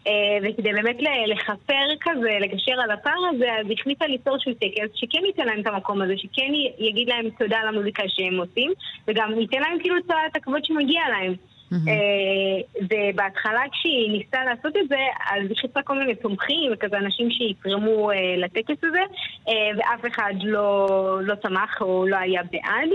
אה, 0.06 0.38
וכדי 0.42 0.72
באמת 0.72 0.96
לכפר 1.26 1.87
כזה, 2.00 2.38
לגשר 2.40 2.80
על 2.82 2.90
הפער 2.90 3.26
הזה, 3.34 3.52
אז 3.61 3.66
החליטה 3.72 4.06
ליצור 4.06 4.38
שהוא 4.38 4.54
טקס 4.54 4.90
שכן 4.94 5.24
ייתן 5.26 5.46
להם 5.46 5.61
את 5.61 5.66
המקום 5.66 6.02
הזה, 6.02 6.14
שכן 6.16 6.52
יגיד 6.78 7.08
להם 7.08 7.30
תודה 7.38 7.56
על 7.56 7.68
המוזיקה 7.68 8.02
שהם 8.06 8.37
עושים, 8.40 8.72
וגם 9.08 9.40
ייתן 9.40 9.61
להם 9.61 9.78
כאילו 9.80 9.96
את 9.98 10.37
הכבוד 10.37 10.64
שמגיע 10.64 11.00
להם. 11.11 11.34
אה, 11.72 12.82
ובהתחלה 12.82 13.61
כשהיא 13.72 14.11
ניסתה 14.12 14.44
לעשות 14.44 14.76
את 14.76 14.88
זה, 14.88 14.98
אז 15.30 15.42
היא 15.48 15.56
חיפשה 15.56 15.82
כל 15.82 15.98
מיני 15.98 16.14
תומכים 16.14 16.72
וכזה 16.72 16.98
אנשים 16.98 17.30
שיתרמו 17.30 18.11
אה, 18.11 18.16
לטקס 18.37 18.84
הזה, 18.84 19.02
ואף 19.46 20.12
אחד 20.12 20.32
לא, 20.42 20.88
לא 21.22 21.34
תמך 21.34 21.76
או 21.80 22.06
לא 22.06 22.16
היה 22.16 22.42
בעד. 22.52 22.90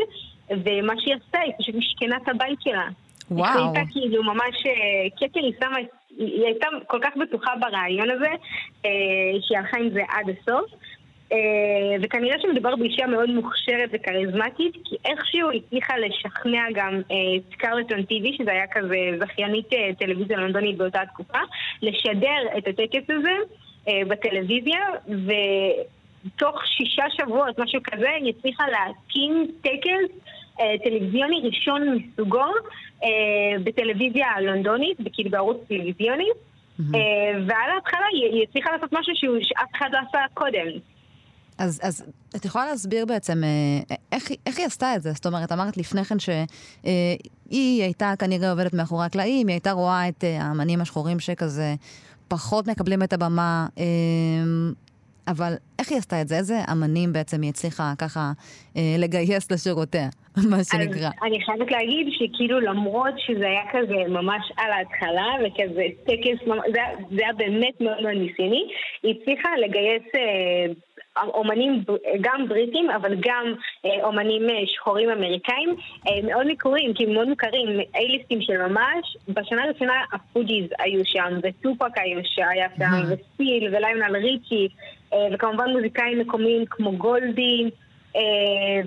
ומה 0.49 0.93
שהיא 0.99 1.15
עשתה, 1.15 1.39
היא 1.39 1.53
פשוט 1.59 1.75
משכנה 1.75 2.17
את 2.23 2.29
הבית 2.29 2.61
שלה. 2.61 2.87
וואו. 3.31 3.73
היא 3.75 3.83
כאילו 3.91 4.23
ממש, 4.23 4.63
קטר 5.19 5.39
היא 5.39 5.53
שמה 5.59 5.79
את 5.81 5.85
היא 6.17 6.45
הייתה 6.45 6.67
כל 6.87 6.99
כך 7.01 7.17
בטוחה 7.17 7.51
ברעיון 7.59 8.09
הזה, 8.09 8.29
אה, 8.85 8.91
שהיא 9.41 9.57
הלכה 9.57 9.77
עם 9.77 9.89
זה 9.89 10.01
עד 10.09 10.29
הסוף. 10.29 10.71
אה, 11.31 11.37
וכנראה 12.01 12.39
שמדובר 12.41 12.75
באישה 12.75 13.07
מאוד 13.07 13.29
מוכשרת 13.29 13.89
וכריזמטית, 13.93 14.73
כי 14.85 14.95
איכשהו 15.05 15.51
הצליחה 15.51 15.97
לשכנע 15.97 16.63
גם 16.73 16.99
את 16.99 17.11
אה, 17.11 17.15
סקרלטון 17.53 18.03
טיבי, 18.03 18.35
שזה 18.37 18.51
היה 18.51 18.67
כזה 18.67 18.97
זכיינית 19.19 19.69
טלוויזיה 19.99 20.37
לונדונית 20.37 20.77
באותה 20.77 20.99
תקופה, 21.13 21.39
לשדר 21.81 22.57
את 22.57 22.67
הטקס 22.67 23.09
הזה 23.09 23.35
בטלוויזיה, 24.07 24.79
ותוך 25.07 26.61
שישה 26.65 27.03
שבועות, 27.09 27.59
משהו 27.59 27.79
כזה, 27.83 28.09
היא 28.09 28.33
הצליחה 28.37 28.63
להקים 28.67 29.47
טקס 29.61 30.33
טלוויזיוני 30.57 31.41
ראשון 31.43 31.81
מסוגו 31.95 32.45
אה, 33.03 33.09
בטלוויזיה 33.63 34.27
הלונדונית, 34.35 34.97
כאילו 35.13 35.29
בערוץ 35.29 35.57
טלוויזיוני, 35.67 36.27
mm-hmm. 36.29 36.83
ועל 37.47 37.71
ההתחלה 37.75 38.05
היא 38.11 38.43
הצליחה 38.49 38.71
לעשות 38.71 38.93
משהו 38.93 39.13
שאף 39.41 39.69
אחד 39.77 39.89
לא 39.91 39.97
עשה 40.09 40.19
קודם. 40.33 40.67
אז, 41.57 41.79
אז 41.83 42.05
את 42.35 42.45
יכולה 42.45 42.65
להסביר 42.65 43.05
בעצם 43.05 43.41
איך, 44.11 44.31
איך 44.45 44.57
היא 44.57 44.65
עשתה 44.65 44.95
את 44.95 45.01
זה? 45.01 45.11
זאת 45.11 45.25
אומרת, 45.25 45.51
אמרת 45.51 45.77
לפני 45.77 46.03
כן 46.03 46.19
שהיא 46.19 47.83
הייתה 47.83 48.13
כנראה 48.19 48.51
עובדת 48.51 48.73
מאחורי 48.73 49.05
הקלעים, 49.05 49.47
היא 49.47 49.53
הייתה 49.53 49.71
רואה 49.71 50.07
את 50.07 50.23
האמנים 50.23 50.81
השחורים 50.81 51.19
שכזה 51.19 51.75
פחות 52.27 52.67
מקבלים 52.67 53.03
את 53.03 53.13
הבמה. 53.13 53.67
אבל 55.27 55.53
איך 55.79 55.91
היא 55.91 55.97
עשתה 55.97 56.21
את 56.21 56.27
זה? 56.27 56.35
איזה 56.35 56.55
אמנים 56.71 57.13
בעצם 57.13 57.41
היא 57.41 57.49
הצליחה 57.49 57.93
ככה 57.97 58.31
אה, 58.77 58.95
לגייס 58.97 59.51
לשורותיה, 59.51 60.07
מה 60.51 60.63
שנקרא? 60.63 61.09
אני 61.23 61.45
חייבת 61.45 61.71
להגיד 61.71 62.07
שכאילו 62.11 62.59
למרות 62.59 63.13
שזה 63.17 63.45
היה 63.45 63.63
כזה 63.71 64.09
ממש 64.09 64.51
על 64.57 64.71
ההתחלה, 64.71 65.27
וכזה 65.45 65.83
טקס, 66.03 66.45
זה, 66.73 66.79
זה 67.15 67.21
היה 67.23 67.33
באמת 67.33 67.81
מאוד 67.81 68.01
מאוד 68.01 68.13
ניסיוני, 68.13 68.63
היא 69.03 69.15
הצליחה 69.21 69.49
לגייס... 69.57 70.03
אה, 70.15 70.73
אומנים 71.17 71.83
גם 72.21 72.47
בריטים, 72.47 72.89
אבל 72.89 73.15
גם 73.19 73.53
אה, 73.85 74.03
אומנים 74.03 74.49
אה, 74.49 74.55
שחורים 74.65 75.09
אמריקאים, 75.09 75.75
אה, 76.07 76.19
מאוד 76.23 76.47
מקוריים, 76.47 76.93
כי 76.93 77.05
מאוד 77.05 77.27
מוכרים, 77.27 77.79
אייליסטים 77.95 78.41
של 78.41 78.67
ממש. 78.67 79.17
בשנה 79.27 79.63
הראשונה 79.63 79.93
הפוג'יז 80.13 80.65
היו 80.79 81.05
שם, 81.05 81.39
וטופק 81.43 81.97
היו 81.97 82.19
שהיה 82.23 82.67
שם, 82.77 83.03
וסיל, 83.09 83.75
וליונל 83.75 84.15
ריצ'י, 84.15 84.67
וכמובן 85.33 85.69
מוזיקאים 85.69 86.19
מקומיים 86.19 86.65
כמו 86.65 86.91
גולדי 86.91 87.69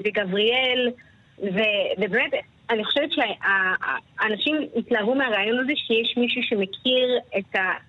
וגבריאל, 0.05 0.91
ובאמת, 1.99 2.33
אני 2.71 2.85
חושבת 2.85 3.11
שהאנשים 3.13 4.57
התלהבו 4.77 5.15
מהרעיון 5.15 5.59
הזה 5.59 5.73
שיש 5.77 6.17
מישהו 6.17 6.43
שמכיר 6.43 7.19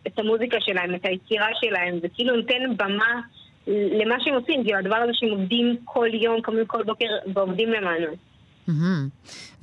את 0.08 0.19
המוזיקה 0.19 0.58
שלהם, 0.62 0.95
את 0.95 1.06
היצירה 1.06 1.47
שלהם, 1.62 2.00
וכאילו 2.04 2.36
נותן 2.36 2.78
במה 2.78 3.21
למה 3.67 4.15
שהם 4.19 4.34
עושים, 4.34 4.63
כאילו 4.63 4.78
הדבר 4.78 4.95
הזה 4.95 5.12
שהם 5.13 5.30
עובדים 5.30 5.78
כל 5.84 6.08
יום, 6.13 6.41
קמים 6.41 6.65
כל 6.65 6.84
בוקר 6.84 7.06
ועובדים 7.34 7.71
למענו. 7.71 8.08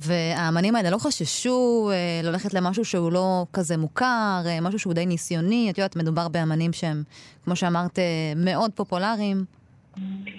והאמנים 0.01 0.75
האלה 0.75 0.89
לא 0.89 0.97
חששו 0.97 1.89
אה, 1.93 2.21
ללכת 2.23 2.53
למשהו 2.53 2.85
שהוא 2.85 3.11
לא 3.11 3.45
כזה 3.53 3.77
מוכר, 3.77 4.41
אה, 4.45 4.61
משהו 4.61 4.79
שהוא 4.79 4.93
די 4.93 5.05
ניסיוני. 5.05 5.67
את 5.71 5.77
יודעת, 5.77 5.95
מדובר 5.95 6.27
באמנים 6.27 6.73
שהם, 6.73 7.03
כמו 7.43 7.55
שאמרת, 7.55 7.99
אה, 7.99 8.33
מאוד 8.35 8.71
פופולריים. 8.75 9.45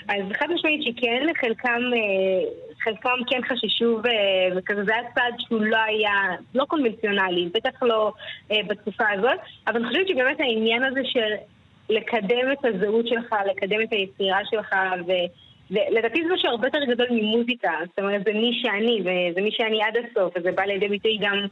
אז 0.08 0.22
חד 0.38 0.46
משמעית 0.54 0.82
שכן, 0.82 1.26
חלקם, 1.40 1.80
אה, 1.94 2.50
חלקם 2.84 3.18
כן 3.30 3.40
חששו 3.48 4.00
וכזה 4.56 4.84
זה 4.84 4.94
היה 4.94 5.02
צעד 5.14 5.34
שהוא 5.38 5.62
לא 5.62 5.76
היה, 5.76 6.12
לא 6.54 6.64
קונבנציונלי, 6.64 7.48
בטח 7.54 7.82
לא 7.82 8.12
אה, 8.50 8.56
בתקופה 8.68 9.04
הזאת, 9.14 9.38
אבל 9.66 9.76
אני 9.76 9.88
חושבת 9.88 10.08
שבאמת 10.08 10.40
העניין 10.40 10.84
הזה 10.84 11.00
של 11.04 11.32
לקדם 11.90 12.52
את 12.52 12.64
הזהות 12.64 13.08
שלך, 13.08 13.34
לקדם 13.50 13.78
את 13.82 13.92
היצירה 13.92 14.38
שלך 14.50 14.72
ו... 15.06 15.12
ולדעתי 15.70 16.22
זה 16.24 16.34
משהו 16.34 16.48
הרבה 16.48 16.66
יותר 16.66 16.84
גדול 16.88 17.06
ממוזיקה, 17.10 17.70
זאת 17.86 17.98
אומרת 17.98 18.24
זה 18.24 18.32
מי 18.32 18.60
שאני, 18.62 19.00
וזה 19.00 19.40
מי 19.40 19.50
שאני 19.52 19.82
עד 19.82 19.94
הסוף, 19.96 20.34
וזה 20.36 20.52
בא 20.52 20.62
לידי 20.62 20.88
ביטוי 20.88 21.18
גם 21.20 21.46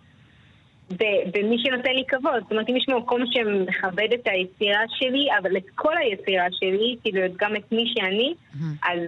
במי 1.35 1.59
שנותן 1.59 1.90
לי 1.90 2.05
כבוד. 2.09 2.42
זאת 2.42 2.50
אומרת, 2.50 2.68
אם 2.68 2.77
יש 2.77 2.87
מקום 2.88 3.20
שמכבד 3.31 4.09
את 4.14 4.27
היצירה 4.27 4.81
שלי, 4.88 5.27
אבל 5.42 5.57
את 5.57 5.64
כל 5.74 5.96
היצירה 5.96 6.46
שלי, 6.50 6.96
כאילו 7.03 7.20
גם 7.37 7.57
את 7.57 7.72
מי 7.72 7.92
שאני, 7.94 8.35
אז 8.83 9.00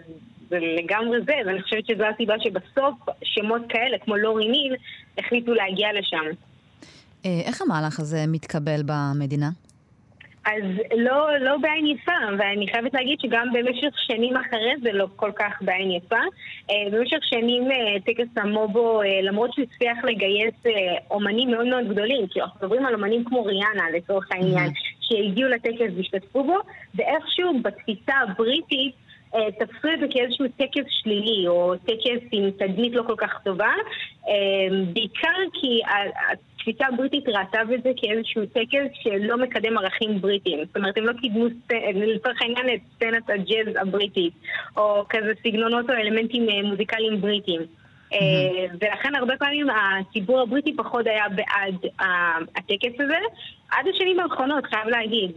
זה 0.48 0.58
לגמרי 0.58 1.18
זה, 1.26 1.34
ואני 1.46 1.62
חושבת 1.62 1.86
שזו 1.86 2.04
הסיבה 2.04 2.34
שבסוף 2.40 2.94
שמות 3.24 3.62
כאלה, 3.68 3.98
כמו 3.98 4.16
לורי 4.16 4.48
ניל, 4.48 4.74
החליטו 5.18 5.54
להגיע 5.54 5.88
לשם. 5.98 6.24
אה, 7.26 7.40
איך 7.44 7.62
המהלך 7.62 8.00
הזה 8.00 8.24
מתקבל 8.28 8.80
במדינה? 8.86 9.50
אז 10.46 10.62
לא, 10.96 11.38
לא 11.40 11.56
בעין 11.56 11.86
יפה, 11.86 12.12
ואני 12.38 12.68
חייבת 12.68 12.94
להגיד 12.94 13.20
שגם 13.20 13.48
במשך 13.52 13.98
שנים 13.98 14.36
אחרי 14.36 14.72
זה 14.82 14.92
לא 14.92 15.06
כל 15.16 15.30
כך 15.36 15.52
בעין 15.60 15.90
יפה. 15.90 16.20
אה, 16.70 16.90
במשך 16.92 17.18
שנים 17.22 17.70
אה, 17.70 18.00
טקס 18.06 18.28
המובו, 18.36 19.02
אה, 19.02 19.06
למרות 19.22 19.52
שהוא 19.52 19.66
הצליח 19.72 20.04
לגייס 20.04 20.54
אומנים 21.10 21.50
מאוד 21.50 21.66
מאוד 21.66 21.88
גדולים, 21.88 22.26
כי 22.26 22.40
אנחנו 22.40 22.58
מדברים 22.60 22.86
על 22.86 22.94
אומנים 22.94 23.24
כמו 23.24 23.44
ריאנה 23.44 23.90
לצורך 23.96 24.32
העניין, 24.32 24.70
שהגיעו 25.00 25.48
לטקס 25.48 25.92
והשתתפו 25.96 26.44
בו, 26.44 26.56
ואיכשהו 26.94 27.52
בתפיסה 27.62 28.12
הבריטית 28.22 28.94
תפסו 29.58 29.88
את 29.94 30.00
זה 30.00 30.06
כאיזשהו 30.10 30.44
טקס 30.56 30.84
שלילי, 30.88 31.48
או 31.48 31.74
טקס 31.76 32.28
עם 32.32 32.50
תדמית 32.50 32.92
לא 32.92 33.02
כל 33.06 33.14
כך 33.16 33.40
טובה, 33.44 33.72
בעיקר 34.92 35.38
כי 35.52 35.80
התפיסה 36.68 36.86
הבריטית 36.92 37.28
ראתה 37.28 37.58
בזה 37.64 37.90
כאיזשהו 37.96 38.46
טקס 38.46 39.02
שלא 39.02 39.36
מקדם 39.42 39.78
ערכים 39.78 40.20
בריטיים. 40.20 40.58
זאת 40.66 40.76
אומרת, 40.76 40.98
הם 40.98 41.04
לא 41.04 41.12
קידמו, 41.12 41.46
לצורך 41.94 42.42
העניין, 42.42 42.66
את 42.74 42.80
סצנת 42.96 43.30
הג'אז 43.30 43.76
הבריטית, 43.80 44.34
או 44.76 45.04
כזה 45.08 45.32
סגנונות 45.42 45.90
או 45.90 45.94
אלמנטים 45.94 46.48
אה, 46.48 46.62
מוזיקליים 46.70 47.20
בריטיים. 47.20 47.60
Mm-hmm. 47.60 48.16
ולכן 48.80 49.14
הרבה 49.14 49.34
פעמים 49.38 49.66
הציבור 49.70 50.40
הבריטי 50.40 50.76
פחות 50.76 51.06
היה 51.06 51.24
בעד 51.28 51.74
הטקס 52.56 53.00
הזה, 53.00 53.18
עד 53.70 53.86
השנים 53.94 54.20
האחרונות, 54.20 54.64
חייב 54.66 54.88
להגיד. 54.88 55.30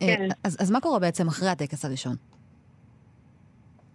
כן. 0.00 0.28
אז 0.44 0.70
מה 0.70 0.80
קורה 0.80 0.98
בעצם 0.98 1.28
אחרי 1.28 1.48
הטקס 1.48 1.84
הראשון? 1.84 2.33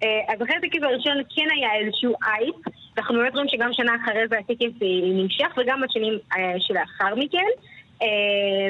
אז 0.03 0.41
אחרי 0.43 0.55
הטקס 0.55 0.83
הראשון 0.83 1.17
כן 1.35 1.47
היה 1.55 1.75
איזשהו 1.75 2.13
אייפ, 2.23 2.55
אנחנו 2.97 3.15
באמת 3.15 3.33
רואים 3.33 3.49
שגם 3.49 3.73
שנה 3.73 3.91
אחרי 4.03 4.27
זה 4.29 4.37
הטקס 4.37 4.81
נמשך 5.13 5.47
וגם 5.57 5.81
בשנים 5.81 6.13
אה, 6.37 6.53
שלאחר 6.59 7.15
מכן. 7.15 7.47
אה, 8.01 8.07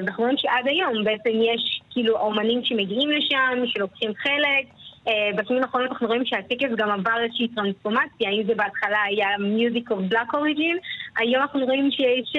ואנחנו 0.02 0.24
רואים 0.24 0.38
שעד 0.38 0.68
היום 0.68 1.04
בעצם 1.04 1.30
יש 1.30 1.82
כאילו 1.92 2.18
אומנים 2.18 2.62
שמגיעים 2.64 3.10
לשם, 3.10 3.66
שלוקחים 3.66 4.12
חלק. 4.16 4.79
אה, 5.08 5.30
בשנים 5.36 5.64
האחרונות 5.64 5.92
אנחנו 5.92 6.08
רואים 6.08 6.26
שהטקס 6.26 6.70
גם 6.78 6.92
עבר 6.92 7.22
איזושהי 7.24 7.48
טרנספורמציה, 7.48 8.30
אם 8.30 8.44
זה 8.48 8.56
בהתחלה 8.56 9.02
היה 9.08 9.28
Music 9.38 9.92
of 9.92 10.14
Black 10.14 10.34
Origin, 10.34 10.78
היום 11.18 11.42
אנחנו 11.42 11.66
רואים 11.66 11.92
שיש, 11.92 12.34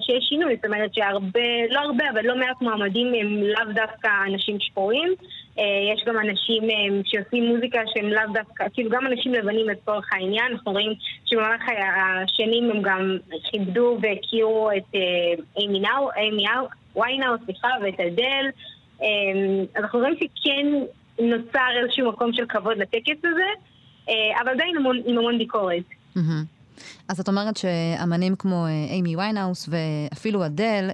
שיש 0.00 0.24
שינוי, 0.28 0.56
זאת 0.56 0.64
אומרת 0.64 0.94
שהרבה, 0.94 1.40
לא 1.70 1.80
הרבה, 1.80 2.04
אבל 2.10 2.26
לא 2.26 2.36
מעט 2.36 2.62
מועמדים 2.62 3.14
הם 3.14 3.42
לאו 3.42 3.72
דווקא 3.74 4.08
אנשים 4.26 4.56
שחורים. 4.60 5.14
אה, 5.58 5.92
יש 5.94 6.04
גם 6.06 6.18
אנשים 6.18 6.62
אה, 6.62 7.00
שעושים 7.04 7.46
מוזיקה 7.46 7.80
שהם 7.94 8.06
לאו 8.06 8.22
דווקא, 8.32 8.64
כאילו 8.74 8.90
גם 8.90 9.06
אנשים 9.06 9.34
לבנים 9.34 9.68
לצורך 9.68 10.12
העניין, 10.12 10.52
אנחנו 10.52 10.72
רואים 10.72 10.92
שבמהלך 11.24 11.62
השנים 12.22 12.70
הם 12.70 12.82
גם 12.82 13.16
כיבדו 13.44 13.98
והכירו 14.02 14.70
את 14.76 14.94
אה, 14.94 15.00
אימי 15.58 15.82
ויינאו, 16.96 17.34
סליחה, 17.44 17.68
ואת 17.82 18.00
אדל. 18.00 18.46
אז 19.00 19.82
אנחנו 19.82 19.98
רואים 19.98 20.14
שכן 20.16 20.66
נוצר 21.20 21.68
איזשהו 21.82 22.08
מקום 22.08 22.32
של 22.32 22.46
כבוד 22.48 22.78
לטקס 22.78 23.18
הזה, 23.24 23.50
אבל 24.42 24.52
עדיין 24.52 24.76
עם 25.06 25.18
המון 25.18 25.38
ביקורת. 25.38 25.84
אז 27.08 27.20
את 27.20 27.28
אומרת 27.28 27.56
שאמנים 27.56 28.36
כמו 28.36 28.66
אימי 28.90 29.16
ויינאוס 29.16 29.68
ואפילו 29.68 30.46
אדל 30.46 30.90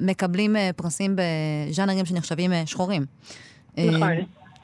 מקבלים 0.00 0.56
אה, 0.56 0.70
פרסים 0.76 1.16
בז'אנרים 1.16 2.06
שנחשבים 2.06 2.52
אה, 2.52 2.66
שחורים. 2.66 3.02
אה, 3.78 3.84
נכון. 3.92 4.10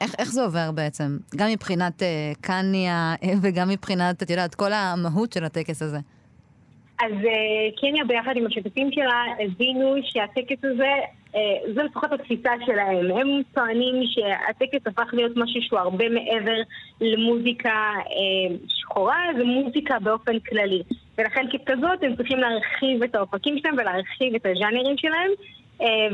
איך, 0.01 0.15
איך 0.19 0.31
זה 0.31 0.43
עובר 0.43 0.71
בעצם? 0.71 1.17
גם 1.35 1.49
מבחינת 1.49 2.03
אה, 2.03 2.31
קניה 2.41 3.15
וגם 3.41 3.69
מבחינת, 3.69 4.23
את 4.23 4.29
יודעת, 4.29 4.55
כל 4.55 4.73
המהות 4.73 5.33
של 5.33 5.43
הטקס 5.43 5.81
הזה. 5.81 5.97
אז 6.99 7.11
אה, 7.11 7.79
קניה 7.81 8.03
ביחד 8.07 8.31
עם 8.35 8.45
השותפים 8.45 8.91
שלה 8.91 9.23
הבינו 9.45 9.95
שהטקס 10.03 10.63
הזה, 10.63 10.83
אה, 10.83 10.99
זו 11.75 11.83
לפחות 11.83 12.11
התפיסה 12.11 12.51
שלהם. 12.65 13.11
הם 13.11 13.41
טוענים 13.53 13.95
שהטקס 14.05 14.87
הפך 14.87 15.13
להיות 15.13 15.31
משהו 15.35 15.61
שהוא 15.61 15.79
הרבה 15.79 16.09
מעבר 16.09 16.57
למוזיקה 17.01 17.69
אה, 17.69 18.55
שחורה, 18.67 19.17
זה 19.37 19.43
מוזיקה 19.43 19.99
באופן 19.99 20.39
כללי. 20.39 20.83
ולכן 21.17 21.45
ככזאת 21.47 22.03
הם 22.03 22.15
צריכים 22.15 22.37
להרחיב 22.39 23.03
את 23.03 23.15
האופקים 23.15 23.57
שלהם 23.57 23.75
ולהרחיב 23.77 24.35
את 24.35 24.45
הז'אנרים 24.45 24.97
שלהם. 24.97 25.31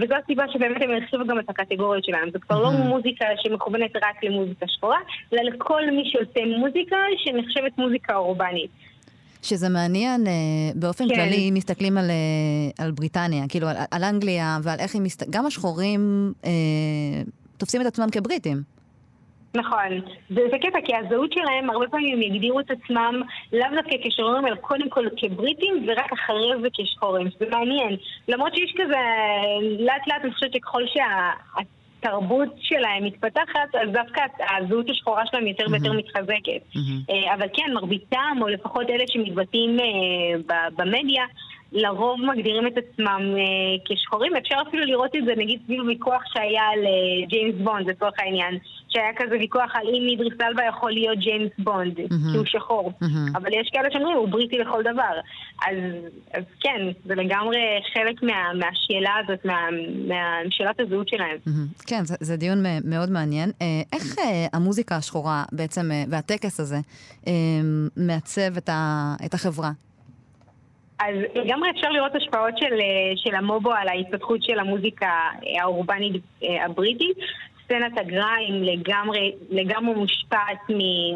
וזו 0.02 0.16
הסיבה 0.16 0.44
שבאמת 0.54 0.82
הם 0.82 0.92
הרחיבו 0.92 1.26
גם 1.26 1.40
את 1.40 1.50
הקטגוריות 1.50 2.04
שלהם. 2.04 2.30
זה 2.32 2.40
כבר 2.40 2.62
לא 2.62 2.72
מוזיקה 2.72 3.26
שמכוונת 3.38 3.96
רק 3.96 4.24
למוזיקה 4.24 4.68
שחורה, 4.68 4.98
אלא 5.34 5.42
לכל 5.42 5.82
מי 5.92 6.04
שעושה 6.06 6.58
מוזיקה 6.58 6.98
שנחשבת 7.18 7.78
מוזיקה 7.78 8.16
אורבנית. 8.16 8.72
שזה 9.44 9.70
מעניין, 9.70 10.28
אה, 10.28 10.32
באופן 10.76 11.08
כן. 11.08 11.16
כללי, 11.16 11.50
אם 11.50 11.54
מסתכלים 11.54 11.98
על, 11.98 12.10
אה, 12.10 12.86
על 12.86 12.92
בריטניה, 12.92 13.44
כאילו 13.50 13.68
על, 13.68 13.76
על 13.92 14.04
אנגליה 14.04 14.58
ועל 14.64 14.80
איך 14.80 14.94
היא 14.94 15.02
מסתכלת, 15.02 15.30
גם 15.30 15.46
השחורים 15.46 16.34
אה, 16.46 16.52
תופסים 17.58 17.82
את 17.82 17.86
עצמם 17.86 18.08
כבריטים. 18.12 18.58
נכון, 19.56 20.02
זה, 20.30 20.42
זה 20.52 20.58
קטע, 20.58 20.80
כי 20.86 20.96
הזהות 20.96 21.34
שלהם, 21.34 21.70
הרבה 21.70 21.88
פעמים 21.88 22.16
הם 22.16 22.22
יגדירו 22.22 22.60
את 22.60 22.72
עצמם 22.72 23.22
לאו 23.54 23.68
דווקא 23.76 23.96
כשחורים, 24.04 24.48
אלא 24.48 24.56
קודם 24.56 24.90
כל 24.90 25.08
כבריטים, 25.18 25.86
ורק 25.88 26.14
אחרי 26.14 26.62
זה 26.62 26.68
כשחורים. 26.74 27.28
זה 27.40 27.46
מעניין. 27.52 27.96
למרות 28.28 28.56
שיש 28.56 28.74
כזה, 28.78 29.00
לאט 29.80 30.08
לאט 30.08 30.22
אני 30.24 30.34
חושבת 30.34 30.54
שככל 30.54 30.82
שה... 30.88 31.30
התרבות 32.06 32.50
שלהם 32.60 33.04
מתפתחת, 33.04 33.76
אז 33.82 33.90
דווקא 33.94 34.22
הזהות 34.58 34.90
השחורה 34.90 35.24
שלהם 35.26 35.48
יותר 35.48 35.66
ויותר 35.72 35.94
מתחזקת. 35.94 36.62
אה, 37.10 37.34
אבל 37.34 37.48
כן, 37.54 37.74
מרביתם, 37.74 38.38
או 38.42 38.48
לפחות 38.48 38.90
אלה 38.90 39.04
שמתבטאים 39.08 39.80
אה, 39.80 40.66
במדיה, 40.78 41.24
לרוב 41.74 42.22
מגדירים 42.22 42.68
את 42.68 42.74
עצמם 42.78 43.22
אה, 43.38 43.76
כשחורים. 43.86 44.36
אפשר 44.36 44.56
אפילו 44.68 44.86
לראות 44.86 45.16
את 45.16 45.26
זה 45.26 45.32
נגיד 45.38 45.60
סביב 45.66 45.84
ויכוח 45.86 46.22
שהיה 46.34 46.64
על 46.74 46.86
אה, 46.86 47.28
ג'יימס 47.28 47.56
בונד, 47.64 47.90
לצורך 47.90 48.14
העניין. 48.20 48.58
שהיה 48.94 49.14
כזה 49.16 49.36
ויכוח 49.40 49.72
על 49.74 49.88
אם 49.88 50.08
אידריס 50.10 50.42
אלבה 50.42 50.64
יכול 50.70 50.92
להיות 50.92 51.18
ג'יימס 51.18 51.52
בונד, 51.58 52.00
mm-hmm. 52.00 52.32
כי 52.32 52.38
הוא 52.38 52.46
שחור. 52.46 52.92
Mm-hmm. 52.92 53.38
אבל 53.38 53.50
יש 53.54 53.70
כאלה 53.74 53.90
שאומרים, 53.92 54.18
הוא 54.18 54.28
בריטי 54.30 54.58
לכל 54.58 54.82
דבר. 54.82 55.14
אז, 55.68 55.78
אז 56.34 56.44
כן, 56.60 56.82
זה 57.06 57.16
לגמרי 57.16 57.60
חלק 57.94 58.24
מה, 58.24 58.54
מהשאלה 58.54 59.14
הזאת, 59.24 59.46
מה, 59.46 59.60
מהשאלת 60.08 60.80
הזהות 60.80 61.08
שלהם. 61.10 61.38
Mm-hmm. 61.48 61.84
כן, 61.88 62.06
זה, 62.06 62.16
זה 62.20 62.38
דיון 62.38 62.64
מאוד 62.84 63.10
מעניין. 63.10 63.52
אה, 63.62 63.82
איך 63.94 64.20
אה, 64.20 64.46
המוזיקה 64.54 64.96
השחורה 64.96 65.44
בעצם, 65.52 65.92
אה, 65.92 66.04
והטקס 66.10 66.60
הזה, 66.60 66.78
אה, 67.28 67.34
מעצב 67.98 68.58
את, 68.58 68.70
ה, 68.70 69.14
את 69.26 69.34
החברה? 69.34 69.72
אז 71.08 71.16
לגמרי 71.36 71.70
אפשר 71.70 71.90
לראות 71.90 72.16
השפעות 72.16 72.58
של, 72.58 72.74
אה, 72.80 73.12
של 73.16 73.36
המובו 73.36 73.72
על 73.72 73.88
ההתפתחות 73.88 74.44
של 74.44 74.60
המוזיקה 74.60 75.08
אה, 75.08 75.64
האורבנית 75.64 76.22
אה, 76.44 76.66
הבריטית. 76.66 77.18
סצנת 77.66 77.98
הגריים 77.98 78.64
לגמרי, 78.64 79.32
לגמרי 79.50 79.94
מושפעת 79.96 80.58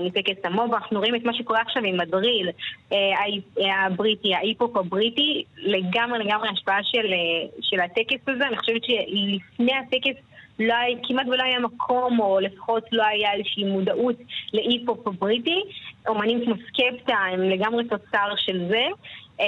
מטקס 0.05 0.45
המובו. 0.45 0.75
אנחנו 0.75 0.99
רואים 0.99 1.15
את 1.15 1.23
מה 1.23 1.33
שקורה 1.33 1.61
עכשיו 1.61 1.83
עם 1.85 1.99
הדריל 1.99 2.49
הבריטי, 3.85 4.35
ההיפ-הופ 4.35 4.77
הבריטי, 4.77 5.43
לגמרי 5.57 6.19
לגמרי 6.19 6.49
השפעה 6.49 6.83
של, 6.83 7.07
של 7.61 7.79
הטקס 7.79 8.27
הזה. 8.27 8.47
אני 8.47 8.57
חושבת 8.57 8.81
שלפני 8.83 9.73
הטקס 9.73 10.21
לא 10.59 10.73
היה, 10.73 10.97
כמעט 11.03 11.27
ולא 11.27 11.43
היה 11.43 11.59
מקום, 11.59 12.19
או 12.19 12.39
לפחות 12.39 12.83
לא 12.91 13.03
היה 13.03 13.33
איזושהי 13.33 13.63
מודעות 13.63 14.15
להיפ-הופ 14.53 15.07
הבריטי. 15.07 15.61
אומנים 16.07 16.45
כמו 16.45 16.55
סקפטה 16.67 17.15
הם 17.31 17.41
לגמרי 17.41 17.83
תוצר 17.83 18.27
של 18.38 18.67
זה. 18.67 18.83
אה, 19.39 19.45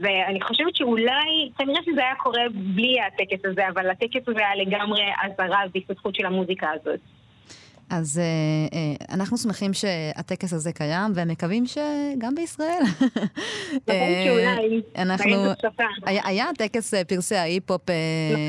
ואני 0.00 0.40
חושבת 0.40 0.76
שאולי, 0.76 1.50
כנראה 1.58 1.80
שזה 1.84 2.00
היה 2.00 2.14
קורה 2.14 2.42
בלי 2.54 2.96
הטקס 3.00 3.44
הזה, 3.44 3.68
אבל 3.68 3.90
הטקס 3.90 4.28
הזה 4.28 4.38
היה 4.38 4.64
לגמרי 4.64 5.02
אזהרה 5.24 5.60
והתפתחות 5.74 6.14
של 6.14 6.26
המוזיקה 6.26 6.70
הזאת. 6.70 7.00
אז 7.90 8.18
אה, 8.18 8.24
אה, 8.78 9.14
אנחנו 9.14 9.36
שמחים 9.36 9.72
שהטקס 9.72 10.52
הזה 10.52 10.72
קיים, 10.72 11.12
ומקווים 11.14 11.64
שגם 11.66 12.34
בישראל. 12.34 12.82
אנחנו... 15.02 15.36
היה, 16.06 16.22
היה 16.24 16.46
טקס 16.58 16.94
פרסי 16.94 17.36
ההיפ-הופ 17.36 17.82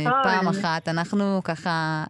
נכון. 0.05 0.19
פעם 0.23 0.47
אחת, 0.47 0.87
אנחנו 0.87 1.41
ככה 1.43 2.03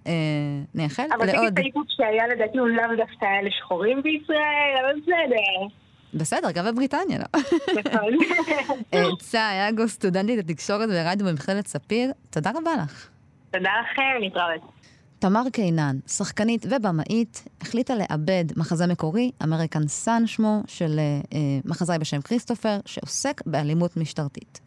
נייחל 0.75 1.03
לעוד. 1.03 1.29
אבל 1.29 1.49
טקס 1.49 1.57
ההיפ-הופ 1.57 1.87
שהיה 1.89 2.27
לדעתי 2.27 2.57
הוא 2.57 2.67
לאו 2.67 2.95
דווקא 2.97 3.25
היה 3.25 3.41
לשחורים 3.41 4.01
בישראל, 4.01 4.73
אבל 4.81 4.99
בסדר. 5.01 5.86
בסדר, 6.17 6.51
גם 6.51 6.65
בבריטניה, 6.65 7.19
לא? 7.19 7.41
נכון. 7.85 9.15
צה 9.19 9.69
אגו, 9.69 9.87
סטודנטית 9.87 10.39
לתקשורת 10.39 10.89
ורדיו 10.91 11.27
במכללת 11.27 11.67
ספיר, 11.67 12.11
תודה 12.29 12.49
רבה 12.49 12.71
לך. 12.83 13.07
תודה 13.51 13.69
לכם, 13.81 14.01
להתראות. 14.19 14.71
תמר 15.19 15.43
קינן, 15.53 15.97
שחקנית 16.07 16.65
ובמאית, 16.69 17.43
החליטה 17.61 17.93
לעבד 17.95 18.45
מחזה 18.55 18.87
מקורי, 18.87 19.31
American 19.43 19.87
Son 19.87 20.27
שמו, 20.27 20.63
של 20.67 20.99
אה, 20.99 21.03
אה, 21.33 21.39
מחזאי 21.65 21.97
בשם 21.99 22.21
כריסטופר, 22.21 22.79
שעוסק 22.85 23.41
באלימות 23.45 23.97
משטרתית. 23.97 24.59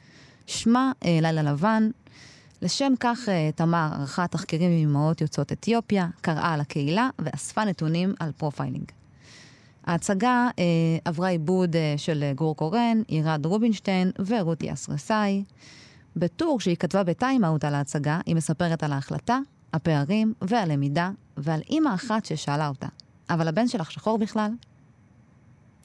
שמה 0.47 0.93
אה, 1.05 1.19
לילה 1.23 1.43
לבן. 1.43 1.91
לשם 2.63 2.93
כך 3.01 3.29
אה, 3.29 3.51
תמר 3.55 3.89
ערכה 4.01 4.27
תחקירים 4.27 4.71
עם 4.71 4.89
אמהות 4.89 5.21
יוצאות 5.21 5.53
אתיופיה, 5.53 6.07
קראה 6.21 6.55
על 6.55 6.61
הקהילה 6.61 7.11
ואספה 7.19 7.65
נתונים 7.65 8.15
על 8.21 8.33
profiling. 8.33 8.85
ההצגה 9.85 10.49
אה, 10.59 10.65
עברה 11.05 11.29
עיבוד 11.29 11.77
אה, 11.77 11.95
של 11.97 12.25
גור 12.35 12.57
קורן, 12.57 13.03
עירד 13.09 13.47
רובינשטיין 13.47 14.11
ורותי 14.27 14.73
אסרסאי. 14.73 15.45
בטור 16.17 16.61
שהיא 16.61 16.77
כתבה 16.77 17.03
בטיימאוט 17.03 17.65
על 17.65 17.75
ההצגה, 17.75 18.21
היא 18.27 18.37
מספרת 18.37 18.83
על 18.83 18.93
ההחלטה, 18.93 19.39
הפערים 19.73 20.35
והלמידה, 20.43 21.11
ועל 21.37 21.61
אימא 21.71 21.95
אחת 21.95 22.25
ששאלה 22.25 22.69
אותה, 22.69 22.87
אבל 23.31 23.49
הבן 23.49 23.69
שלך 23.69 23.91
שחור 23.91 24.19
בכלל? 24.19 24.51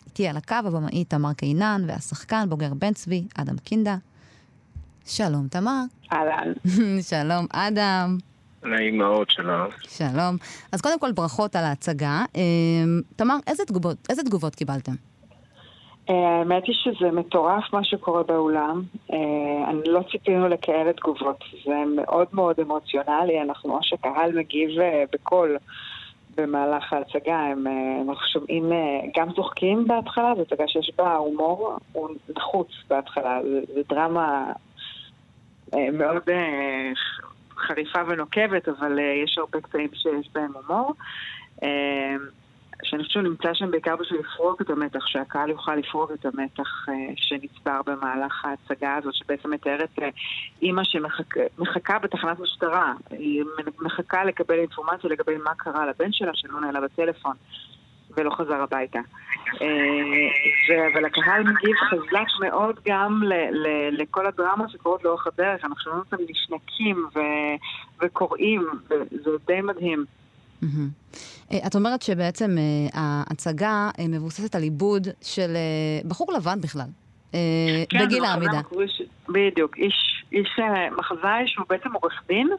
איתי 0.05 0.27
על 0.27 0.37
הקו 0.37 0.55
הבמאית 0.55 1.03
תמר 1.03 1.33
קינן 1.33 1.83
והשחקן 1.87 2.49
בוגר 2.49 2.73
בן 2.73 2.93
צבי, 2.93 3.27
אדם 3.35 3.57
קינדה. 3.57 3.97
שלום, 5.05 5.47
תמר. 5.47 5.83
אהלן. 6.13 6.53
שלום, 7.09 7.45
אדם. 7.49 8.17
נעים 8.64 8.97
מאוד, 8.97 9.30
שלום. 9.30 10.38
אז 10.72 10.82
קודם 10.82 10.99
כל, 10.99 11.12
ברכות 11.12 11.56
על 11.56 11.64
ההצגה. 11.64 12.26
אמ, 12.36 13.01
תמר, 13.16 13.36
איזה 13.47 13.66
תגובות, 13.66 13.97
איזה 14.10 14.24
תגובות 14.24 14.56
קיבלתם? 14.56 14.91
אה, 16.10 16.39
האמת 16.39 16.64
היא 16.66 16.76
שזה 16.76 17.12
מטורף 17.12 17.74
מה 17.74 17.84
שקורה 17.84 18.24
באולם. 18.24 18.84
אה, 19.14 19.70
אני 19.70 19.82
לא 19.86 20.01
ציפינו 20.12 20.47
לכאלה 20.47 20.93
תגובות. 20.93 21.43
זה 21.66 21.84
מאוד 21.95 22.28
מאוד 22.34 22.60
אמוציונלי, 22.60 23.41
אנחנו, 23.41 23.78
או 23.78 23.80
שקהל 23.82 24.38
מגיב 24.39 24.80
אה, 24.80 25.03
בקול 25.14 25.58
במהלך 26.38 26.93
ההצגה, 26.93 27.39
הם, 27.39 27.68
אנחנו 28.10 28.28
שומעים, 28.34 28.72
גם 29.18 29.34
צוחקים 29.34 29.88
בהתחלה, 29.88 30.34
זו 30.36 30.41
הצגה 30.41 30.68
שיש 30.68 30.91
בה 30.97 31.16
הומור, 31.16 31.78
הוא 31.91 32.10
נחוץ 32.38 32.68
בהתחלה, 32.89 33.39
זו 33.76 33.82
דרמה 33.89 34.51
מאוד 35.74 36.22
חריפה 37.58 37.99
ונוקבת, 38.08 38.70
אבל 38.70 38.99
יש 39.24 39.38
הרבה 39.38 39.62
קטעים 39.62 39.89
שיש 39.93 40.30
בהם 40.34 40.51
הומור. 40.53 40.93
שאני 42.84 43.03
חושבת 43.03 43.12
שהוא 43.12 43.24
נמצא 43.24 43.53
שם 43.53 43.72
בעיקר 43.72 43.95
בשביל 43.95 44.20
לפרוק 44.20 44.62
את 44.62 44.70
המתח, 44.70 45.08
שהקהל 45.08 45.49
יוכל 45.49 45.76
לפרוק 45.76 46.12
את 46.12 46.26
המתח 46.26 46.88
uh, 46.88 46.91
שנצבר 47.16 47.82
במהלך 47.86 48.45
ההצגה 48.45 48.95
הזאת, 48.95 49.14
שבעצם 49.14 49.51
מתארת 49.51 49.99
uh, 49.99 50.03
אימא 50.62 50.84
שמחכה 50.84 51.99
בתחנת 51.99 52.39
משטרה, 52.39 52.93
היא 53.10 53.43
מחכה 53.82 54.24
לקבל 54.26 54.60
אינפורמציה 54.60 55.10
לגבי 55.10 55.38
מה 55.38 55.56
קרה 55.58 55.86
לבן 55.86 56.12
שלה, 56.12 56.32
שלא 56.34 56.62
נעלה 56.62 56.82
בטלפון. 56.82 57.36
ולא 58.18 58.30
חזר 58.30 58.61
הביתה. 58.61 58.99
אה, 59.61 60.88
אבל 60.93 61.05
הקהל 61.05 61.43
מגיב 61.43 61.76
חזק 61.89 62.28
מאוד 62.39 62.76
גם 62.88 63.22
לכל 63.91 64.28
הדרמה 64.28 64.70
שקורות 64.70 65.03
לאורך 65.03 65.28
הדרך. 65.28 65.63
אנחנו 65.63 65.80
שומעים 65.84 66.03
אותם 66.11 66.18
נשנקים 66.30 67.05
וקוראים, 68.01 68.68
וזה 68.89 69.30
די 69.47 69.61
מדהים. 69.61 70.05
אה, 71.51 71.68
את 71.68 71.76
אומרת 71.76 72.01
שבעצם 72.01 72.55
אה, 72.57 73.01
ההצגה 73.01 73.89
מבוססת 74.09 74.55
על 74.55 74.63
עיבוד 74.63 75.07
של 75.22 75.57
בחור 76.07 76.34
לבן 76.34 76.61
בכלל, 76.61 76.88
כן, 77.89 78.05
בגיל 78.05 78.24
העמידה. 78.24 78.61
בדיוק, 79.30 79.78
איש 79.78 80.24
מחזאי 80.97 81.47
שהוא 81.47 81.66
בעצם 81.70 81.89
עורך 81.93 82.24
דין 82.28 82.49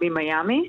ממיאמי, 0.00 0.68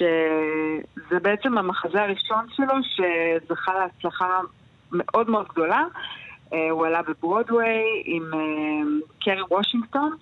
שזה 0.00 1.20
בעצם 1.20 1.58
המחזה 1.58 2.02
הראשון 2.02 2.46
שלו 2.56 2.74
שזכה 2.82 3.72
להצלחה 3.74 4.40
מאוד 4.92 5.30
מאוד 5.30 5.46
גדולה. 5.48 5.84
הוא 6.70 6.86
עלה 6.86 7.02
בברודוויי 7.02 7.82
עם 8.04 8.30
קרי 9.20 9.42
וושינגטון. 9.50 10.16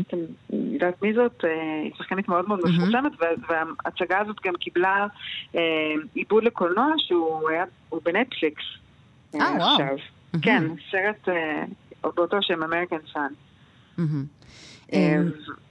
את 0.00 0.16
יודעת 0.50 1.02
מי 1.02 1.14
זאת? 1.14 1.44
אה, 1.44 1.80
היא 1.82 1.92
שחקנית 1.98 2.28
מאוד 2.28 2.48
מאוד 2.48 2.60
מפורסמת, 2.64 3.12
וההצגה 3.48 4.18
הזאת 4.20 4.36
גם 4.44 4.54
קיבלה 4.54 5.06
אה, 5.56 5.60
עיבוד 6.14 6.44
לקולנוע 6.44 6.92
שהוא 6.98 7.50
היה, 7.50 7.64
הוא 7.88 8.00
בנטפליקס 8.04 8.62
אה, 9.34 9.40
אה 9.40 9.72
עכשיו. 9.72 9.96
כן, 10.42 10.64
סרט 10.90 11.28
באותו 12.02 12.36
שם, 12.42 12.62
American 12.62 12.96
Son. 13.12 13.32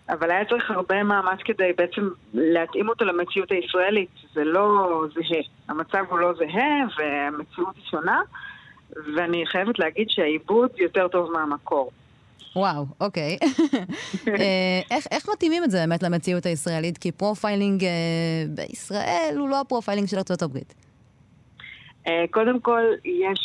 אבל 0.09 0.32
היה 0.32 0.45
צריך 0.45 0.72
הרבה 0.72 1.03
מאמץ 1.03 1.39
כדי 1.45 1.72
בעצם 1.78 2.09
להתאים 2.34 2.89
אותו 2.89 3.05
למציאות 3.05 3.51
הישראלית. 3.51 4.09
זה 4.34 4.43
לא 4.43 5.03
זהה. 5.14 5.41
המצב 5.68 6.03
הוא 6.09 6.20
לא 6.20 6.34
זהה 6.34 6.86
והמציאות 6.97 7.76
היא 7.76 7.84
שונה, 7.91 8.22
ואני 9.16 9.43
חייבת 9.45 9.80
להגיד 9.80 10.09
שהעיבוד 10.09 10.70
יותר 10.78 11.07
טוב 11.07 11.32
מהמקור. 11.32 11.91
וואו, 12.55 12.86
אוקיי. 13.01 13.38
אה, 14.28 14.82
איך, 14.91 15.07
איך 15.11 15.30
מתאימים 15.34 15.64
את 15.64 15.72
זה 15.72 15.78
באמת 15.78 16.03
למציאות 16.03 16.45
הישראלית? 16.45 16.97
כי 16.97 17.11
profiling 17.11 17.84
אה, 17.84 17.89
בישראל 18.49 19.36
הוא 19.38 19.49
לא 19.49 19.59
ה 19.59 19.64
profiling 19.64 20.07
של 20.07 20.18
ארצות 20.18 20.41
הברית. 20.41 20.74
אה, 22.07 22.26
קודם 22.32 22.59
כל, 22.59 22.82
יש, 23.05 23.39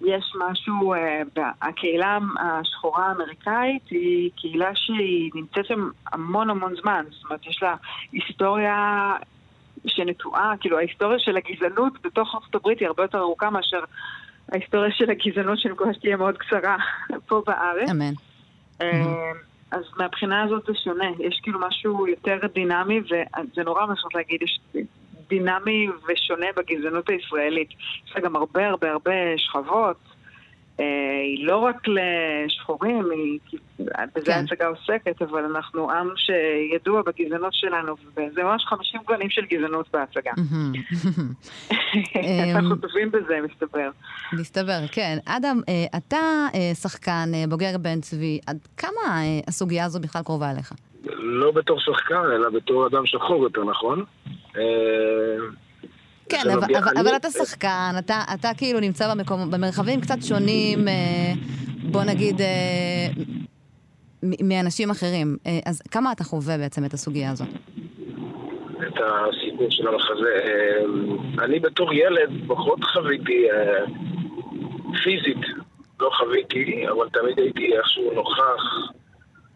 יש 0.00 0.32
משהו, 0.50 0.94
אה, 0.94 1.22
הקהילה 1.62 2.18
השחורה 2.40 3.06
האמריקאית 3.06 3.88
היא 3.90 4.30
קהילה 4.36 4.74
שהיא 4.74 5.30
נמצאת 5.34 5.66
שם 5.66 5.88
המון 6.12 6.50
המון 6.50 6.74
זמן. 6.82 7.04
זאת 7.10 7.24
אומרת, 7.24 7.46
יש 7.46 7.62
לה 7.62 7.74
היסטוריה 8.12 9.12
שנטועה, 9.86 10.54
כאילו 10.60 10.78
ההיסטוריה 10.78 11.18
של 11.18 11.36
הגזענות 11.36 11.92
בתוך 12.02 12.34
ארצות 12.34 12.54
הברית 12.54 12.78
היא 12.80 12.88
הרבה 12.88 13.02
יותר 13.02 13.18
ארוכה 13.18 13.50
מאשר 13.50 13.80
ההיסטוריה 14.52 14.90
של 14.92 15.10
הגזענות 15.10 15.58
שאני 15.58 15.74
מקווה 15.74 15.94
שתהיה 15.94 16.16
מאוד 16.16 16.38
קצרה 16.38 16.76
פה 17.28 17.42
בארץ. 17.46 17.90
אמן. 17.90 18.12
אה, 18.82 19.32
אז 19.70 19.84
מהבחינה 19.96 20.42
הזאת 20.42 20.64
זה 20.66 20.72
שונה, 20.84 21.04
יש 21.18 21.40
כאילו 21.42 21.60
משהו 21.60 22.06
יותר 22.06 22.38
דינמי, 22.54 23.00
וזה 23.00 23.62
נורא 23.64 23.86
משמעות 23.86 24.14
להגיד, 24.14 24.42
יש 24.42 24.60
דינמי 25.30 25.88
ושונה 26.08 26.46
בגזענות 26.56 27.08
הישראלית. 27.08 27.68
יש 28.06 28.12
לה 28.16 28.20
גם 28.20 28.36
הרבה 28.36 28.68
הרבה 28.68 28.90
הרבה 28.90 29.12
שכבות, 29.36 29.96
אה, 30.80 31.20
היא 31.22 31.46
לא 31.46 31.56
רק 31.56 31.76
לשחורים, 31.88 33.10
היא, 33.10 33.38
בזה 34.14 34.26
כן. 34.26 34.32
ההצגה 34.32 34.66
עוסקת, 34.66 35.22
אבל 35.22 35.44
אנחנו 35.44 35.90
עם 35.90 36.08
שידוע 36.16 37.02
בגזענות 37.02 37.54
שלנו, 37.54 37.94
וזה 38.16 38.42
ממש 38.42 38.64
50 38.64 39.00
גוונים 39.06 39.30
של 39.30 39.42
גזענות 39.46 39.88
בהצגה. 39.92 40.30
אנחנו 42.54 42.76
טובים 42.76 43.10
בזה, 43.10 43.38
מסתבר. 43.44 43.90
מסתבר, 44.32 44.80
כן. 44.92 45.18
אדם, 45.26 45.60
אה, 45.68 45.98
אתה 45.98 46.46
אה, 46.54 46.74
שחקן 46.74 47.30
בוגר 47.48 47.78
בן 47.78 48.00
צבי, 48.00 48.40
עד 48.46 48.58
כמה 48.76 49.22
הסוגיה 49.48 49.84
הזו 49.84 50.00
בכלל 50.00 50.22
קרובה 50.22 50.50
אליך? 50.50 50.72
לא 51.06 51.50
בתור 51.50 51.80
שחקן, 51.80 52.24
אלא 52.34 52.50
בתור 52.50 52.86
אדם 52.86 53.06
שחור 53.06 53.42
יותר 53.42 53.64
נכון. 53.64 54.04
כן, 56.30 56.50
אבל, 56.50 56.76
אבל, 56.76 56.98
אבל 57.00 57.16
אתה 57.16 57.30
שחקן, 57.30 57.94
אתה, 57.98 58.20
אתה 58.34 58.48
כאילו 58.56 58.80
נמצא 58.80 59.14
במקום, 59.14 59.50
במרחבים 59.50 60.00
קצת 60.00 60.22
שונים, 60.22 60.88
אה, 60.88 61.32
בוא 61.82 62.02
נגיד, 62.04 62.40
אה, 62.40 63.06
מאנשים 64.22 64.90
אחרים. 64.90 65.36
אה, 65.46 65.58
אז 65.66 65.82
כמה 65.90 66.12
אתה 66.12 66.24
חווה 66.24 66.58
בעצם 66.58 66.84
את 66.84 66.94
הסוגיה 66.94 67.30
הזו? 67.30 67.44
את 68.88 68.94
הסיפור 68.94 69.66
של 69.70 69.88
המחזה. 69.88 70.34
אני 71.38 71.60
בתור 71.60 71.94
ילד 71.94 72.30
פחות 72.46 72.84
חוויתי 72.84 73.46
פיזית, 75.04 75.46
לא 76.00 76.10
חוויתי, 76.18 76.84
אבל 76.88 77.08
תמיד 77.08 77.38
הייתי 77.38 77.76
איכשהו 77.76 78.12
נוכח, 78.14 78.92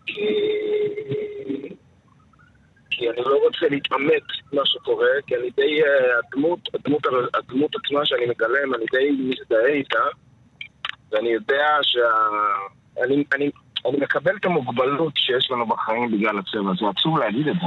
כי 0.07 0.45
כי 2.97 3.11
אני 3.11 3.21
לא 3.27 3.39
רוצה 3.45 3.67
להתעמת 3.71 4.23
מה 4.53 4.63
שקורה, 4.65 5.09
כי 5.27 5.35
אני 5.37 5.51
די, 5.57 5.83
אה, 5.83 6.19
הדמות, 6.19 6.61
הדמות, 6.75 7.07
הדמות 7.35 7.71
עצמה 7.77 8.07
שאני 8.07 8.27
מגלם, 8.27 8.75
אני 8.75 8.85
די 8.93 9.11
מזדהה 9.11 9.67
איתה, 9.67 10.05
ואני 11.13 11.29
יודע 11.29 11.67
שה... 11.83 12.01
אני, 13.05 13.25
אני, 13.35 13.51
אני 13.87 13.97
מקבל 14.01 14.37
את 14.37 14.45
המוגבלות 14.45 15.13
שיש 15.17 15.51
לנו 15.51 15.67
בחיים 15.67 16.11
בגלל 16.11 16.39
הצבע, 16.39 16.71
זה 16.81 16.87
עצוב 16.97 17.19
להגיד 17.19 17.49
את 17.49 17.55
זה. 17.55 17.67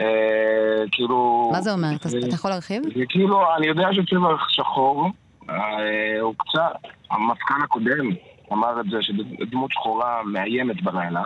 אה, 0.00 0.84
כאילו... 0.92 1.48
מה 1.52 1.60
זה 1.60 1.72
אומר? 1.72 1.88
אתה 2.28 2.34
יכול 2.34 2.50
להרחיב? 2.50 2.82
זה 2.82 3.04
כאילו, 3.08 3.56
אני 3.56 3.66
יודע 3.66 3.88
שצבע 3.92 4.36
שחור, 4.48 5.08
אה, 5.50 6.20
הוא 6.20 6.34
קצת, 6.38 6.90
המפכ"ל 7.10 7.62
הקודם 7.64 8.10
אמר 8.52 8.80
את 8.80 8.86
זה, 8.90 8.96
שדמות 9.00 9.72
שחורה 9.72 10.22
מאיימת 10.24 10.82
בלילה, 10.82 11.24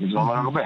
וזה 0.00 0.18
אומר 0.18 0.34
הרבה. 0.34 0.62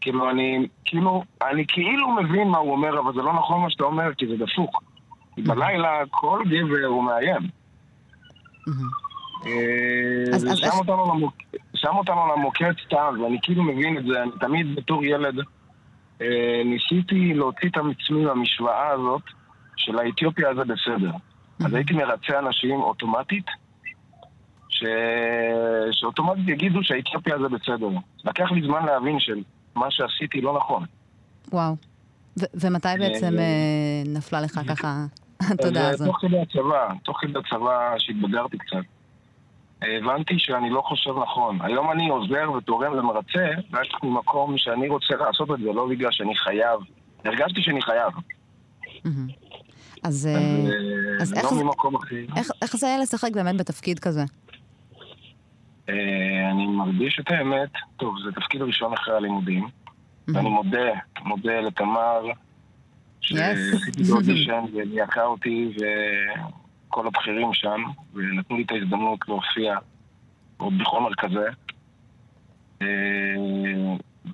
כאילו, 0.00 0.30
אני 0.30 0.66
כאילו, 0.84 1.24
אני 1.42 1.64
כאילו 1.68 2.10
מבין 2.10 2.48
מה 2.48 2.58
הוא 2.58 2.72
אומר, 2.72 3.00
אבל 3.00 3.12
זה 3.14 3.22
לא 3.22 3.32
נכון 3.32 3.62
מה 3.62 3.70
שאתה 3.70 3.84
אומר, 3.84 4.14
כי 4.14 4.26
זה 4.26 4.36
דפוק. 4.36 4.82
בלילה 5.38 5.90
כל 6.10 6.42
גבר 6.46 6.86
הוא 6.86 7.04
מאיים. 7.04 7.48
אה, 9.46 10.38
שם 11.74 11.96
אותנו 11.96 12.26
למוקד 12.36 12.72
סתם, 12.86 13.14
ואני 13.22 13.38
כאילו 13.42 13.62
מבין 13.62 13.98
את 13.98 14.04
זה, 14.04 14.22
אני 14.22 14.30
תמיד 14.40 14.76
בתור 14.76 15.04
ילד 15.04 15.34
אה, 16.22 16.62
ניסיתי 16.64 17.34
להוציא 17.34 17.68
את 17.68 17.76
עצמי 17.76 18.24
מהמשוואה 18.24 18.88
הזאת 18.88 19.22
של 19.76 19.98
האתיופיה 19.98 20.54
זה 20.54 20.64
בסדר. 20.64 21.10
אז 21.64 21.74
הייתי 21.74 21.94
מרצה 21.94 22.38
אנשים 22.38 22.80
אוטומטית, 22.80 23.46
ש... 24.76 24.84
שאוטומטית 25.92 26.48
יגידו 26.48 26.78
שהאתיופיה 26.82 27.38
זה 27.38 27.48
בסדר. 27.48 27.88
לקח 28.24 28.52
לי 28.52 28.62
זמן 28.62 28.86
להבין 28.86 29.16
שמה 29.20 29.90
שעשיתי 29.90 30.40
לא 30.40 30.56
נכון. 30.56 30.84
וואו. 31.52 31.76
ו- 32.40 32.44
ומתי 32.54 32.88
בעצם 32.98 33.38
אה, 33.38 34.02
נפלה 34.06 34.40
לך 34.40 34.60
ככה 34.68 35.04
התודעה 35.40 35.88
הזאת? 35.88 36.08
תוך 36.08 36.18
כדי 36.20 36.40
הצבא, 36.40 36.88
תוך 37.04 37.20
כדי 37.20 37.38
הצבא 37.38 37.94
שהתבגרתי 37.98 38.58
קצת. 38.58 38.84
הבנתי 39.82 40.34
שאני 40.38 40.70
לא 40.70 40.80
חושב 40.80 41.10
נכון. 41.22 41.58
היום 41.62 41.90
אני 41.92 42.08
עוזר 42.08 42.52
ותורם 42.52 42.92
ומרצה, 42.92 43.48
רק 43.72 44.04
ממקום 44.04 44.58
שאני 44.58 44.88
רוצה 44.88 45.16
לעשות 45.16 45.50
את 45.50 45.58
זה, 45.58 45.72
לא 45.72 45.86
בגלל 45.90 46.12
שאני 46.12 46.36
חייב. 46.36 46.80
הרגשתי 47.24 47.62
שאני 47.62 47.82
חייב. 47.82 48.12
אז, 50.02 50.28
לא 51.42 51.48
איך 52.62 52.76
זה 52.76 52.86
היה 52.86 52.98
לשחק 52.98 53.30
באמת 53.34 53.56
בתפקיד 53.56 53.98
כזה? 53.98 54.24
אני 56.52 56.66
מרגיש 56.66 57.20
את 57.20 57.30
האמת, 57.30 57.70
טוב, 57.96 58.14
זה 58.24 58.32
תפקיד 58.32 58.62
ראשון 58.62 58.92
אחרי 58.92 59.16
הלימודים, 59.16 59.68
ואני 60.28 60.48
מודה, 60.48 60.90
מודה 61.22 61.60
לתמר, 61.60 62.22
שעשיתי 63.20 64.12
אודישן 64.12 64.64
וליהקה 64.74 65.24
אותי, 65.24 65.72
כל 66.88 67.06
הבכירים 67.06 67.54
שם, 67.54 67.82
ונתנו 68.14 68.56
לי 68.56 68.62
את 68.62 68.70
ההזדמנות 68.70 69.28
להופיע 69.28 69.76
עוד 70.56 70.78
בחומר 70.78 71.14
כזה. 71.14 71.48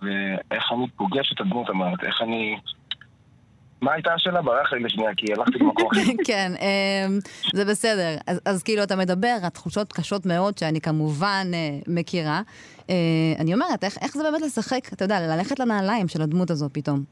ואיך 0.02 0.72
אני 0.72 0.86
פוגש 0.96 1.32
את 1.32 1.40
הדמות, 1.40 1.70
אמרת, 1.70 2.04
איך 2.04 2.22
אני... 2.22 2.56
מה 3.82 3.92
הייתה 3.92 4.14
השאלה? 4.14 4.42
ברח 4.42 4.72
לי 4.72 4.80
לשנייה, 4.80 5.10
כי 5.16 5.32
הלכתי 5.32 5.58
במקום 5.58 5.88
אחר. 5.92 6.00
כן, 6.28 6.52
זה 7.54 7.64
בסדר. 7.64 8.16
אז, 8.26 8.40
אז 8.44 8.62
כאילו, 8.62 8.82
אתה 8.82 8.96
מדבר 8.96 9.36
על 9.42 9.48
תחושות 9.48 9.92
קשות 9.92 10.26
מאוד, 10.26 10.58
שאני 10.58 10.80
כמובן 10.80 11.46
מכירה. 11.88 12.40
אני 13.38 13.54
אומרת, 13.54 13.84
איך, 13.84 13.98
איך 14.02 14.14
זה 14.14 14.22
באמת 14.22 14.42
לשחק, 14.42 14.92
אתה 14.92 15.04
יודע, 15.04 15.20
ללכת 15.20 15.60
לנעליים 15.60 16.08
של 16.08 16.22
הדמות 16.22 16.50
הזו 16.50 16.68
פתאום? 16.72 17.04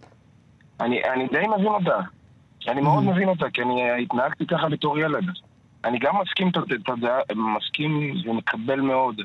אני, 0.81 1.05
אני 1.05 1.27
די 1.29 1.47
מבין 1.59 1.73
אותה. 1.73 2.01
אני 2.69 2.81
מאוד 2.81 3.05
מבין 3.05 3.29
אותה, 3.29 3.47
כי 3.55 3.63
אני 3.63 4.03
התנהגתי 4.03 4.47
ככה 4.47 4.69
בתור 4.69 4.99
ילד. 4.99 5.25
אני 5.85 5.99
גם 5.99 6.15
מסכים, 6.23 6.51
מסכים 7.57 8.15
ומקבל 8.27 8.81
מאוד 8.81 9.21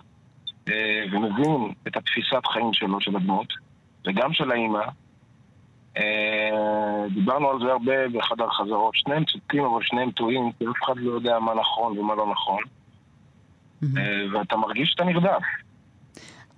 ומבין 1.11 1.73
את 1.87 1.97
התפיסת 1.97 2.45
חיים 2.53 2.73
שלו, 2.73 3.01
של 3.01 3.15
הדמות, 3.15 3.47
וגם 4.07 4.33
של 4.33 4.51
האימא. 4.51 4.85
דיברנו 7.13 7.49
על 7.49 7.59
זה 7.59 7.71
הרבה 7.71 8.09
בחדר 8.09 8.49
חזרות. 8.49 8.95
שניהם 8.95 9.25
צודקים, 9.25 9.63
אבל 9.63 9.83
שניהם 9.83 10.11
טועים, 10.11 10.51
כי 10.51 10.65
אף 10.65 10.83
אחד 10.83 10.97
לא 10.97 11.11
יודע 11.11 11.39
מה 11.39 11.53
נכון 11.53 11.97
ומה 11.97 12.15
לא 12.15 12.31
נכון. 12.31 12.63
ואתה 14.33 14.57
מרגיש 14.57 14.89
שאתה 14.89 15.03
נרדף. 15.03 15.41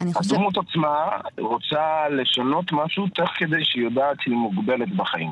אני 0.02 0.14
חושב... 0.14 0.36
הדמות 0.36 0.58
עצמה 0.58 1.10
רוצה 1.38 2.10
לשנות 2.10 2.72
משהו 2.72 3.08
תוך 3.08 3.30
כדי 3.30 3.66
שהיא 3.66 3.84
יודעת 3.84 4.18
שהיא 4.22 4.36
מוגבלת 4.36 4.96
בחיים. 4.96 5.32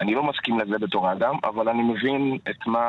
אני 0.00 0.14
לא 0.14 0.22
מסכים 0.22 0.58
לזה 0.58 0.78
בתור 0.78 1.08
האדם, 1.08 1.34
אבל 1.44 1.68
אני 1.68 1.82
מבין 1.82 2.38
את 2.50 2.66
מה, 2.66 2.86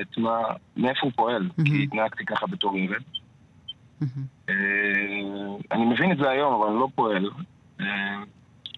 את 0.00 0.18
מה, 0.18 0.38
מאיפה 0.76 1.00
הוא 1.02 1.12
פועל. 1.16 1.48
כי 1.64 1.82
התנהגתי 1.82 2.24
ככה 2.24 2.46
בתור 2.46 2.78
ילד. 2.78 3.02
Mm-hmm. 4.02 4.50
אני 5.72 5.84
מבין 5.84 6.12
את 6.12 6.16
זה 6.16 6.30
היום, 6.30 6.54
אבל 6.54 6.70
אני 6.70 6.80
לא 6.80 6.88
פועל. 6.94 7.30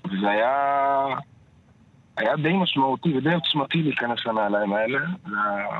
וזה 0.04 0.30
היה, 0.30 1.06
היה 2.16 2.36
די 2.36 2.52
משמעותי 2.52 3.18
ודי 3.18 3.34
עוצמתי 3.34 3.82
להיכנס 3.82 4.26
לנעליים 4.26 4.72
האלה, 4.72 4.98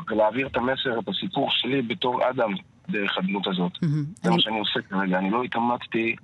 ולהעביר 0.08 0.46
את 0.46 0.56
המסר, 0.56 0.98
את 0.98 1.08
הסיפור 1.08 1.50
שלי 1.50 1.82
בתור 1.82 2.30
אדם 2.30 2.52
דרך 2.88 3.18
הדמות 3.18 3.46
הזאת. 3.46 3.72
זה. 4.22 4.30
מה 4.30 4.40
שאני 4.40 4.58
עושה 4.58 4.80
כרגע, 4.82 5.18
אני 5.18 5.30
לא 5.30 5.42
התאמצתי. 5.42 6.16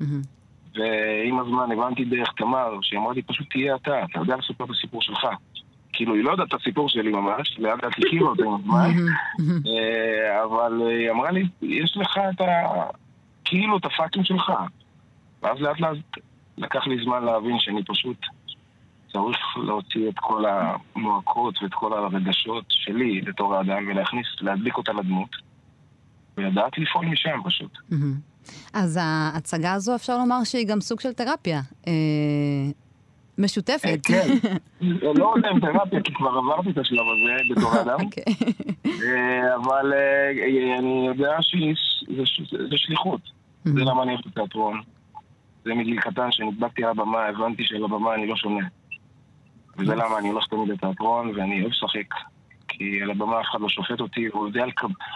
ועם 0.75 1.39
הזמן 1.39 1.73
הבנתי 1.73 2.05
דרך 2.05 2.33
תמר, 2.37 2.79
שהיא 2.83 3.01
אמרה 3.01 3.13
לי, 3.13 3.23
פשוט 3.23 3.51
תהיה 3.51 3.77
אתה, 3.77 4.05
אתה 4.05 4.19
יודע 4.19 4.37
לספר 4.37 4.65
את 4.65 4.71
הסיפור 4.71 5.03
שלך. 5.03 5.27
כאילו, 5.93 6.15
היא 6.15 6.25
לא 6.25 6.31
יודעת 6.31 6.49
את 6.49 6.55
הסיפור 6.55 6.89
שלי 6.89 7.13
ממש, 7.13 7.59
לאט 7.59 7.85
לאט 7.85 7.93
הכירה 7.99 8.29
אותי 8.29 8.43
עם 8.43 8.55
הזמן, 8.55 8.91
אבל 10.45 10.83
היא 10.89 11.11
אמרה 11.11 11.31
לי, 11.31 11.49
יש 11.63 11.97
לך 11.97 12.19
את 12.35 12.41
ה... 12.41 12.47
כאילו, 13.45 13.77
את 13.77 13.85
הפאקים 13.85 14.25
שלך. 14.25 14.53
ואז 15.43 15.61
לאט 15.61 15.81
לאט 15.81 15.97
לקח 16.59 16.87
לי 16.87 17.05
זמן 17.05 17.25
להבין 17.25 17.57
שאני 17.59 17.85
פשוט 17.85 18.17
צריך 19.13 19.39
להוציא 19.57 20.09
את 20.09 20.19
כל 20.21 20.45
המועקות 20.47 21.63
ואת 21.63 21.75
כל 21.75 21.93
הרגשות 21.93 22.65
שלי 22.69 23.21
בתור 23.21 23.55
האדם 23.55 23.89
ולהכניס, 23.89 24.27
להדביק 24.41 24.77
אותה 24.77 24.93
לדמות, 24.93 25.31
ולדעת 26.37 26.79
לפעול 26.79 27.07
משם 27.07 27.41
פשוט. 27.45 27.79
אז 28.75 28.99
ההצגה 29.03 29.73
הזו, 29.73 29.95
אפשר 29.95 30.19
לומר 30.19 30.45
שהיא 30.45 30.67
גם 30.67 30.81
סוג 30.81 31.01
של 31.01 31.13
תרפיה. 31.13 31.61
משותפת. 33.39 34.01
כן, 34.03 34.29
לא 35.19 35.35
אם 35.53 35.61
תרפיה, 35.61 36.03
כי 36.03 36.15
כבר 36.15 36.31
עברתי 36.31 36.71
את 36.71 36.79
השלב 36.79 37.01
הזה 37.01 37.55
בתור 37.55 37.81
אדם. 37.81 37.99
אבל 39.57 39.93
אני 40.79 41.07
יודע 41.07 41.37
שזה 41.43 42.77
שליחות. 42.77 43.21
זה 43.65 43.81
למה 43.81 44.03
אני 44.03 44.13
אוהב 44.13 44.21
את 44.21 44.27
התיאטרון. 44.27 44.81
זה 45.65 45.75
מגיל 45.75 46.01
קטן, 46.01 46.33
שנדבקתי 46.33 46.85
על 46.85 46.91
הבמה, 46.91 47.27
הבנתי 47.27 47.65
שעל 47.65 47.85
הבמה 47.85 48.15
אני 48.15 48.27
לא 48.27 48.37
שונה. 48.37 48.67
וזה 49.79 49.95
למה 49.95 50.19
אני 50.19 50.29
הולך 50.29 50.47
תמיד 50.47 50.69
לתיאטרון, 50.69 51.33
ואני 51.37 51.61
אוהב 51.61 51.73
לשחק. 51.73 52.15
כי 52.69 53.03
על 53.03 53.11
הבמה 53.11 53.41
אף 53.41 53.47
אחד 53.51 53.61
לא 53.61 53.69
שופט 53.69 54.01
אותי, 54.01 54.29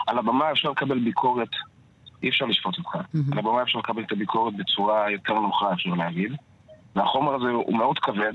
על 0.06 0.18
הבמה 0.18 0.52
אפשר 0.52 0.70
לקבל 0.70 0.98
ביקורת, 0.98 1.48
אי 2.22 2.28
אפשר 2.28 2.44
לשפוט 2.44 2.78
אותך. 2.78 2.94
על 3.32 3.38
הבמה 3.38 3.62
אפשר 3.62 3.78
לקבל 3.78 4.02
את 4.02 4.12
הביקורת 4.12 4.56
בצורה 4.56 5.10
יותר 5.10 5.34
נוחה, 5.34 5.72
אפשר 5.72 5.90
להגיד. 5.90 6.32
והחומר 6.96 7.34
הזה 7.34 7.48
הוא 7.50 7.78
מאוד 7.78 7.98
כבד, 7.98 8.32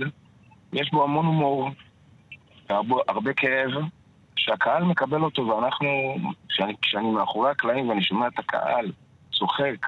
יש 0.73 0.91
בו 0.91 1.03
המון 1.03 1.25
הומור, 1.25 1.69
הרבה 3.07 3.33
כאב, 3.33 3.71
שהקהל 4.35 4.83
מקבל 4.83 5.21
אותו, 5.21 5.47
ואנחנו, 5.47 5.87
כשאני, 6.49 6.73
כשאני 6.81 7.11
מאחורי 7.11 7.51
הקלעים 7.51 7.89
ואני 7.89 8.03
שומע 8.03 8.27
את 8.27 8.39
הקהל 8.39 8.91
צוחק, 9.31 9.87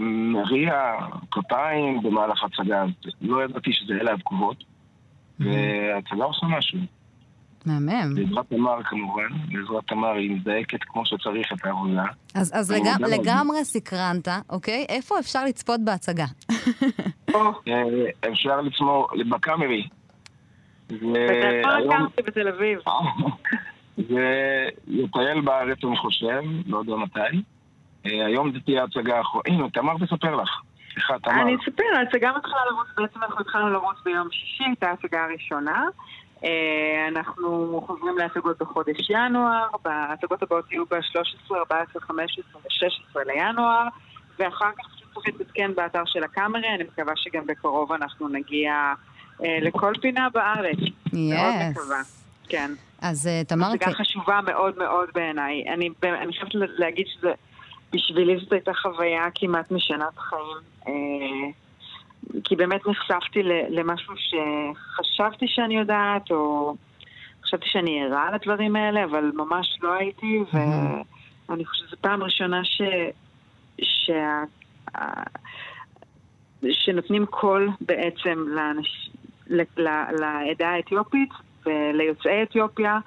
מריע 0.00 0.94
כפיים 1.30 2.02
במהלך 2.02 2.44
הצגה, 2.44 2.84
לא 3.20 3.44
ידעתי 3.44 3.72
שזה 3.72 3.94
אלה 3.94 4.12
התגובות, 4.12 4.64
וההצגה 5.40 6.24
עושה 6.24 6.46
משהו. 6.46 6.78
מהמם. 7.66 8.14
בעזרת 8.14 8.46
תמר 8.48 8.82
כמובן, 8.82 9.28
בעזרת 9.48 9.84
תמר 9.86 10.12
היא 10.12 10.30
מזדהקת 10.30 10.82
כמו 10.82 11.06
שצריך 11.06 11.52
את 11.52 11.66
העבודה. 11.66 12.04
אז, 12.34 12.52
אז 12.54 12.72
לג... 12.72 12.86
לגמרי 13.20 13.64
סקרנת, 13.64 14.28
אוקיי? 14.50 14.86
איפה 14.88 15.18
אפשר 15.18 15.44
לצפות 15.44 15.80
בהצגה? 15.84 16.26
אפשר 18.32 18.60
לצמור 18.60 19.08
בקאמרי. 19.30 19.88
אביב. 22.48 22.78
זה 23.96 24.26
יטייל 24.88 25.40
בארץ, 25.40 25.78
אני 25.84 25.96
חושב, 25.96 26.40
לא 26.66 26.78
יודע 26.78 26.96
מתי. 26.96 27.20
היום 28.04 28.52
זה 28.52 28.60
תהיה 28.60 28.84
הצגה 28.84 29.18
האחרונה. 29.18 29.44
הנה, 29.48 29.70
תמר 29.70 29.94
תספר 30.06 30.36
לך. 30.36 30.50
סליחה, 30.92 31.18
תמר. 31.18 31.42
אני 31.42 31.56
אספר, 31.56 31.84
ההצגה 31.96 32.32
מתחילה 32.36 32.64
לרוץ, 32.70 32.86
בעצם 32.96 33.22
אנחנו 33.22 33.40
התחלנו 33.40 33.70
לרוץ 33.70 33.96
ביום 34.04 34.28
שישי, 34.30 34.64
הייתה 34.64 34.90
ההצגה 34.90 35.24
הראשונה. 35.24 35.84
אנחנו 37.08 37.80
חוזרים 37.86 38.18
להצגות 38.18 38.58
בחודש 38.58 39.10
ינואר, 39.10 39.68
ההצגות 39.84 40.42
הבאות 40.42 40.72
יהיו 40.72 40.84
ב-13, 40.86 41.56
14, 41.56 42.02
15 42.02 42.44
ו-16 42.54 43.18
לינואר, 43.26 43.84
ואחר 44.38 44.70
כך 44.78 44.86
צריך 45.14 45.26
להתעדכן 45.26 45.74
באתר 45.74 46.02
של 46.06 46.24
הקאמרי, 46.24 46.68
אני 46.74 46.84
מקווה 46.84 47.12
שגם 47.16 47.46
בקרוב 47.46 47.92
אנחנו 47.92 48.28
נגיע 48.28 48.92
לכל 49.40 49.92
פינה 50.02 50.28
בארץ. 50.34 50.78
יס. 51.12 52.24
כן. 52.48 52.70
אז 53.02 53.28
תמר... 53.48 53.66
הצגה 53.66 53.92
חשובה 53.92 54.40
מאוד 54.46 54.78
מאוד 54.78 55.08
בעיניי. 55.14 55.64
אני, 55.74 55.90
אני 56.02 56.32
חייבת 56.32 56.54
להגיד 56.54 57.06
שזה, 57.06 57.32
בשבילי 57.92 58.38
זאת 58.40 58.52
הייתה 58.52 58.74
חוויה 58.74 59.24
כמעט 59.34 59.70
משנת 59.70 60.18
חיים. 60.18 60.92
כי 62.44 62.56
באמת 62.56 62.86
נחשפתי 62.86 63.42
למשהו 63.68 64.14
שחשבתי 64.16 65.48
שאני 65.48 65.78
יודעת, 65.78 66.30
או 66.30 66.74
חשבתי 67.44 67.66
שאני 67.68 68.04
ערה 68.04 68.30
לדברים 68.34 68.76
האלה, 68.76 69.04
אבל 69.04 69.32
ממש 69.34 69.78
לא 69.82 69.92
הייתי, 69.92 70.40
ואני 70.52 71.64
חושבת 71.64 71.88
שזו 71.88 71.96
פעם 72.00 72.22
ראשונה 72.22 72.64
ש... 72.64 72.82
שה... 73.82 74.42
שנותנים 76.72 77.26
קול 77.26 77.70
בעצם 77.80 78.44
לאנש... 78.48 79.10
לעדה 80.20 80.68
האתיופית 80.68 81.30
וליוצאי 81.66 82.42
אתיופיה, 82.42 82.98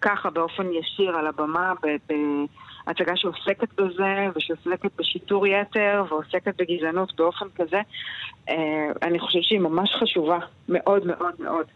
ככה 0.00 0.30
באופן 0.30 0.66
ישיר 0.72 1.16
על 1.16 1.26
הבמה, 1.26 1.72
בהצגה 2.86 3.16
שעוסקת 3.16 3.80
בזה 3.80 4.26
ושעוסקת 4.36 4.90
בשיטור 4.98 5.46
יתר 5.46 6.04
ועוסקת 6.08 6.54
בגזענות 6.60 7.16
באופן 7.16 7.46
כזה. 7.56 7.80
אה, 8.48 8.54
אני 9.02 9.18
חושבת 9.18 9.42
שהיא 9.44 9.60
ממש 9.60 9.90
חשובה, 10.00 10.38
מאוד 10.68 11.06
מאוד 11.06 11.34
מאוד. 11.38 11.66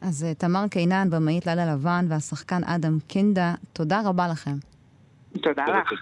אז 0.00 0.24
אה, 0.24 0.34
תמר 0.34 0.64
קינן, 0.70 1.10
במאית 1.10 1.46
לילה 1.46 1.74
לבן, 1.74 2.06
והשחקן 2.08 2.64
אדם 2.64 2.98
קינדה, 3.06 3.54
תודה 3.72 4.00
רבה 4.04 4.28
לכם. 4.28 4.54
תודה 5.42 5.64
לך. 5.64 5.92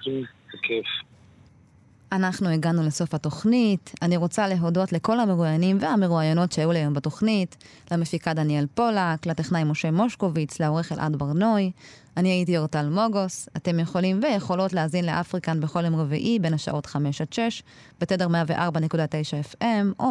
אנחנו 2.12 2.48
הגענו 2.48 2.82
לסוף 2.82 3.14
התוכנית. 3.14 3.94
אני 4.02 4.16
רוצה 4.16 4.48
להודות 4.48 4.92
לכל 4.92 5.20
המרואיינים 5.20 5.78
והמרואיינות 5.80 6.52
שהיו 6.52 6.72
לי 6.72 6.78
היום 6.78 6.94
בתוכנית, 6.94 7.56
למפיקה 7.90 8.34
דניאל 8.34 8.66
פולק, 8.74 9.26
לטכנאי 9.26 9.64
משה 9.64 9.90
מושקוביץ, 9.90 10.60
לעורך 10.60 10.92
אלעד 10.92 11.16
ברנוי. 11.16 11.70
אני 12.16 12.28
הייתי 12.28 12.58
אורטל 12.58 12.88
מוגוס. 12.88 13.48
אתם 13.56 13.80
יכולים 13.80 14.20
ויכולות 14.22 14.72
להאזין 14.72 15.06
לאפריקן 15.06 15.60
בכל 15.60 15.84
יום 15.84 15.96
רביעי 15.96 16.38
בין 16.38 16.54
השעות 16.54 16.86
5 16.86 17.20
עד 17.20 17.32
6, 17.32 17.62
בתדר 18.00 18.26
104.9 18.26 19.54
FM 19.54 20.00
או 20.00 20.10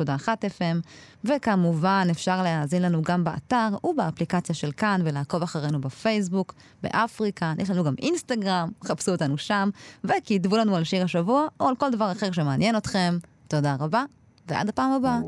105.1 0.00 0.28
FM, 0.28 0.86
וכמובן 1.24 2.08
אפשר 2.10 2.42
להאזין 2.42 2.82
לנו 2.82 3.02
גם 3.02 3.24
באתר 3.24 3.68
ובאפליקציה 3.84 4.54
של 4.54 4.72
כאן 4.72 5.00
ולעקוב 5.04 5.42
אחרינו 5.42 5.80
בפייסבוק, 5.80 6.54
באפריקן, 6.82 7.54
יש 7.58 7.70
לנו 7.70 7.84
גם 7.84 7.94
אינסטגרם, 7.98 8.70
חפשו 8.84 9.12
אותנו 9.12 9.38
שם, 9.38 9.70
וכתבו 10.04 10.56
לנו 10.56 10.76
על 10.76 10.84
שיר 10.84 11.04
השבוע 11.04 11.46
או 11.60 11.68
על 11.68 11.76
כל 11.76 11.90
דבר 11.90 12.12
אחר 12.12 12.32
שמעניין 12.32 12.76
אתכם. 12.76 13.18
תודה 13.48 13.76
רבה, 13.80 14.04
ועד 14.48 14.68
הפעם 14.68 14.92
הבאה. 14.92 15.18